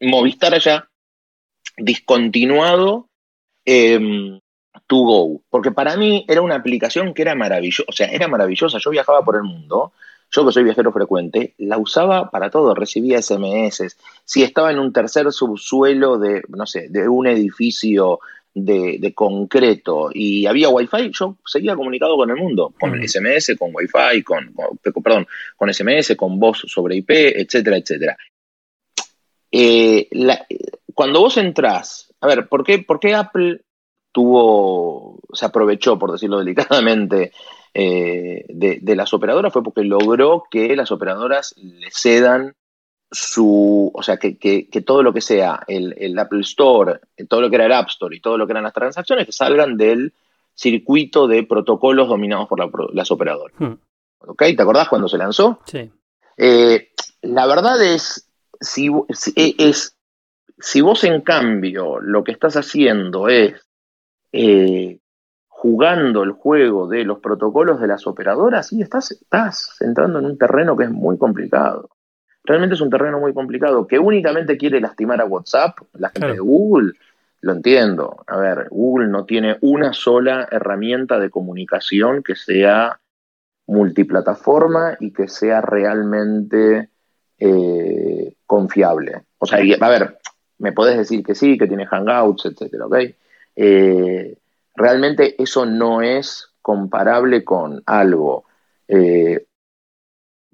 Movistar 0.00 0.54
haya 0.54 0.88
discontinuado 1.76 3.08
eh, 3.64 4.38
To 4.86 4.96
Go, 4.96 5.42
porque 5.50 5.72
para 5.72 5.96
mí 5.96 6.24
era 6.28 6.42
una 6.42 6.56
aplicación 6.56 7.14
que 7.14 7.22
era 7.22 7.34
maravillosa, 7.34 7.84
o 7.88 7.92
sea, 7.92 8.08
era 8.08 8.28
maravillosa, 8.28 8.78
yo 8.78 8.90
viajaba 8.90 9.24
por 9.24 9.36
el 9.36 9.42
mundo, 9.42 9.92
yo 10.30 10.44
que 10.44 10.52
soy 10.52 10.64
viajero 10.64 10.92
frecuente, 10.92 11.54
la 11.58 11.78
usaba 11.78 12.30
para 12.30 12.50
todo, 12.50 12.74
recibía 12.74 13.22
SMS, 13.22 13.96
si 14.24 14.42
estaba 14.42 14.70
en 14.70 14.78
un 14.78 14.92
tercer 14.92 15.30
subsuelo 15.32 16.18
de, 16.18 16.42
no 16.48 16.66
sé, 16.66 16.88
de 16.88 17.08
un 17.08 17.26
edificio 17.26 18.20
de, 18.54 19.12
concreto 19.14 20.10
y 20.12 20.46
había 20.46 20.68
wifi, 20.68 21.10
yo 21.12 21.36
seguía 21.44 21.74
comunicado 21.74 22.16
con 22.16 22.30
el 22.30 22.36
mundo, 22.36 22.72
con 22.78 23.00
SMS, 23.06 23.56
con 23.58 23.70
wifi, 23.74 24.22
con, 24.22 24.52
con, 24.52 25.02
perdón, 25.02 25.26
con 25.56 25.72
SMS, 25.72 26.14
con 26.16 26.38
voz 26.38 26.62
sobre 26.66 26.96
IP, 26.96 27.10
etcétera, 27.10 27.76
etcétera. 27.76 28.16
Eh, 29.50 30.08
cuando 30.94 31.20
vos 31.20 31.36
entrás, 31.36 32.12
a 32.20 32.26
ver, 32.26 32.48
¿por 32.48 32.64
qué, 32.64 32.78
¿por 32.80 33.00
qué 33.00 33.14
Apple 33.14 33.60
tuvo, 34.14 35.18
se 35.32 35.44
aprovechó, 35.44 35.98
por 35.98 36.12
decirlo 36.12 36.38
delicadamente, 36.38 37.32
eh, 37.74 38.44
de, 38.48 38.96
las 38.96 39.12
operadoras 39.12 39.52
fue 39.52 39.64
porque 39.64 39.82
logró 39.82 40.44
que 40.48 40.76
las 40.76 40.92
operadoras 40.92 41.52
le 41.56 41.90
cedan 41.90 42.54
su, 43.10 43.90
o 43.92 44.02
sea, 44.04 44.16
que, 44.16 44.68
todo 44.86 45.02
lo 45.02 45.12
que 45.12 45.20
sea 45.20 45.64
el, 45.66 46.16
Apple 46.16 46.42
Store, 46.42 47.00
todo 47.28 47.40
lo 47.40 47.50
que 47.50 47.56
era 47.56 47.66
el 47.66 47.72
App 47.72 47.88
Store 47.88 48.16
y 48.16 48.20
todo 48.20 48.38
lo 48.38 48.46
que 48.46 48.52
eran 48.52 48.62
las 48.62 48.72
transacciones, 48.72 49.26
que 49.26 49.32
salgan 49.32 49.76
del 49.76 50.14
circuito 50.54 51.26
de 51.26 51.42
protocolos 51.42 52.08
dominados 52.08 52.46
por 52.46 52.94
las 52.94 53.10
operadoras. 53.10 53.56
Hmm. 53.58 53.74
¿Te 54.38 54.62
acordás 54.62 54.88
cuando 54.88 55.08
se 55.08 55.18
lanzó? 55.18 55.58
Sí. 55.66 55.90
Eh, 56.36 56.90
la 57.22 57.46
verdad 57.48 57.82
es, 57.82 58.30
si, 58.60 58.88
es, 59.34 59.96
si 60.58 60.80
vos 60.80 61.02
en 61.02 61.20
cambio 61.22 61.98
lo 61.98 62.22
que 62.22 62.30
estás 62.30 62.56
haciendo 62.56 63.28
es 63.28 63.54
eh, 64.36 64.98
jugando 65.46 66.24
el 66.24 66.32
juego 66.32 66.88
de 66.88 67.04
los 67.04 67.20
protocolos 67.20 67.80
de 67.80 67.86
las 67.86 68.04
operadoras 68.08 68.72
y 68.72 68.82
estás, 68.82 69.12
estás 69.12 69.76
entrando 69.80 70.18
en 70.18 70.26
un 70.26 70.36
terreno 70.36 70.76
que 70.76 70.84
es 70.84 70.90
muy 70.90 71.16
complicado. 71.16 71.90
Realmente 72.42 72.74
es 72.74 72.80
un 72.80 72.90
terreno 72.90 73.20
muy 73.20 73.32
complicado, 73.32 73.86
que 73.86 73.96
únicamente 73.96 74.58
quiere 74.58 74.80
lastimar 74.80 75.20
a 75.20 75.24
WhatsApp, 75.24 75.78
la 75.92 76.10
gente 76.10 76.32
de 76.32 76.40
Google, 76.40 76.94
lo 77.42 77.52
entiendo. 77.52 78.24
A 78.26 78.36
ver, 78.38 78.66
Google 78.70 79.06
no 79.06 79.24
tiene 79.24 79.56
una 79.60 79.92
sola 79.92 80.48
herramienta 80.50 81.20
de 81.20 81.30
comunicación 81.30 82.24
que 82.24 82.34
sea 82.34 82.98
multiplataforma 83.68 84.96
y 84.98 85.12
que 85.12 85.28
sea 85.28 85.60
realmente 85.60 86.90
eh, 87.38 88.34
confiable. 88.46 89.22
O 89.38 89.46
sea, 89.46 89.60
a 89.60 89.88
ver, 89.88 90.18
me 90.58 90.72
podés 90.72 90.98
decir 90.98 91.22
que 91.22 91.36
sí, 91.36 91.56
que 91.56 91.68
tiene 91.68 91.86
Hangouts, 91.86 92.46
etcétera, 92.46 92.86
¿ok? 92.86 92.96
Eh, 93.56 94.36
realmente 94.74 95.40
eso 95.40 95.64
no 95.66 96.02
es 96.02 96.50
comparable 96.60 97.44
con 97.44 97.82
algo 97.86 98.44
eh, 98.88 99.46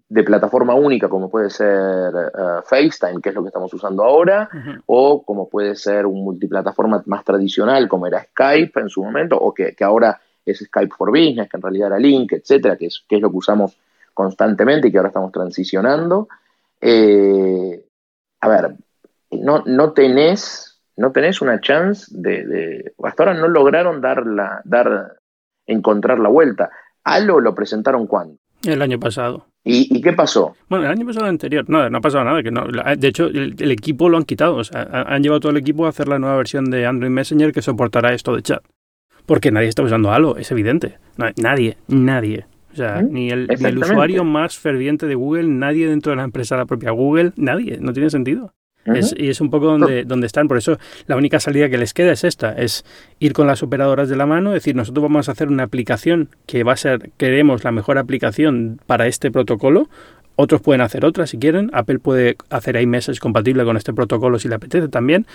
de 0.09 0.24
plataforma 0.24 0.74
única 0.74 1.09
como 1.09 1.30
puede 1.30 1.51
ser 1.51 2.12
eh, 2.14 2.62
FaceTime, 2.64 3.20
que 3.22 3.28
es 3.30 3.34
lo 3.34 3.42
que 3.42 3.48
estamos 3.48 3.72
usando 3.72 4.05
ahora, 4.05 4.48
o 4.86 5.22
como 5.22 5.48
puede 5.48 5.76
ser 5.76 6.05
un 6.05 6.24
multiplataforma 6.24 7.03
más 7.07 7.24
tradicional 7.24 7.88
como 7.88 8.07
era 8.07 8.24
Skype 8.24 8.80
en 8.80 8.88
su 8.88 9.03
momento, 9.05 9.38
o 9.38 9.55
que, 9.55 9.74
ahora 9.80 10.20
es 10.44 10.59
Skype 10.59 10.94
for 10.96 11.11
Business, 11.11 11.48
que 11.48 11.57
en 11.57 11.62
realidad 11.62 11.88
era 11.88 11.98
Link, 11.98 12.32
etcétera, 12.32 12.76
que 12.76 12.86
es, 12.86 13.05
que 13.09 13.16
es 13.16 13.22
lo 13.22 13.30
que 13.30 13.36
usamos 13.36 13.78
constantemente 14.12 14.88
y 14.88 14.90
que 14.90 14.98
ahora 14.98 15.11
estamos 15.11 15.30
transicionando. 15.30 16.28
a 16.82 18.48
ver, 18.48 18.74
no, 19.30 19.62
no 19.64 19.92
tenés 19.92 20.69
no 21.01 21.12
tenés 21.12 21.40
una 21.40 21.61
chance 21.61 22.07
de, 22.11 22.92
hasta 23.03 23.22
ahora 23.22 23.34
no 23.34 23.48
lograron 23.48 24.03
dar 24.03 24.26
la, 24.26 24.61
dar, 24.64 25.16
encontrar 25.66 26.18
la 26.18 26.28
vuelta. 26.28 26.70
Halo 27.05 27.40
lo 27.40 27.55
presentaron 27.55 28.07
cuándo? 28.07 28.36
El 28.62 28.82
año 28.82 29.01
pasado. 29.01 29.46
¿Y, 29.64 30.01
qué 30.03 30.12
pasó? 30.12 30.55
Bueno, 30.68 30.84
el 30.84 30.90
año 30.90 31.07
pasado 31.07 31.26
anterior, 31.26 31.64
no, 31.68 31.88
no 31.88 31.98
ha 31.98 32.01
pasado 32.03 32.24
nada. 32.24 32.42
Que 32.42 32.51
no, 32.51 32.66
de 32.66 33.09
hecho, 33.09 33.26
el, 33.26 33.70
equipo 33.70 34.11
lo 34.11 34.18
han 34.18 34.24
quitado. 34.24 34.57
O 34.57 34.64
sea, 34.64 34.82
han 35.07 35.22
llevado 35.22 35.40
todo 35.40 35.53
el 35.53 35.59
equipo 35.59 35.86
a 35.86 35.88
hacer 35.88 36.07
la 36.07 36.18
nueva 36.18 36.36
versión 36.36 36.70
de 36.70 36.84
Android 36.84 37.11
Messenger 37.11 37.53
que 37.53 37.62
soportará 37.62 38.12
esto 38.12 38.36
de 38.36 38.42
chat. 38.42 38.62
Porque 39.24 39.51
nadie 39.51 39.68
está 39.68 39.82
usando 39.82 40.12
Halo, 40.12 40.36
es 40.36 40.51
evidente. 40.51 40.98
Nadie, 41.16 41.78
nadie. 41.88 42.44
O 42.72 42.76
sea, 42.76 43.01
ni, 43.01 43.30
el, 43.30 43.48
ni 43.48 43.68
el 43.68 43.78
usuario 43.78 44.24
más 44.24 44.59
ferviente 44.59 45.07
de 45.07 45.14
Google, 45.14 45.48
nadie 45.48 45.88
dentro 45.88 46.11
de 46.11 46.16
la 46.16 46.24
empresa, 46.24 46.59
la 46.59 46.66
propia 46.66 46.90
Google, 46.90 47.32
nadie. 47.36 47.78
No 47.80 47.94
tiene 47.94 48.11
sentido 48.11 48.53
y 48.86 49.28
es 49.28 49.40
un 49.40 49.50
poco 49.50 49.66
donde, 49.66 50.04
donde 50.04 50.26
están. 50.26 50.48
Por 50.48 50.56
eso 50.56 50.78
la 51.06 51.16
única 51.16 51.40
salida 51.40 51.68
que 51.68 51.78
les 51.78 51.94
queda 51.94 52.12
es 52.12 52.24
esta, 52.24 52.52
es 52.52 52.84
ir 53.18 53.32
con 53.32 53.46
las 53.46 53.62
operadoras 53.62 54.08
de 54.08 54.16
la 54.16 54.26
mano, 54.26 54.52
decir, 54.52 54.74
nosotros 54.74 55.02
vamos 55.02 55.28
a 55.28 55.32
hacer 55.32 55.48
una 55.48 55.64
aplicación 55.64 56.28
que 56.46 56.64
va 56.64 56.72
a 56.72 56.76
ser, 56.76 57.10
queremos 57.16 57.64
la 57.64 57.72
mejor 57.72 57.98
aplicación 57.98 58.80
para 58.86 59.06
este 59.06 59.30
protocolo. 59.30 59.88
Otros 60.36 60.60
pueden 60.62 60.80
hacer 60.80 61.04
otra 61.04 61.26
si 61.26 61.38
quieren. 61.38 61.70
Apple 61.72 61.98
puede 61.98 62.36
hacer 62.48 62.80
iMessage 62.80 63.18
compatible 63.18 63.64
con 63.64 63.76
este 63.76 63.92
protocolo 63.92 64.38
si 64.38 64.48
le 64.48 64.54
apetece 64.54 64.88
también 64.88 65.26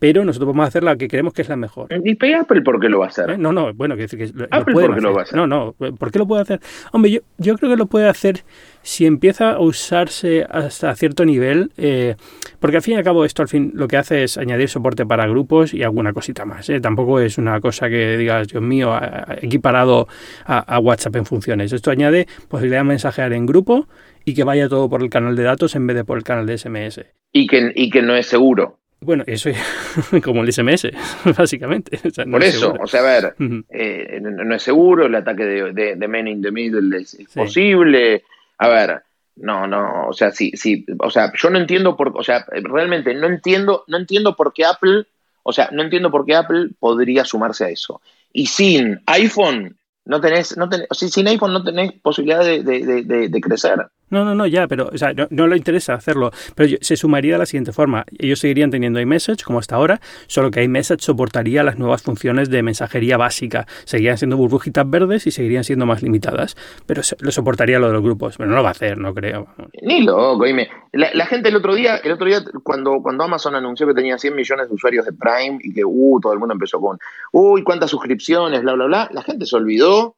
pero 0.00 0.24
nosotros 0.24 0.48
vamos 0.48 0.64
a 0.64 0.68
hacer 0.68 0.82
la 0.82 0.96
que 0.96 1.08
creemos 1.08 1.34
que 1.34 1.42
es 1.42 1.48
la 1.50 1.56
mejor. 1.56 1.88
¿Y 2.02 2.32
Apple 2.32 2.62
por 2.62 2.80
qué 2.80 2.88
lo 2.88 2.98
va 3.00 3.04
a 3.04 3.08
hacer? 3.10 3.32
¿Eh? 3.32 3.38
No, 3.38 3.52
no, 3.52 3.72
bueno, 3.74 3.96
que, 3.96 4.06
que 4.06 4.32
Apple 4.50 4.72
por 4.72 4.94
qué 4.94 5.00
lo 5.02 5.12
va 5.12 5.20
a 5.20 5.24
hacer. 5.24 5.36
No, 5.36 5.46
no, 5.46 5.74
¿por 5.74 6.10
qué 6.10 6.18
lo 6.18 6.26
puede 6.26 6.40
hacer? 6.40 6.60
Hombre, 6.92 7.10
yo, 7.10 7.20
yo 7.36 7.54
creo 7.56 7.70
que 7.70 7.76
lo 7.76 7.84
puede 7.84 8.08
hacer 8.08 8.42
si 8.80 9.04
empieza 9.04 9.52
a 9.52 9.60
usarse 9.60 10.46
hasta 10.48 10.94
cierto 10.96 11.26
nivel, 11.26 11.70
eh, 11.76 12.16
porque 12.60 12.78
al 12.78 12.82
fin 12.82 12.94
y 12.94 12.96
al 12.96 13.04
cabo 13.04 13.26
esto 13.26 13.42
al 13.42 13.48
fin 13.48 13.72
lo 13.74 13.88
que 13.88 13.98
hace 13.98 14.24
es 14.24 14.38
añadir 14.38 14.70
soporte 14.70 15.04
para 15.04 15.26
grupos 15.26 15.74
y 15.74 15.82
alguna 15.82 16.14
cosita 16.14 16.46
más. 16.46 16.70
¿eh? 16.70 16.80
Tampoco 16.80 17.20
es 17.20 17.36
una 17.36 17.60
cosa 17.60 17.90
que 17.90 18.16
digas, 18.16 18.48
Dios 18.48 18.62
mío, 18.62 18.98
equiparado 19.42 20.08
a, 20.46 20.60
a 20.60 20.78
WhatsApp 20.78 21.16
en 21.16 21.26
funciones. 21.26 21.74
Esto 21.74 21.90
añade 21.90 22.26
posibilidad 22.48 22.80
de 22.80 22.84
mensajear 22.84 23.34
en 23.34 23.44
grupo 23.44 23.86
y 24.24 24.34
que 24.34 24.44
vaya 24.44 24.68
todo 24.68 24.88
por 24.88 25.02
el 25.02 25.10
canal 25.10 25.36
de 25.36 25.42
datos 25.42 25.74
en 25.74 25.86
vez 25.86 25.96
de 25.96 26.04
por 26.04 26.18
el 26.18 26.24
canal 26.24 26.46
de 26.46 26.58
SMS. 26.58 27.00
Y 27.32 27.46
que, 27.46 27.72
y 27.74 27.90
que 27.90 28.02
no 28.02 28.14
es 28.14 28.26
seguro. 28.26 28.78
Bueno, 29.00 29.24
eso 29.26 29.48
es 29.48 29.58
como 30.22 30.42
el 30.42 30.52
SMS, 30.52 30.88
básicamente. 31.36 31.98
Por 32.30 32.44
eso, 32.44 32.74
o 32.78 32.86
sea, 32.86 33.00
a 33.00 33.04
ver, 33.04 33.34
eh, 33.70 34.20
no, 34.20 34.54
es 34.54 34.62
seguro, 34.62 35.06
el 35.06 35.14
ataque 35.14 35.44
de, 35.44 35.72
de, 35.72 35.96
de 35.96 36.08
Man 36.08 36.28
in 36.28 36.42
the 36.42 36.50
Middle 36.50 36.98
es, 36.98 37.16
posible. 37.34 38.24
A 38.58 38.68
ver, 38.68 39.02
no, 39.36 39.66
no, 39.66 40.08
o 40.08 40.12
sea, 40.12 40.30
sí, 40.32 40.52
sí, 40.54 40.84
o 40.98 41.10
sea, 41.10 41.32
yo 41.34 41.48
no 41.48 41.58
entiendo 41.58 41.96
por, 41.96 42.12
o 42.14 42.22
sea, 42.22 42.44
realmente 42.50 43.14
no 43.14 43.26
entiendo, 43.26 43.84
no 43.86 43.96
entiendo 43.96 44.36
por 44.36 44.52
qué 44.52 44.66
Apple, 44.66 45.06
o 45.42 45.52
sea, 45.52 45.70
no 45.72 45.82
entiendo 45.82 46.10
por 46.10 46.26
qué 46.26 46.34
Apple 46.34 46.68
podría 46.78 47.24
sumarse 47.24 47.64
a 47.64 47.70
eso. 47.70 48.02
Y 48.34 48.46
sin 48.46 49.00
iPhone, 49.06 49.78
no 50.04 50.20
tenés, 50.20 50.58
no 50.58 50.68
tenés, 50.68 50.88
sin 50.90 51.26
iPhone 51.26 51.54
no 51.54 51.64
tenés 51.64 51.92
posibilidad 51.94 52.44
de, 52.44 52.62
de, 52.62 53.28
de 53.28 53.40
crecer. 53.40 53.86
No, 54.10 54.24
no, 54.24 54.34
no, 54.34 54.46
ya, 54.46 54.66
pero 54.66 54.90
o 54.92 54.98
sea, 54.98 55.12
no, 55.30 55.46
le 55.46 55.56
interesa 55.56 55.94
hacerlo. 55.94 56.30
Pero 56.54 56.76
se 56.80 56.96
sumaría 56.96 57.34
de 57.34 57.38
la 57.38 57.46
siguiente 57.46 57.72
forma. 57.72 58.04
Ellos 58.18 58.40
seguirían 58.40 58.70
teniendo 58.70 59.00
iMessage 59.00 59.44
como 59.44 59.58
hasta 59.58 59.76
ahora, 59.76 60.00
solo 60.26 60.50
que 60.50 60.62
iMessage 60.62 61.00
soportaría 61.00 61.62
las 61.62 61.78
nuevas 61.78 62.02
funciones 62.02 62.50
de 62.50 62.62
mensajería 62.62 63.16
básica. 63.16 63.66
Seguirían 63.84 64.18
siendo 64.18 64.36
burbujitas 64.36 64.88
verdes 64.88 65.26
y 65.26 65.30
seguirían 65.30 65.64
siendo 65.64 65.86
más 65.86 66.02
limitadas. 66.02 66.56
Pero 66.86 67.02
lo 67.20 67.30
soportaría 67.30 67.78
lo 67.78 67.86
de 67.86 67.92
los 67.94 68.02
grupos. 68.02 68.36
Pero 68.36 68.50
no 68.50 68.56
lo 68.56 68.62
va 68.62 68.68
a 68.68 68.72
hacer, 68.72 68.98
no 68.98 69.14
creo. 69.14 69.46
Ni 69.82 70.02
loco, 70.02 70.44
dime. 70.44 70.68
La, 70.92 71.26
gente 71.26 71.50
el 71.50 71.56
otro 71.56 71.74
día, 71.74 71.98
el 71.98 72.12
otro 72.12 72.26
día 72.26 72.42
cuando, 72.64 73.00
cuando 73.00 73.22
Amazon 73.22 73.54
anunció 73.54 73.86
que 73.86 73.94
tenía 73.94 74.18
100 74.18 74.34
millones 74.34 74.68
de 74.68 74.74
usuarios 74.74 75.06
de 75.06 75.12
Prime 75.12 75.58
y 75.62 75.72
que 75.72 75.84
uh, 75.84 76.18
todo 76.20 76.32
el 76.32 76.40
mundo 76.40 76.54
empezó 76.54 76.80
con, 76.80 76.98
uy, 77.32 77.62
cuántas 77.62 77.90
suscripciones, 77.90 78.62
bla, 78.62 78.72
bla, 78.74 78.86
bla, 78.86 79.08
la 79.12 79.22
gente 79.22 79.46
se 79.46 79.54
olvidó 79.54 80.16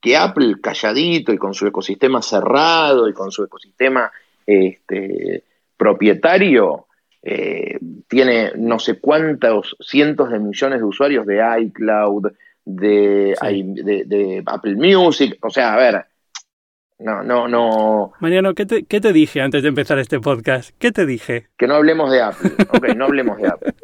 que 0.00 0.16
Apple 0.16 0.56
calladito 0.62 1.32
y 1.32 1.38
con 1.38 1.54
su 1.54 1.66
ecosistema 1.66 2.22
cerrado 2.22 3.08
y 3.08 3.12
con 3.12 3.30
su 3.30 3.44
ecosistema 3.44 4.10
este, 4.46 5.44
propietario 5.76 6.86
eh, 7.22 7.78
tiene 8.06 8.52
no 8.56 8.78
sé 8.78 9.00
cuántos 9.00 9.76
cientos 9.80 10.30
de 10.30 10.38
millones 10.38 10.78
de 10.78 10.84
usuarios 10.84 11.26
de 11.26 11.42
iCloud, 11.62 12.32
de, 12.64 13.34
de, 13.34 14.42
Apple 14.46 14.76
Music, 14.76 15.38
o 15.40 15.50
sea, 15.50 15.74
a 15.74 15.76
ver, 15.76 16.06
no, 16.98 17.22
no, 17.22 17.46
no. 17.46 18.12
Mariano, 18.20 18.54
¿qué 18.54 18.64
te, 18.64 18.84
¿qué 18.84 19.00
te, 19.00 19.12
dije 19.12 19.40
antes 19.40 19.62
de 19.62 19.68
empezar 19.68 19.98
este 19.98 20.18
podcast? 20.18 20.70
¿Qué 20.78 20.92
te 20.92 21.04
dije? 21.04 21.48
Que 21.58 21.66
no 21.66 21.74
hablemos 21.74 22.10
de 22.10 22.22
Apple. 22.22 22.52
Ok, 22.70 22.94
no 22.96 23.04
hablemos 23.04 23.38
de 23.38 23.48
Apple. 23.48 23.74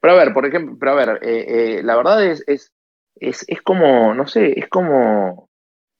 Pero 0.00 0.14
a 0.14 0.16
ver, 0.16 0.32
por 0.32 0.46
ejemplo, 0.46 0.76
pero 0.78 0.92
a 0.92 0.94
ver, 0.94 1.18
eh, 1.22 1.44
eh, 1.48 1.82
la 1.82 1.96
verdad 1.96 2.24
es, 2.24 2.44
es, 2.46 2.72
es, 3.16 3.44
es, 3.48 3.60
como, 3.62 4.14
no 4.14 4.26
sé, 4.26 4.58
es 4.58 4.68
como, 4.68 5.49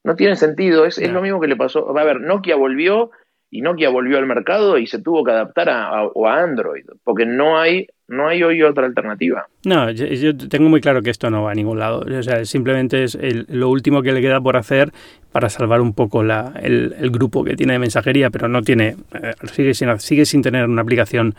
no 0.03 0.15
tiene 0.15 0.35
sentido, 0.35 0.85
es, 0.85 0.97
es, 0.97 1.11
lo 1.11 1.21
mismo 1.21 1.39
que 1.39 1.47
le 1.47 1.55
pasó. 1.55 1.97
A 1.97 2.03
ver, 2.03 2.21
Nokia 2.21 2.55
volvió 2.55 3.11
y 3.49 3.61
Nokia 3.61 3.89
volvió 3.89 4.17
al 4.17 4.25
mercado 4.25 4.77
y 4.77 4.87
se 4.87 5.01
tuvo 5.01 5.23
que 5.23 5.31
adaptar 5.31 5.69
a, 5.69 5.89
a, 5.89 6.03
a 6.03 6.43
Android, 6.43 6.85
porque 7.03 7.25
no 7.25 7.59
hay, 7.59 7.87
no 8.07 8.27
hay 8.27 8.41
hoy 8.43 8.63
otra 8.63 8.85
alternativa. 8.85 9.47
No, 9.65 9.91
yo, 9.91 10.35
tengo 10.37 10.69
muy 10.69 10.81
claro 10.81 11.01
que 11.01 11.09
esto 11.09 11.29
no 11.29 11.43
va 11.43 11.51
a 11.51 11.55
ningún 11.55 11.79
lado. 11.79 11.99
O 11.99 12.23
sea, 12.23 12.45
simplemente 12.45 13.03
es 13.03 13.17
lo 13.49 13.69
último 13.69 14.01
que 14.01 14.13
le 14.13 14.21
queda 14.21 14.41
por 14.41 14.57
hacer 14.57 14.91
para 15.31 15.49
salvar 15.49 15.81
un 15.81 15.93
poco 15.93 16.23
la, 16.23 16.53
el, 16.61 16.95
el, 16.99 17.09
grupo 17.11 17.43
que 17.43 17.55
tiene 17.55 17.73
de 17.73 17.79
mensajería, 17.79 18.29
pero 18.29 18.47
no 18.47 18.61
tiene, 18.61 18.95
eh, 19.13 19.33
sigue, 19.51 19.73
sin, 19.73 19.99
sigue 19.99 20.25
sin 20.25 20.41
tener 20.41 20.65
una 20.65 20.81
aplicación 20.81 21.35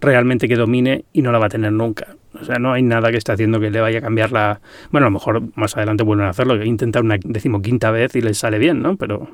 realmente 0.00 0.48
que 0.48 0.56
domine 0.56 1.04
y 1.12 1.22
no 1.22 1.32
la 1.32 1.38
va 1.38 1.46
a 1.46 1.50
tener 1.50 1.72
nunca. 1.72 2.16
O 2.40 2.44
sea, 2.44 2.58
no 2.58 2.72
hay 2.72 2.82
nada 2.82 3.10
que 3.10 3.16
esté 3.16 3.32
haciendo 3.32 3.60
que 3.60 3.70
le 3.70 3.80
vaya 3.80 3.98
a 3.98 4.02
cambiar 4.02 4.30
la... 4.30 4.60
Bueno, 4.90 5.06
a 5.06 5.10
lo 5.10 5.14
mejor 5.14 5.42
más 5.56 5.76
adelante 5.76 6.04
vuelven 6.04 6.26
a 6.26 6.30
hacerlo, 6.30 6.62
intentar 6.62 7.02
una 7.02 7.16
decimoquinta 7.22 7.90
vez 7.90 8.14
y 8.14 8.20
les 8.20 8.38
sale 8.38 8.58
bien, 8.58 8.82
¿no? 8.82 8.96
Pero... 8.96 9.28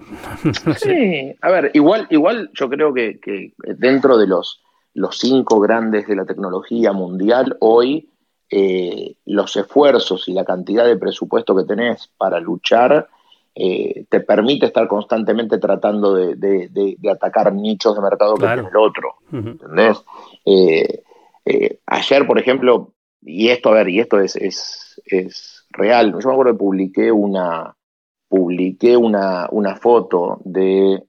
Sí, 0.77 1.35
a 1.41 1.51
ver, 1.51 1.71
igual, 1.75 2.07
igual 2.11 2.51
yo 2.55 2.69
creo 2.69 2.95
que, 2.95 3.19
que 3.21 3.53
dentro 3.77 4.19
de 4.19 4.27
los, 4.27 4.63
los 4.95 5.19
cinco 5.19 5.61
grandes 5.61 6.07
de 6.07 6.17
la 6.17 6.25
tecnología 6.25 6.93
mundial, 6.93 7.57
hoy 7.61 8.09
eh, 8.55 9.17
los 9.25 9.57
esfuerzos 9.57 10.29
y 10.29 10.35
la 10.35 10.45
cantidad 10.45 10.85
de 10.85 10.99
presupuesto 10.99 11.57
que 11.57 11.65
tenés 11.65 12.11
para 12.19 12.39
luchar 12.39 13.09
eh, 13.55 14.07
te 14.09 14.21
permite 14.21 14.65
estar 14.65 14.89
constantemente 14.89 15.59
tratando 15.59 16.15
de, 16.15 16.37
de, 16.37 17.11
atacar 17.11 17.53
nichos 17.53 17.95
de 17.95 18.01
mercado 18.01 18.35
que 18.37 18.47
tiene 18.47 18.69
el 18.69 18.77
otro. 18.77 19.17
¿Entendés? 19.31 20.03
Eh, 20.47 21.03
eh, 21.45 21.79
ayer, 21.87 22.27
por 22.27 22.39
ejemplo, 22.39 22.95
y 23.21 23.51
esto, 23.51 23.69
a 23.69 23.75
ver, 23.75 23.91
y 23.91 24.01
esto 24.01 24.21
es, 24.21 24.37
es, 24.37 25.01
es 25.05 25.67
real, 25.71 26.13
yo 26.13 26.29
me 26.29 26.33
acuerdo 26.33 26.53
que 26.53 26.59
publiqué 26.59 27.13
una, 27.13 27.77
publiqué 28.29 28.97
una, 28.97 29.49
una 29.51 29.77
foto 29.77 30.41
de, 30.45 31.05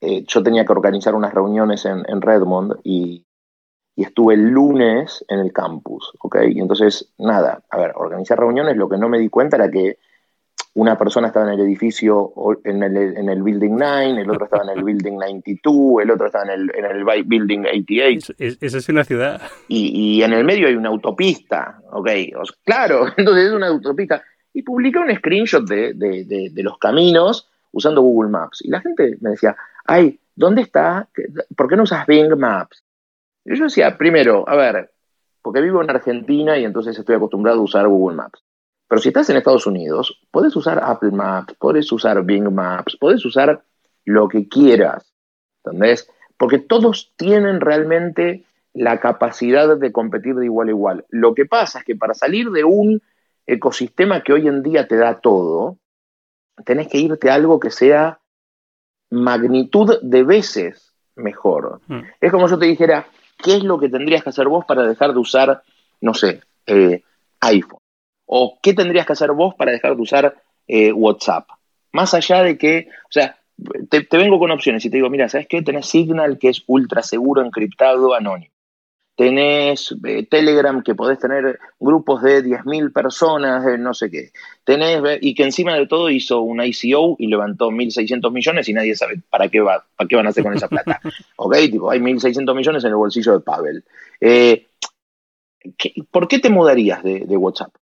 yo 0.00 0.42
tenía 0.44 0.64
que 0.64 0.72
organizar 0.72 1.16
unas 1.16 1.34
reuniones 1.34 1.84
en, 1.86 2.04
en 2.08 2.22
Redmond 2.22 2.74
y, 2.84 3.26
y, 3.96 4.02
estuve 4.04 4.34
el 4.34 4.48
lunes 4.48 5.24
en 5.28 5.40
el 5.40 5.52
campus, 5.52 6.12
¿ok? 6.20 6.36
Y 6.50 6.60
entonces, 6.60 7.12
nada, 7.18 7.64
a 7.68 7.78
ver, 7.78 7.92
organizar 7.96 8.38
reuniones, 8.38 8.76
lo 8.76 8.88
que 8.88 8.96
no 8.96 9.08
me 9.08 9.18
di 9.18 9.28
cuenta 9.28 9.56
era 9.56 9.70
que 9.70 9.98
una 10.80 10.96
persona 10.96 11.26
estaba 11.26 11.52
en 11.52 11.60
el 11.60 11.66
edificio, 11.66 12.32
en 12.64 12.82
el, 12.82 12.96
en 12.96 13.28
el 13.28 13.42
Building 13.42 13.76
9, 13.76 14.22
el 14.22 14.30
otro 14.30 14.46
estaba 14.46 14.64
en 14.64 14.78
el 14.78 14.82
Building 14.82 15.12
92, 15.12 16.02
el 16.02 16.10
otro 16.10 16.26
estaba 16.26 16.44
en 16.44 16.50
el, 16.52 16.72
en 16.74 16.84
el 16.86 17.04
Building 17.04 17.66
88. 17.66 18.32
Esa 18.38 18.78
es 18.78 18.88
una 18.88 19.04
ciudad. 19.04 19.42
Y, 19.68 20.16
y, 20.16 20.22
en 20.22 20.32
el 20.32 20.42
medio 20.42 20.68
hay 20.68 20.74
una 20.76 20.88
autopista, 20.88 21.82
¿ok? 21.92 22.08
claro, 22.64 23.08
entonces 23.16 23.48
es 23.48 23.52
una 23.52 23.66
autopista. 23.66 24.22
Y 24.54 24.62
publiqué 24.62 24.98
un 24.98 25.14
screenshot 25.14 25.68
de, 25.68 25.92
de, 25.92 26.24
de, 26.24 26.48
de, 26.50 26.62
los 26.62 26.78
caminos 26.78 27.50
usando 27.72 28.00
Google 28.00 28.30
Maps. 28.30 28.62
Y 28.64 28.70
la 28.70 28.80
gente 28.80 29.18
me 29.20 29.30
decía, 29.30 29.54
ay, 29.84 30.18
¿dónde 30.34 30.62
está? 30.62 31.10
¿Por 31.54 31.68
qué 31.68 31.76
no 31.76 31.82
usas 31.82 32.06
Bing 32.06 32.34
Maps? 32.38 32.82
Y 33.44 33.54
yo 33.54 33.64
decía, 33.64 33.98
primero, 33.98 34.48
a 34.48 34.56
ver, 34.56 34.90
porque 35.42 35.60
vivo 35.60 35.82
en 35.82 35.90
Argentina 35.90 36.56
y 36.56 36.64
entonces 36.64 36.98
estoy 36.98 37.16
acostumbrado 37.16 37.60
a 37.60 37.64
usar 37.64 37.86
Google 37.86 38.16
Maps. 38.16 38.42
Pero 38.90 39.00
si 39.00 39.10
estás 39.10 39.30
en 39.30 39.36
Estados 39.36 39.68
Unidos, 39.68 40.20
puedes 40.32 40.56
usar 40.56 40.82
Apple 40.82 41.12
Maps, 41.12 41.54
puedes 41.60 41.92
usar 41.92 42.24
Bing 42.24 42.52
Maps, 42.52 42.96
puedes 42.98 43.24
usar 43.24 43.62
lo 44.04 44.28
que 44.28 44.48
quieras. 44.48 45.14
¿Entendés? 45.62 46.10
Porque 46.36 46.58
todos 46.58 47.12
tienen 47.14 47.60
realmente 47.60 48.46
la 48.74 48.98
capacidad 48.98 49.76
de 49.76 49.92
competir 49.92 50.34
de 50.34 50.46
igual 50.46 50.66
a 50.66 50.70
igual. 50.72 51.04
Lo 51.08 51.34
que 51.36 51.46
pasa 51.46 51.78
es 51.78 51.84
que 51.84 51.94
para 51.94 52.14
salir 52.14 52.50
de 52.50 52.64
un 52.64 53.00
ecosistema 53.46 54.24
que 54.24 54.32
hoy 54.32 54.48
en 54.48 54.60
día 54.64 54.88
te 54.88 54.96
da 54.96 55.20
todo, 55.20 55.78
tenés 56.64 56.88
que 56.88 56.98
irte 56.98 57.30
a 57.30 57.34
algo 57.34 57.60
que 57.60 57.70
sea 57.70 58.18
magnitud 59.08 60.00
de 60.02 60.24
veces 60.24 60.92
mejor. 61.14 61.80
Mm. 61.86 62.00
Es 62.20 62.32
como 62.32 62.48
yo 62.48 62.58
te 62.58 62.66
dijera, 62.66 63.06
¿qué 63.38 63.54
es 63.54 63.62
lo 63.62 63.78
que 63.78 63.88
tendrías 63.88 64.24
que 64.24 64.30
hacer 64.30 64.48
vos 64.48 64.64
para 64.64 64.84
dejar 64.84 65.12
de 65.12 65.20
usar, 65.20 65.62
no 66.00 66.12
sé, 66.12 66.40
eh, 66.66 67.04
iPhone? 67.38 67.79
¿O 68.32 68.60
qué 68.62 68.74
tendrías 68.74 69.06
que 69.06 69.14
hacer 69.14 69.32
vos 69.32 69.56
para 69.56 69.72
dejar 69.72 69.96
de 69.96 70.02
usar 70.02 70.42
eh, 70.68 70.92
WhatsApp? 70.92 71.48
Más 71.90 72.14
allá 72.14 72.44
de 72.44 72.56
que, 72.56 72.86
o 72.88 73.10
sea, 73.10 73.36
te, 73.88 74.06
vengo 74.16 74.38
con 74.38 74.52
opciones 74.52 74.84
y 74.84 74.90
te 74.90 74.98
digo, 74.98 75.10
mira, 75.10 75.28
¿sabes 75.28 75.48
qué? 75.48 75.62
Tenés 75.62 75.86
Signal 75.86 76.38
que 76.38 76.50
es 76.50 76.62
ultra 76.68 77.02
seguro, 77.02 77.44
encriptado, 77.44 78.14
anónimo. 78.14 78.52
tenés 79.16 79.92
eh, 80.06 80.28
Telegram 80.30 80.80
que 80.84 80.94
podés 80.94 81.18
tener 81.18 81.58
grupos 81.80 82.22
de 82.22 82.44
10.000 82.44 82.92
personas, 82.92 83.64
no 83.80 83.94
sé 83.94 84.12
qué, 84.12 84.30
tenés, 84.62 85.02
y 85.20 85.34
que 85.34 85.42
encima 85.42 85.74
de 85.74 85.88
todo 85.88 86.08
hizo 86.08 86.40
un 86.40 86.62
ICO 86.62 87.16
y 87.18 87.26
levantó 87.26 87.72
1.600 87.72 88.30
millones 88.30 88.68
y 88.68 88.72
nadie 88.72 88.94
sabe 88.94 89.20
para 89.28 89.48
qué, 89.48 89.60
va, 89.60 89.84
para 89.96 90.06
qué 90.06 90.14
van 90.14 90.26
a 90.26 90.28
hacer 90.28 90.44
con 90.44 90.54
esa 90.54 90.68
plata. 90.68 91.00
¿Ok? 91.34 91.56
Tipo, 91.68 91.90
hay 91.90 91.98
1.600 91.98 92.54
millones 92.54 92.84
en 92.84 92.90
el 92.90 92.96
bolsillo 92.96 93.32
de 93.32 93.40
Pavel. 93.40 93.84
Eh, 94.20 94.68
¿Por 96.12 96.28
qué 96.28 96.38
te 96.38 96.48
mudarías 96.48 97.02
de 97.02 97.36
WhatsApp? 97.36 97.74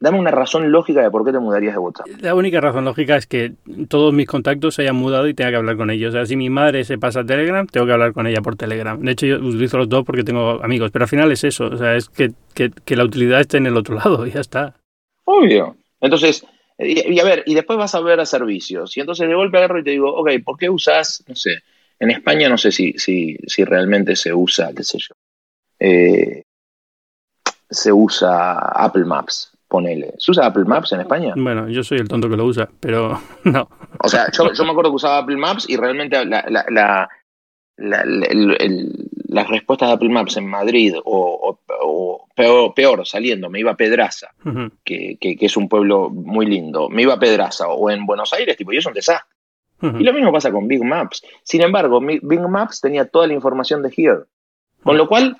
Dame 0.00 0.20
una 0.20 0.30
razón 0.30 0.70
lógica 0.70 1.02
de 1.02 1.10
por 1.10 1.24
qué 1.24 1.32
te 1.32 1.40
mudarías 1.40 1.74
de 1.74 1.78
WhatsApp. 1.80 2.06
La 2.20 2.36
única 2.36 2.60
razón 2.60 2.84
lógica 2.84 3.16
es 3.16 3.26
que 3.26 3.54
todos 3.88 4.14
mis 4.14 4.28
contactos 4.28 4.76
se 4.76 4.82
hayan 4.82 4.94
mudado 4.94 5.26
y 5.26 5.34
tenga 5.34 5.50
que 5.50 5.56
hablar 5.56 5.76
con 5.76 5.90
ellos. 5.90 6.10
O 6.10 6.12
sea, 6.12 6.24
si 6.24 6.36
mi 6.36 6.50
madre 6.50 6.84
se 6.84 6.98
pasa 6.98 7.20
a 7.20 7.26
Telegram, 7.26 7.66
tengo 7.66 7.84
que 7.84 7.92
hablar 7.92 8.12
con 8.12 8.28
ella 8.28 8.40
por 8.40 8.54
Telegram. 8.54 9.00
De 9.00 9.10
hecho, 9.10 9.26
yo 9.26 9.36
utilizo 9.38 9.76
los 9.76 9.88
dos 9.88 10.04
porque 10.04 10.22
tengo 10.22 10.62
amigos, 10.62 10.92
pero 10.92 11.04
al 11.04 11.08
final 11.08 11.32
es 11.32 11.42
eso. 11.42 11.66
O 11.66 11.76
sea, 11.76 11.96
es 11.96 12.08
que, 12.08 12.30
que, 12.54 12.96
la 12.96 13.04
utilidad 13.04 13.40
esté 13.40 13.56
en 13.56 13.66
el 13.66 13.76
otro 13.76 13.96
lado 13.96 14.24
y 14.26 14.30
ya 14.30 14.40
está. 14.40 14.76
Obvio. 15.24 15.76
Entonces, 16.00 16.46
y, 16.78 17.18
a 17.18 17.24
ver, 17.24 17.42
y 17.44 17.56
después 17.56 17.76
vas 17.76 17.96
a 17.96 18.00
ver 18.00 18.20
a 18.20 18.26
servicios. 18.26 18.96
Y 18.96 19.00
entonces 19.00 19.26
de 19.26 19.34
golpe 19.34 19.58
agarro 19.58 19.80
y 19.80 19.84
te 19.84 19.90
digo, 19.90 20.14
ok, 20.14 20.30
¿por 20.44 20.56
qué 20.56 20.70
usas, 20.70 21.24
no 21.26 21.34
sé, 21.34 21.62
en 21.98 22.10
España 22.10 22.48
no 22.48 22.56
sé 22.56 22.70
si, 22.70 22.92
si, 22.92 23.36
si 23.48 23.64
realmente 23.64 24.14
se 24.14 24.32
usa, 24.32 24.72
qué 24.72 24.84
sé 24.84 24.98
yo, 24.98 25.14
eh, 25.80 26.44
se 27.68 27.92
usa 27.92 28.58
Apple 28.58 29.04
Maps 29.04 29.57
ponele. 29.68 30.14
¿Se 30.18 30.30
usa 30.30 30.46
Apple 30.46 30.64
Maps 30.64 30.92
en 30.92 31.00
España? 31.00 31.34
Bueno, 31.36 31.68
yo 31.68 31.84
soy 31.84 31.98
el 31.98 32.08
tonto 32.08 32.28
que 32.28 32.36
lo 32.36 32.44
usa, 32.44 32.68
pero 32.80 33.20
no. 33.44 33.68
O 34.00 34.08
sea, 34.08 34.26
yo, 34.32 34.44
me 34.64 34.70
acuerdo 34.70 34.90
que 34.90 34.96
usaba 34.96 35.18
Apple 35.18 35.36
Maps 35.36 35.66
y 35.68 35.76
realmente 35.76 36.18
las 36.26 37.08
respuestas 39.48 39.88
de 39.88 39.94
Apple 39.94 40.08
Maps 40.08 40.36
en 40.36 40.46
Madrid 40.46 40.94
o, 41.04 41.58
peor, 42.74 43.06
saliendo, 43.06 43.50
me 43.50 43.60
iba 43.60 43.72
a 43.72 43.76
Pedraza, 43.76 44.28
que, 44.84 45.18
es 45.20 45.56
un 45.56 45.68
pueblo 45.68 46.08
muy 46.10 46.46
lindo, 46.46 46.88
me 46.88 47.02
iba 47.02 47.14
a 47.14 47.20
Pedraza 47.20 47.68
o 47.68 47.90
en 47.90 48.06
Buenos 48.06 48.32
Aires, 48.32 48.56
tipo, 48.56 48.72
y 48.72 48.78
es 48.78 48.86
un 48.86 48.94
desastre. 48.94 49.36
Y 49.80 50.02
lo 50.02 50.12
mismo 50.12 50.32
pasa 50.32 50.50
con 50.50 50.66
Big 50.66 50.82
Maps. 50.82 51.22
Sin 51.44 51.62
embargo, 51.62 52.00
Big 52.00 52.40
Maps 52.48 52.80
tenía 52.80 53.06
toda 53.06 53.28
la 53.28 53.34
información 53.34 53.80
de 53.80 53.92
Here. 53.96 54.24
Con 54.82 54.96
lo 54.96 55.06
cual, 55.06 55.36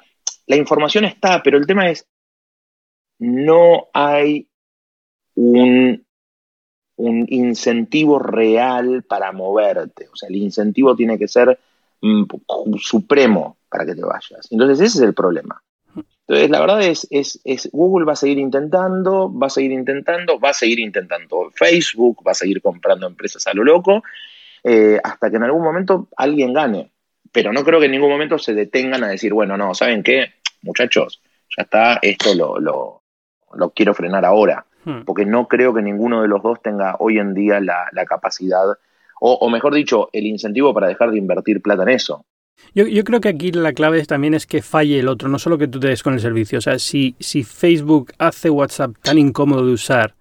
la 0.46 0.56
información 0.56 1.04
está, 1.04 1.42
pero 1.42 1.58
el 1.58 1.66
tema 1.66 1.90
es, 1.90 2.06
no 3.18 3.88
hay 3.92 4.48
un, 5.34 6.04
un 6.96 7.26
incentivo 7.28 8.18
real 8.18 9.04
para 9.04 9.32
moverte. 9.32 10.08
O 10.12 10.16
sea, 10.16 10.28
el 10.28 10.36
incentivo 10.36 10.96
tiene 10.96 11.18
que 11.18 11.28
ser 11.28 11.58
mm, 12.00 12.24
supremo 12.78 13.56
para 13.68 13.86
que 13.86 13.94
te 13.94 14.02
vayas. 14.02 14.48
Entonces, 14.50 14.80
ese 14.80 14.98
es 14.98 15.04
el 15.04 15.14
problema. 15.14 15.62
Entonces, 16.28 16.50
la 16.50 16.60
verdad 16.60 16.82
es, 16.82 17.08
es, 17.10 17.70
Google 17.72 18.04
va 18.04 18.12
a 18.12 18.16
seguir 18.16 18.38
intentando, 18.38 19.32
va 19.32 19.46
a 19.46 19.50
seguir 19.50 19.72
intentando, 19.72 20.38
va 20.38 20.50
a 20.50 20.54
seguir 20.54 20.78
intentando 20.78 21.50
Facebook, 21.54 22.22
va 22.26 22.32
a 22.32 22.34
seguir 22.34 22.60
comprando 22.60 23.06
empresas 23.06 23.46
a 23.46 23.54
lo 23.54 23.64
loco, 23.64 24.02
eh, 24.62 25.00
hasta 25.02 25.30
que 25.30 25.36
en 25.36 25.44
algún 25.44 25.62
momento 25.62 26.08
alguien 26.18 26.52
gane. 26.52 26.92
Pero 27.32 27.50
no 27.52 27.64
creo 27.64 27.80
que 27.80 27.86
en 27.86 27.92
ningún 27.92 28.10
momento 28.10 28.38
se 28.38 28.52
detengan 28.52 29.04
a 29.04 29.08
decir, 29.08 29.32
bueno, 29.32 29.56
no, 29.56 29.74
¿saben 29.74 30.02
qué? 30.02 30.34
Muchachos, 30.60 31.22
ya 31.56 31.62
está, 31.62 31.98
esto 32.02 32.34
lo, 32.34 33.02
lo 33.54 33.70
quiero 33.70 33.94
frenar 33.94 34.24
ahora, 34.24 34.66
hmm. 34.84 35.02
porque 35.04 35.24
no 35.24 35.48
creo 35.48 35.74
que 35.74 35.82
ninguno 35.82 36.22
de 36.22 36.28
los 36.28 36.42
dos 36.42 36.60
tenga 36.62 36.96
hoy 36.98 37.18
en 37.18 37.34
día 37.34 37.60
la, 37.60 37.88
capacidad, 38.06 38.64
o, 39.20 39.50
mejor 39.50 39.74
dicho, 39.74 40.10
el 40.12 40.26
incentivo 40.26 40.72
para 40.72 40.86
dejar 40.86 41.10
de 41.10 41.18
invertir 41.18 41.60
plata 41.60 41.82
en 41.82 41.88
eso. 41.90 42.24
Yo, 42.74 42.86
yo, 42.86 43.04
creo 43.04 43.20
que 43.20 43.28
aquí 43.28 43.52
la 43.52 43.72
clave 43.72 44.04
también 44.04 44.34
es 44.34 44.46
que 44.46 44.62
falle 44.62 44.98
el 44.98 45.08
otro, 45.08 45.28
no 45.28 45.38
solo 45.38 45.58
que 45.58 45.68
tú 45.68 45.80
te 45.80 45.88
des 45.88 46.02
con 46.02 46.14
el 46.14 46.20
servicio. 46.20 46.58
O 46.58 46.60
sea, 46.60 46.78
si, 46.78 47.16
si 47.18 47.44
Facebook 47.44 48.12
hace 48.18 48.50
WhatsApp 48.50 48.96
tan 49.02 49.18
incómodo 49.18 49.64
de 49.64 49.72
usar 49.72 50.14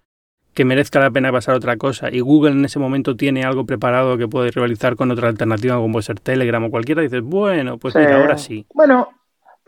que 0.58 0.64
merezca 0.64 0.98
la 0.98 1.12
pena 1.12 1.30
pasar 1.30 1.54
a 1.54 1.58
otra 1.58 1.76
cosa 1.76 2.08
y 2.10 2.18
Google 2.18 2.50
en 2.50 2.64
ese 2.64 2.80
momento 2.80 3.14
tiene 3.14 3.44
algo 3.44 3.64
preparado 3.64 4.18
que 4.18 4.26
puede 4.26 4.50
rivalizar 4.50 4.96
con 4.96 5.08
otra 5.12 5.28
alternativa 5.28 5.76
como 5.76 5.92
puede 5.92 6.02
ser 6.02 6.18
Telegram 6.18 6.64
o 6.64 6.70
cualquiera, 6.70 7.00
dices, 7.00 7.22
bueno, 7.22 7.78
pues 7.78 7.94
mira, 7.94 8.20
ahora 8.20 8.36
sí. 8.38 8.66
Bueno, 8.74 9.08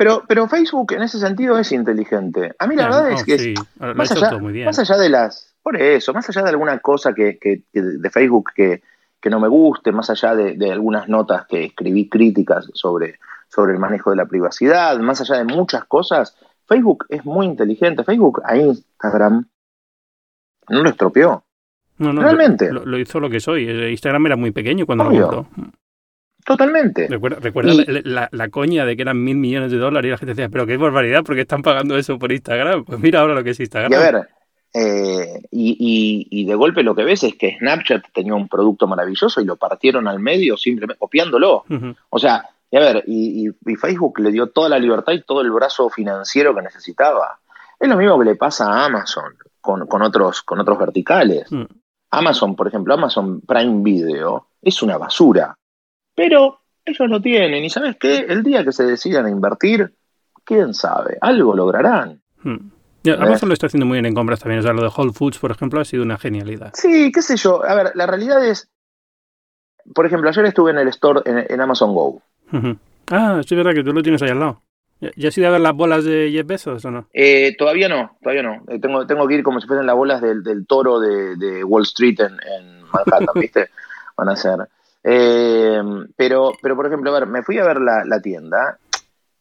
pero, 0.00 0.24
pero 0.26 0.48
Facebook 0.48 0.94
en 0.94 1.02
ese 1.02 1.18
sentido 1.18 1.58
es 1.58 1.72
inteligente. 1.72 2.54
A 2.58 2.66
mí 2.66 2.74
la 2.74 2.84
verdad 2.84 3.10
es 3.10 3.22
que 3.22 3.52
más, 3.78 4.10
allá, 4.10 4.38
más, 4.64 4.78
allá, 4.78 4.96
de 4.96 5.10
las, 5.10 5.54
por 5.62 5.76
eso, 5.76 6.14
más 6.14 6.26
allá 6.26 6.42
de 6.42 6.48
alguna 6.48 6.78
cosa 6.78 7.12
que, 7.12 7.38
que, 7.38 7.64
de 7.74 8.08
Facebook 8.08 8.48
que, 8.54 8.82
que, 9.20 9.28
no 9.28 9.38
me 9.38 9.48
guste, 9.48 9.92
más 9.92 10.08
allá 10.08 10.34
de, 10.34 10.72
algunas 10.72 11.06
notas 11.06 11.44
que 11.46 11.64
escribí 11.64 12.08
críticas 12.08 12.70
sobre, 12.72 13.18
sobre 13.50 13.74
el 13.74 13.78
manejo 13.78 14.08
de 14.08 14.16
la 14.16 14.24
privacidad, 14.24 14.98
más 15.00 15.20
allá 15.20 15.36
de 15.36 15.44
muchas 15.44 15.84
cosas, 15.84 16.34
Facebook 16.66 17.04
es 17.10 17.26
muy 17.26 17.44
inteligente. 17.44 18.02
Facebook 18.02 18.40
a 18.46 18.56
Instagram 18.56 19.50
no 20.70 20.82
lo 20.82 20.88
estropeó. 20.88 21.44
No, 21.98 22.14
no, 22.14 22.22
Realmente. 22.22 22.72
Lo, 22.72 22.98
hizo 22.98 23.20
lo 23.20 23.28
que 23.28 23.40
soy. 23.40 23.68
Instagram 23.68 24.24
era 24.24 24.36
muy 24.36 24.50
pequeño 24.50 24.86
cuando 24.86 25.04
lo 25.04 25.10
montó. 25.10 25.46
Totalmente. 26.50 27.06
Recuerda, 27.06 27.72
la, 28.32 28.48
coña 28.48 28.84
de 28.84 28.96
que 28.96 29.02
eran 29.02 29.22
mil 29.22 29.36
millones 29.36 29.70
de 29.70 29.78
dólares 29.78 30.08
y 30.08 30.10
la 30.10 30.18
gente 30.18 30.34
decía, 30.34 30.48
pero 30.48 30.66
qué 30.66 30.76
barbaridad, 30.76 31.22
porque 31.24 31.42
están 31.42 31.62
pagando 31.62 31.96
eso 31.96 32.18
por 32.18 32.32
Instagram. 32.32 32.84
Pues 32.84 32.98
mira 32.98 33.20
ahora 33.20 33.34
lo 33.34 33.44
que 33.44 33.50
es 33.50 33.60
Instagram. 33.60 33.92
Y 33.92 33.94
a 33.94 34.00
ver, 34.00 34.28
eh, 34.74 35.42
y, 35.52 36.44
de 36.44 36.54
golpe 36.56 36.82
lo 36.82 36.96
que 36.96 37.04
ves 37.04 37.22
es 37.22 37.36
que 37.36 37.56
Snapchat 37.56 38.06
tenía 38.12 38.34
un 38.34 38.48
producto 38.48 38.88
maravilloso 38.88 39.40
y 39.40 39.44
lo 39.44 39.58
partieron 39.58 40.08
al 40.08 40.18
medio 40.18 40.56
simplemente 40.56 40.98
copiándolo. 40.98 41.66
O 42.08 42.18
sea, 42.18 42.48
y 42.68 42.76
a 42.76 42.80
ver, 42.80 43.04
y, 43.06 43.46
Facebook 43.80 44.18
le 44.18 44.32
dio 44.32 44.48
toda 44.48 44.68
la 44.68 44.80
libertad 44.80 45.12
y 45.12 45.22
todo 45.22 45.42
el 45.42 45.52
brazo 45.52 45.88
financiero 45.88 46.52
que 46.52 46.62
necesitaba. 46.62 47.38
Es 47.78 47.88
lo 47.88 47.96
mismo 47.96 48.18
que 48.18 48.24
le 48.24 48.34
pasa 48.34 48.72
a 48.72 48.86
Amazon 48.86 49.36
con, 49.60 50.02
otros, 50.02 50.42
con 50.42 50.58
otros 50.58 50.80
verticales. 50.80 51.52
Mm. 51.52 51.66
Amazon, 52.10 52.56
por 52.56 52.66
ejemplo, 52.66 52.92
Amazon 52.92 53.40
Prime 53.42 53.84
Video 53.84 54.48
es 54.60 54.82
una 54.82 54.98
basura. 54.98 55.56
Pero 56.14 56.60
ellos 56.84 57.08
lo 57.08 57.20
tienen 57.20 57.64
y 57.64 57.70
¿sabes 57.70 57.96
qué? 57.98 58.26
El 58.28 58.42
día 58.42 58.64
que 58.64 58.72
se 58.72 58.84
decidan 58.84 59.26
a 59.26 59.30
invertir, 59.30 59.92
quién 60.44 60.74
sabe, 60.74 61.18
algo 61.20 61.54
lograrán. 61.54 62.20
Hmm. 62.42 62.70
Amazon 63.06 63.48
lo 63.48 63.54
está 63.54 63.66
haciendo 63.66 63.86
muy 63.86 63.96
bien 63.96 64.06
en 64.06 64.14
compras 64.14 64.40
también. 64.40 64.60
O 64.60 64.62
sea, 64.62 64.72
lo 64.72 64.82
de 64.82 64.90
Whole 64.94 65.12
Foods, 65.12 65.38
por 65.38 65.50
ejemplo, 65.50 65.80
ha 65.80 65.84
sido 65.84 66.02
una 66.02 66.18
genialidad. 66.18 66.72
Sí, 66.74 67.10
qué 67.12 67.22
sé 67.22 67.36
yo. 67.36 67.64
A 67.64 67.74
ver, 67.74 67.92
la 67.94 68.06
realidad 68.06 68.44
es. 68.46 68.68
Por 69.94 70.06
ejemplo, 70.06 70.28
ayer 70.28 70.44
estuve 70.44 70.70
en 70.70 70.78
el 70.78 70.88
store 70.88 71.22
en, 71.24 71.60
Amazon 71.60 71.94
Go. 71.94 72.22
Ah, 73.10 73.40
sí, 73.46 73.54
es 73.54 73.56
verdad 73.56 73.72
que 73.72 73.82
tú 73.82 73.92
lo 73.92 74.02
tienes 74.02 74.22
ahí 74.22 74.30
al 74.30 74.38
lado. 74.38 74.62
¿Ya 75.16 75.28
has 75.28 75.38
ido 75.38 75.48
a 75.48 75.52
ver 75.52 75.62
las 75.62 75.74
bolas 75.74 76.04
de 76.04 76.30
Jeff 76.30 76.46
Bezos 76.46 76.84
o 76.84 76.90
no? 76.90 77.06
Eh, 77.14 77.56
todavía 77.56 77.88
no, 77.88 78.18
todavía 78.22 78.42
no. 78.42 78.62
Eh, 78.68 78.78
tengo, 78.78 79.06
tengo 79.06 79.26
que 79.26 79.36
ir 79.36 79.42
como 79.42 79.58
si 79.60 79.66
fuesen 79.66 79.86
las 79.86 79.96
bolas 79.96 80.20
del, 80.20 80.66
toro 80.66 81.00
de, 81.00 81.64
Wall 81.64 81.84
Street 81.84 82.20
en, 82.20 82.32
en 82.32 82.82
Manhattan, 82.82 83.34
¿viste? 83.40 83.70
Van 84.16 84.28
a 84.28 84.36
ser. 84.36 84.68
Eh, 85.02 85.82
pero, 86.16 86.52
pero, 86.62 86.76
por 86.76 86.86
ejemplo, 86.86 87.10
a 87.10 87.20
ver, 87.20 87.28
me 87.28 87.42
fui 87.42 87.58
a 87.58 87.64
ver 87.64 87.80
la, 87.80 88.20
tienda. 88.20 88.78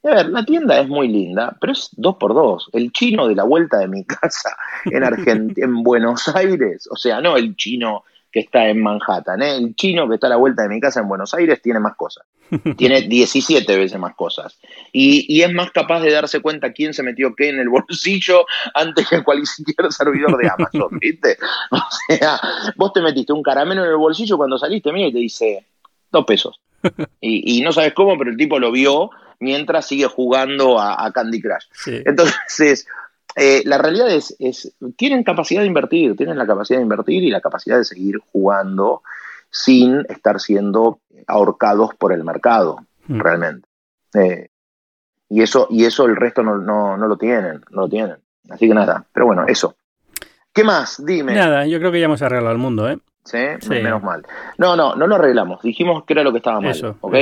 a 0.03 0.15
ver, 0.15 0.29
la 0.29 0.45
tienda 0.45 0.79
es 0.79 0.87
muy 0.87 1.07
linda, 1.07 1.55
pero 1.59 1.73
es 1.73 1.89
dos 1.93 2.15
por 2.15 2.33
dos. 2.33 2.69
El 2.73 2.91
chino 2.91 3.27
de 3.27 3.35
la 3.35 3.43
vuelta 3.43 3.77
de 3.77 3.87
mi 3.87 4.03
casa 4.05 4.55
en 4.85 5.03
Argentina, 5.03 5.65
en 5.65 5.83
Buenos 5.83 6.27
Aires, 6.29 6.87
o 6.91 6.95
sea, 6.95 7.21
no 7.21 7.37
el 7.37 7.55
chino 7.55 8.03
que 8.31 8.41
está 8.41 8.67
en 8.67 8.81
Manhattan. 8.81 9.41
¿eh? 9.41 9.55
El 9.55 9.75
chino 9.75 10.07
que 10.07 10.15
está 10.15 10.27
a 10.27 10.31
la 10.31 10.35
vuelta 10.35 10.63
de 10.63 10.69
mi 10.69 10.79
casa 10.79 10.99
en 10.99 11.07
Buenos 11.07 11.33
Aires 11.33 11.61
tiene 11.61 11.79
más 11.79 11.95
cosas. 11.95 12.25
Tiene 12.77 13.01
17 13.01 13.77
veces 13.77 13.99
más 13.99 14.15
cosas. 14.15 14.59
Y, 14.91 15.41
es 15.41 15.53
más 15.53 15.71
capaz 15.71 16.01
de 16.01 16.11
darse 16.11 16.39
cuenta 16.39 16.73
quién 16.73 16.95
se 16.95 17.03
metió 17.03 17.35
qué 17.35 17.49
en 17.49 17.59
el 17.59 17.69
bolsillo 17.69 18.45
antes 18.73 19.07
que 19.07 19.23
cualquier 19.23 19.91
servidor 19.91 20.37
de 20.37 20.49
Amazon, 20.49 20.87
¿viste? 20.99 21.37
O 21.71 21.77
sea, 22.07 22.39
vos 22.75 22.91
te 22.93 23.01
metiste 23.01 23.33
un 23.33 23.43
caramelo 23.43 23.83
en 23.83 23.91
el 23.91 23.97
bolsillo 23.97 24.37
cuando 24.37 24.57
saliste, 24.57 24.91
mira, 24.91 25.07
y 25.07 25.13
te 25.13 25.19
dice 25.19 25.65
dos 26.11 26.25
pesos. 26.25 26.59
Y, 27.19 27.61
no 27.61 27.71
sabes 27.71 27.93
cómo, 27.93 28.17
pero 28.17 28.31
el 28.31 28.37
tipo 28.37 28.57
lo 28.57 28.71
vio 28.71 29.09
mientras 29.39 29.85
sigue 29.85 30.05
jugando 30.05 30.79
a, 30.79 31.11
Candy 31.11 31.41
Crush. 31.41 31.65
Entonces, 32.05 32.87
eh, 33.35 33.61
la 33.65 33.77
realidad 33.77 34.09
es, 34.09 34.35
es, 34.39 34.73
tienen 34.97 35.23
capacidad 35.23 35.61
de 35.61 35.67
invertir, 35.67 36.15
tienen 36.15 36.37
la 36.37 36.47
capacidad 36.47 36.79
de 36.79 36.83
invertir 36.83 37.23
y 37.23 37.29
la 37.29 37.41
capacidad 37.41 37.77
de 37.77 37.85
seguir 37.85 38.17
jugando 38.31 39.01
sin 39.51 40.05
estar 40.09 40.39
siendo 40.39 40.99
ahorcados 41.27 41.95
por 41.95 42.13
el 42.13 42.23
mercado, 42.23 42.85
mm. 43.07 43.19
realmente. 43.19 43.67
Eh, 44.13 44.49
y 45.29 45.41
eso, 45.41 45.67
y 45.69 45.85
eso 45.85 46.05
el 46.05 46.15
resto 46.15 46.41
no, 46.41 46.57
no, 46.57 46.97
no, 46.97 47.07
lo 47.07 47.17
tienen, 47.17 47.61
no 47.69 47.81
lo 47.81 47.89
tienen. 47.89 48.17
Así 48.49 48.67
que 48.67 48.73
nada, 48.73 49.05
pero 49.13 49.27
bueno, 49.27 49.45
eso. 49.47 49.75
¿Qué 50.51 50.63
más? 50.63 51.03
Dime. 51.05 51.33
Nada, 51.33 51.67
yo 51.67 51.79
creo 51.79 51.91
que 51.91 51.99
ya 51.99 52.05
hemos 52.05 52.21
arreglado 52.23 52.51
el 52.51 52.57
mundo, 52.57 52.89
¿eh? 52.89 52.97
¿Sí? 53.23 53.69
menos 53.69 54.01
mal. 54.01 54.25
No, 54.57 54.75
no, 54.75 54.95
no 54.95 55.05
lo 55.05 55.15
arreglamos. 55.15 55.61
Dijimos 55.61 56.03
que 56.03 56.13
era 56.13 56.23
lo 56.23 56.31
que 56.31 56.37
estaba 56.37 56.59
mal. 56.59 56.71
Eso, 56.71 56.97
¿ok? 57.01 57.15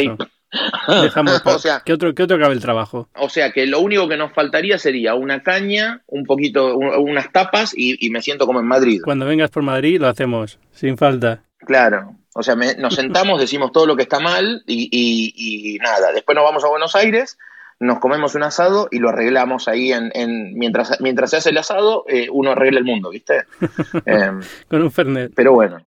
Dejamos, 1.02 1.42
o 1.46 1.60
sea, 1.60 1.82
¿qué 1.86 1.94
otro, 1.94 2.14
¿Qué 2.16 2.24
otro 2.24 2.40
cabe 2.40 2.54
el 2.54 2.62
trabajo? 2.62 3.10
O 3.16 3.30
sea, 3.30 3.52
que 3.52 3.68
lo 3.68 3.80
único 3.80 4.08
que 4.08 4.18
nos 4.18 4.34
faltaría 4.34 4.78
sería 4.78 5.16
una 5.16 5.44
caña, 5.44 6.02
un 6.08 6.26
poquito, 6.26 6.78
unas 6.78 7.32
tapas 7.32 7.74
y, 7.76 8.10
me 8.10 8.22
siento 8.22 8.46
como 8.46 8.60
en 8.60 8.68
Madrid. 8.68 9.02
Cuando 9.04 9.26
vengas 9.26 9.52
por 9.52 9.64
Madrid 9.64 10.00
lo 10.00 10.08
hacemos, 10.08 10.60
sin 10.72 10.98
falta. 10.98 11.44
Claro, 11.60 12.16
o 12.34 12.44
sea, 12.44 12.56
nos 12.56 12.96
sentamos, 12.96 13.40
decimos 13.40 13.72
todo 13.72 13.86
lo 13.86 13.96
que 13.96 14.04
está 14.04 14.20
mal 14.20 14.64
y, 14.66 15.78
nada. 15.82 16.12
Después 16.14 16.36
nos 16.36 16.46
vamos 16.46 16.64
a 16.64 16.70
Buenos 16.70 16.96
Aires, 16.96 17.38
nos 17.80 18.00
comemos 18.00 18.34
un 18.36 18.44
asado 18.44 18.88
y 18.90 19.00
lo 19.00 19.10
arreglamos 19.10 19.68
ahí 19.68 19.92
en, 19.92 20.54
mientras, 20.58 21.00
mientras 21.02 21.32
se 21.32 21.38
hace 21.38 21.50
el 21.50 21.58
asado, 21.58 22.06
eh, 22.08 22.30
uno 22.32 22.52
arregla 22.52 22.80
el 22.80 22.86
mundo, 22.86 23.10
¿viste? 23.10 23.44
Em, 24.06 24.42
Con 24.70 24.82
un 24.82 24.92
Fernet. 24.92 25.34
Pero 25.36 25.54
bueno, 25.54 25.86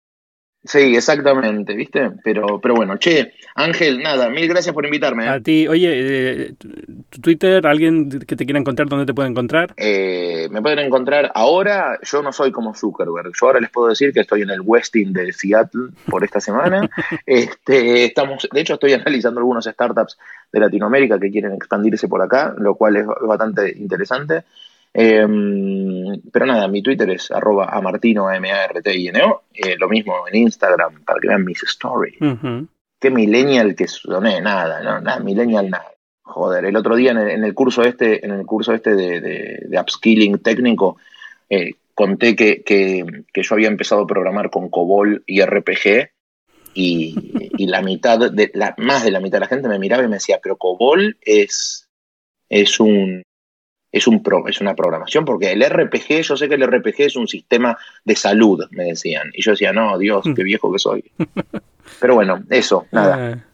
Sí, 0.63 0.95
exactamente, 0.95 1.75
¿viste? 1.75 2.11
Pero, 2.23 2.61
pero 2.61 2.75
bueno, 2.75 2.99
che, 2.99 3.33
Ángel, 3.55 4.03
nada, 4.03 4.29
mil 4.29 4.47
gracias 4.47 4.75
por 4.75 4.85
invitarme. 4.85 5.25
¿eh? 5.25 5.29
A 5.29 5.41
ti, 5.41 5.67
oye, 5.67 5.89
eh, 5.93 6.55
tu 7.09 7.21
Twitter, 7.23 7.67
alguien 7.67 8.11
que 8.11 8.37
te 8.37 8.45
quiera 8.45 8.61
encontrar, 8.61 8.87
¿dónde 8.87 9.07
te 9.07 9.15
puede 9.15 9.31
encontrar? 9.31 9.73
Eh, 9.79 10.49
me 10.51 10.61
pueden 10.61 10.81
encontrar 10.81 11.33
ahora, 11.35 11.99
yo 12.03 12.21
no 12.21 12.31
soy 12.31 12.53
como 12.53 12.75
Zuckerberg, 12.75 13.33
yo 13.41 13.47
ahora 13.47 13.61
les 13.61 13.71
puedo 13.71 13.89
decir 13.89 14.13
que 14.13 14.21
estoy 14.21 14.43
en 14.43 14.51
el 14.51 14.61
Westin 14.61 15.15
de 15.15 15.33
Seattle 15.33 15.93
por 16.07 16.25
esta 16.25 16.41
semana. 16.41 16.91
este, 17.27 18.05
estamos, 18.05 18.47
de 18.53 18.61
hecho, 18.61 18.75
estoy 18.75 18.93
analizando 18.93 19.41
algunos 19.41 19.65
startups 19.65 20.19
de 20.53 20.61
Latinoamérica 20.61 21.19
que 21.19 21.31
quieren 21.31 21.55
expandirse 21.55 22.07
por 22.07 22.21
acá, 22.21 22.55
lo 22.59 22.75
cual 22.75 22.97
es 22.97 23.07
bastante 23.07 23.75
interesante. 23.79 24.45
Em, 24.93 26.21
pero 26.33 26.47
nada, 26.47 26.67
mi 26.67 26.83
Twitter 26.83 27.09
es 27.11 27.31
arroba 27.31 27.67
amartino, 27.67 28.31
m 28.33 28.51
a 28.51 28.65
r 28.65 28.83
t 28.83 28.93
i 28.93 29.09
n 29.09 29.23
o 29.23 29.43
eh, 29.55 29.77
lo 29.79 29.89
mismo 29.89 30.27
en 30.27 30.35
Instagram, 30.35 31.05
para 31.05 31.21
que 31.21 31.29
vean 31.29 31.45
mis 31.45 31.63
stories. 31.63 32.19
Qué 32.99 33.11
millennial 33.11 33.75
que 33.75 33.87
soné, 33.87 34.41
nada, 34.41 34.83
no, 34.83 35.01
nada, 35.01 35.21
millennial 35.21 35.71
nada. 35.71 35.93
Joder, 36.23 36.65
el 36.65 36.77
otro 36.77 36.97
día 36.97 37.13
en 37.13 37.45
el, 37.45 37.55
curso 37.55 37.83
este, 37.83 38.25
en 38.25 38.33
el 38.33 38.47
curso 38.47 38.73
este 38.73 38.95
de, 38.95 39.81
upskilling 39.81 40.39
técnico, 40.39 40.97
eh, 41.49 41.75
conté 41.95 42.37
que, 42.37 42.63
que, 42.63 43.05
yo 43.35 43.55
había 43.55 43.69
empezado 43.69 44.03
a 44.03 44.07
programar 44.07 44.51
con 44.51 44.69
COBOL 44.71 45.25
y 45.27 45.43
RPG 45.43 46.11
y, 46.75 47.51
y, 47.57 47.67
la 47.67 47.83
mitad, 47.83 48.31
de, 48.31 48.51
la, 48.55 48.75
más 48.79 49.05
de 49.05 49.11
la 49.11 49.21
mitad 49.21 49.39
de 49.39 49.41
la 49.41 49.49
gente 49.49 49.69
me 49.69 49.79
miraba 49.79 50.05
y 50.05 50.09
me 50.09 50.17
decía, 50.17 50.39
pero 50.41 50.57
COBOL 50.57 51.17
es, 51.21 51.89
es 52.49 52.79
un 52.79 53.23
es, 53.93 54.07
un 54.07 54.23
pro, 54.23 54.47
es 54.49 54.61
una 54.61 54.75
programación, 54.75 55.25
porque 55.25 55.53
el 55.53 55.65
RPG, 55.65 56.23
yo 56.23 56.37
sé 56.37 56.49
que 56.49 56.55
el 56.55 56.67
RPG 56.67 56.95
es 56.99 57.17
un 57.17 57.29
sistema 57.29 57.77
de 58.05 58.17
salud, 58.17 58.65
me 58.71 58.85
decían. 58.85 59.31
Y 59.35 59.43
yo 59.43 59.53
decía, 59.53 59.73
no, 59.73 59.99
Dios, 59.99 60.25
qué 60.35 60.43
viejo 60.43 60.73
que 60.73 60.79
soy. 60.79 61.05
Pero 62.01 62.15
bueno, 62.15 62.43
eso, 62.51 62.87
nada. 62.93 63.33
Ah, 63.33 63.45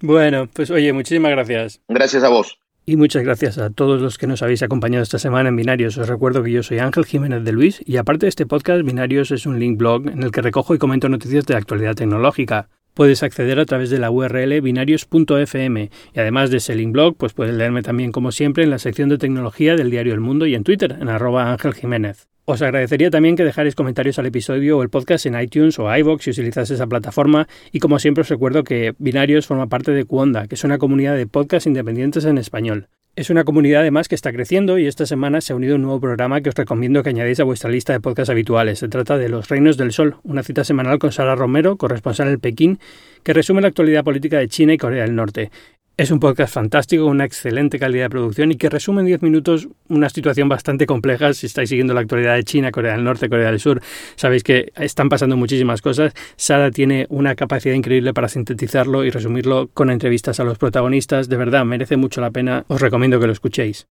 bueno, 0.00 0.48
pues 0.52 0.70
oye, 0.70 0.92
muchísimas 0.92 1.30
gracias. 1.30 1.80
Gracias 1.88 2.22
a 2.22 2.28
vos. 2.28 2.58
Y 2.88 2.96
muchas 2.96 3.24
gracias 3.24 3.58
a 3.58 3.70
todos 3.70 4.00
los 4.00 4.16
que 4.16 4.28
nos 4.28 4.42
habéis 4.42 4.62
acompañado 4.62 5.02
esta 5.02 5.18
semana 5.18 5.48
en 5.48 5.56
Binarios. 5.56 5.98
Os 5.98 6.06
recuerdo 6.06 6.44
que 6.44 6.52
yo 6.52 6.62
soy 6.62 6.78
Ángel 6.78 7.04
Jiménez 7.04 7.42
de 7.42 7.50
Luis 7.50 7.82
y 7.84 7.96
aparte 7.96 8.26
de 8.26 8.28
este 8.28 8.46
podcast, 8.46 8.84
Binarios 8.84 9.32
es 9.32 9.44
un 9.44 9.58
link 9.58 9.76
blog 9.76 10.06
en 10.08 10.22
el 10.22 10.30
que 10.30 10.40
recojo 10.40 10.72
y 10.72 10.78
comento 10.78 11.08
noticias 11.08 11.44
de 11.46 11.56
actualidad 11.56 11.96
tecnológica. 11.96 12.68
Puedes 12.96 13.22
acceder 13.22 13.60
a 13.60 13.66
través 13.66 13.90
de 13.90 13.98
la 13.98 14.10
URL 14.10 14.58
binarios.fm 14.62 15.90
y 16.14 16.18
además 16.18 16.50
de 16.50 16.56
ese 16.56 16.74
link 16.74 16.92
blog, 16.92 17.14
pues 17.18 17.34
puedes 17.34 17.54
leerme 17.54 17.82
también 17.82 18.10
como 18.10 18.32
siempre 18.32 18.64
en 18.64 18.70
la 18.70 18.78
sección 18.78 19.10
de 19.10 19.18
tecnología 19.18 19.76
del 19.76 19.90
diario 19.90 20.14
El 20.14 20.20
Mundo 20.20 20.46
y 20.46 20.54
en 20.54 20.64
Twitter 20.64 20.96
en 20.98 21.10
arroba 21.10 21.52
Ángel 21.52 21.74
Jiménez. 21.74 22.26
Os 22.48 22.62
agradecería 22.62 23.10
también 23.10 23.34
que 23.34 23.42
dejarais 23.42 23.74
comentarios 23.74 24.20
al 24.20 24.26
episodio 24.26 24.78
o 24.78 24.82
el 24.84 24.88
podcast 24.88 25.26
en 25.26 25.34
iTunes 25.38 25.80
o 25.80 25.92
iVoox 25.92 26.22
si 26.22 26.30
utilizáis 26.30 26.70
esa 26.70 26.86
plataforma 26.86 27.48
y 27.72 27.80
como 27.80 27.98
siempre 27.98 28.22
os 28.22 28.28
recuerdo 28.28 28.62
que 28.62 28.94
Binarios 28.98 29.48
forma 29.48 29.66
parte 29.66 29.90
de 29.90 30.04
Cuonda, 30.04 30.46
que 30.46 30.54
es 30.54 30.62
una 30.62 30.78
comunidad 30.78 31.16
de 31.16 31.26
podcasts 31.26 31.66
independientes 31.66 32.24
en 32.24 32.38
español. 32.38 32.86
Es 33.16 33.30
una 33.30 33.42
comunidad 33.42 33.80
además 33.80 34.06
que 34.06 34.14
está 34.14 34.30
creciendo 34.30 34.78
y 34.78 34.86
esta 34.86 35.06
semana 35.06 35.40
se 35.40 35.54
ha 35.54 35.56
unido 35.56 35.74
un 35.74 35.82
nuevo 35.82 35.98
programa 35.98 36.40
que 36.40 36.50
os 36.50 36.54
recomiendo 36.54 37.02
que 37.02 37.08
añadáis 37.08 37.40
a 37.40 37.44
vuestra 37.44 37.68
lista 37.68 37.92
de 37.92 38.00
podcasts 38.00 38.30
habituales. 38.30 38.78
Se 38.78 38.88
trata 38.88 39.18
de 39.18 39.28
Los 39.28 39.48
Reinos 39.48 39.76
del 39.76 39.90
Sol, 39.90 40.16
una 40.22 40.44
cita 40.44 40.62
semanal 40.62 41.00
con 41.00 41.10
Sara 41.10 41.34
Romero, 41.34 41.76
corresponsal 41.76 42.28
en 42.28 42.38
Pekín, 42.38 42.78
que 43.24 43.32
resume 43.32 43.62
la 43.62 43.68
actualidad 43.68 44.04
política 44.04 44.38
de 44.38 44.46
China 44.46 44.74
y 44.74 44.78
Corea 44.78 45.02
del 45.02 45.16
Norte. 45.16 45.50
Es 45.98 46.10
un 46.10 46.20
podcast 46.20 46.52
fantástico, 46.52 47.06
una 47.06 47.24
excelente 47.24 47.78
calidad 47.78 48.04
de 48.04 48.10
producción 48.10 48.52
y 48.52 48.56
que 48.56 48.68
resume 48.68 49.00
en 49.00 49.06
10 49.06 49.22
minutos 49.22 49.68
una 49.88 50.10
situación 50.10 50.46
bastante 50.46 50.84
compleja. 50.84 51.32
Si 51.32 51.46
estáis 51.46 51.70
siguiendo 51.70 51.94
la 51.94 52.00
actualidad 52.00 52.34
de 52.34 52.44
China, 52.44 52.70
Corea 52.70 52.92
del 52.92 53.02
Norte, 53.02 53.30
Corea 53.30 53.50
del 53.50 53.60
Sur, 53.60 53.80
sabéis 54.14 54.42
que 54.42 54.74
están 54.76 55.08
pasando 55.08 55.38
muchísimas 55.38 55.80
cosas. 55.80 56.12
Sara 56.36 56.70
tiene 56.70 57.06
una 57.08 57.34
capacidad 57.34 57.74
increíble 57.74 58.12
para 58.12 58.28
sintetizarlo 58.28 59.04
y 59.06 59.10
resumirlo 59.10 59.70
con 59.72 59.88
entrevistas 59.88 60.38
a 60.38 60.44
los 60.44 60.58
protagonistas. 60.58 61.30
De 61.30 61.38
verdad, 61.38 61.64
merece 61.64 61.96
mucho 61.96 62.20
la 62.20 62.30
pena. 62.30 62.66
Os 62.68 62.82
recomiendo 62.82 63.18
que 63.18 63.28
lo 63.28 63.32
escuchéis. 63.32 63.86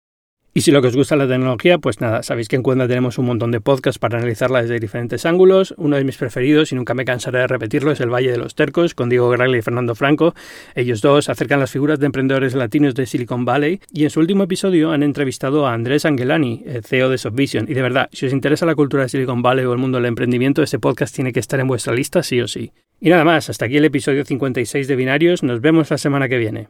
Y 0.57 0.61
si 0.61 0.71
lo 0.71 0.81
que 0.81 0.87
os 0.87 0.95
gusta 0.95 1.17
la 1.17 1.27
tecnología, 1.27 1.79
pues 1.79 1.99
nada, 1.99 2.23
sabéis 2.23 2.47
que 2.47 2.55
en 2.55 2.63
Cuenta 2.63 2.87
tenemos 2.87 3.17
un 3.17 3.25
montón 3.25 3.51
de 3.51 3.59
podcasts 3.59 3.99
para 3.99 4.19
analizarla 4.19 4.61
desde 4.61 4.79
diferentes 4.79 5.25
ángulos. 5.25 5.73
Uno 5.75 5.97
de 5.97 6.05
mis 6.05 6.15
preferidos, 6.15 6.71
y 6.71 6.75
nunca 6.75 6.93
me 6.93 7.03
cansaré 7.03 7.39
de 7.39 7.47
repetirlo, 7.47 7.91
es 7.91 7.99
El 7.99 8.09
Valle 8.09 8.31
de 8.31 8.37
los 8.37 8.55
Tercos, 8.55 8.95
con 8.95 9.09
Diego 9.09 9.29
Graglia 9.29 9.59
y 9.59 9.61
Fernando 9.61 9.95
Franco. 9.95 10.33
Ellos 10.73 11.01
dos 11.01 11.27
acercan 11.27 11.59
las 11.59 11.71
figuras 11.71 11.99
de 11.99 12.05
emprendedores 12.05 12.55
latinos 12.55 12.95
de 12.95 13.05
Silicon 13.05 13.43
Valley 13.43 13.81
y 13.91 14.05
en 14.05 14.09
su 14.09 14.21
último 14.21 14.45
episodio 14.45 14.91
han 14.91 15.03
entrevistado 15.03 15.67
a 15.67 15.73
Andrés 15.73 16.05
Angelani, 16.05 16.63
el 16.65 16.85
CEO 16.85 17.09
de 17.09 17.17
Subvision. 17.17 17.65
Y 17.67 17.73
de 17.73 17.81
verdad, 17.81 18.07
si 18.13 18.25
os 18.25 18.31
interesa 18.31 18.65
la 18.65 18.75
cultura 18.75 19.03
de 19.03 19.09
Silicon 19.09 19.41
Valley 19.41 19.65
o 19.65 19.73
el 19.73 19.79
mundo 19.79 19.97
del 19.97 20.05
emprendimiento, 20.05 20.63
este 20.63 20.79
podcast 20.79 21.13
tiene 21.13 21.33
que 21.33 21.41
estar 21.41 21.59
en 21.59 21.67
vuestra 21.67 21.93
lista 21.93 22.23
sí 22.23 22.39
o 22.39 22.47
sí. 22.47 22.71
Y 23.01 23.09
nada 23.09 23.25
más, 23.25 23.49
hasta 23.49 23.65
aquí 23.65 23.75
el 23.75 23.83
episodio 23.83 24.23
56 24.23 24.87
de 24.87 24.95
Binarios. 24.95 25.43
Nos 25.43 25.59
vemos 25.59 25.91
la 25.91 25.97
semana 25.97 26.29
que 26.29 26.37
viene. 26.37 26.69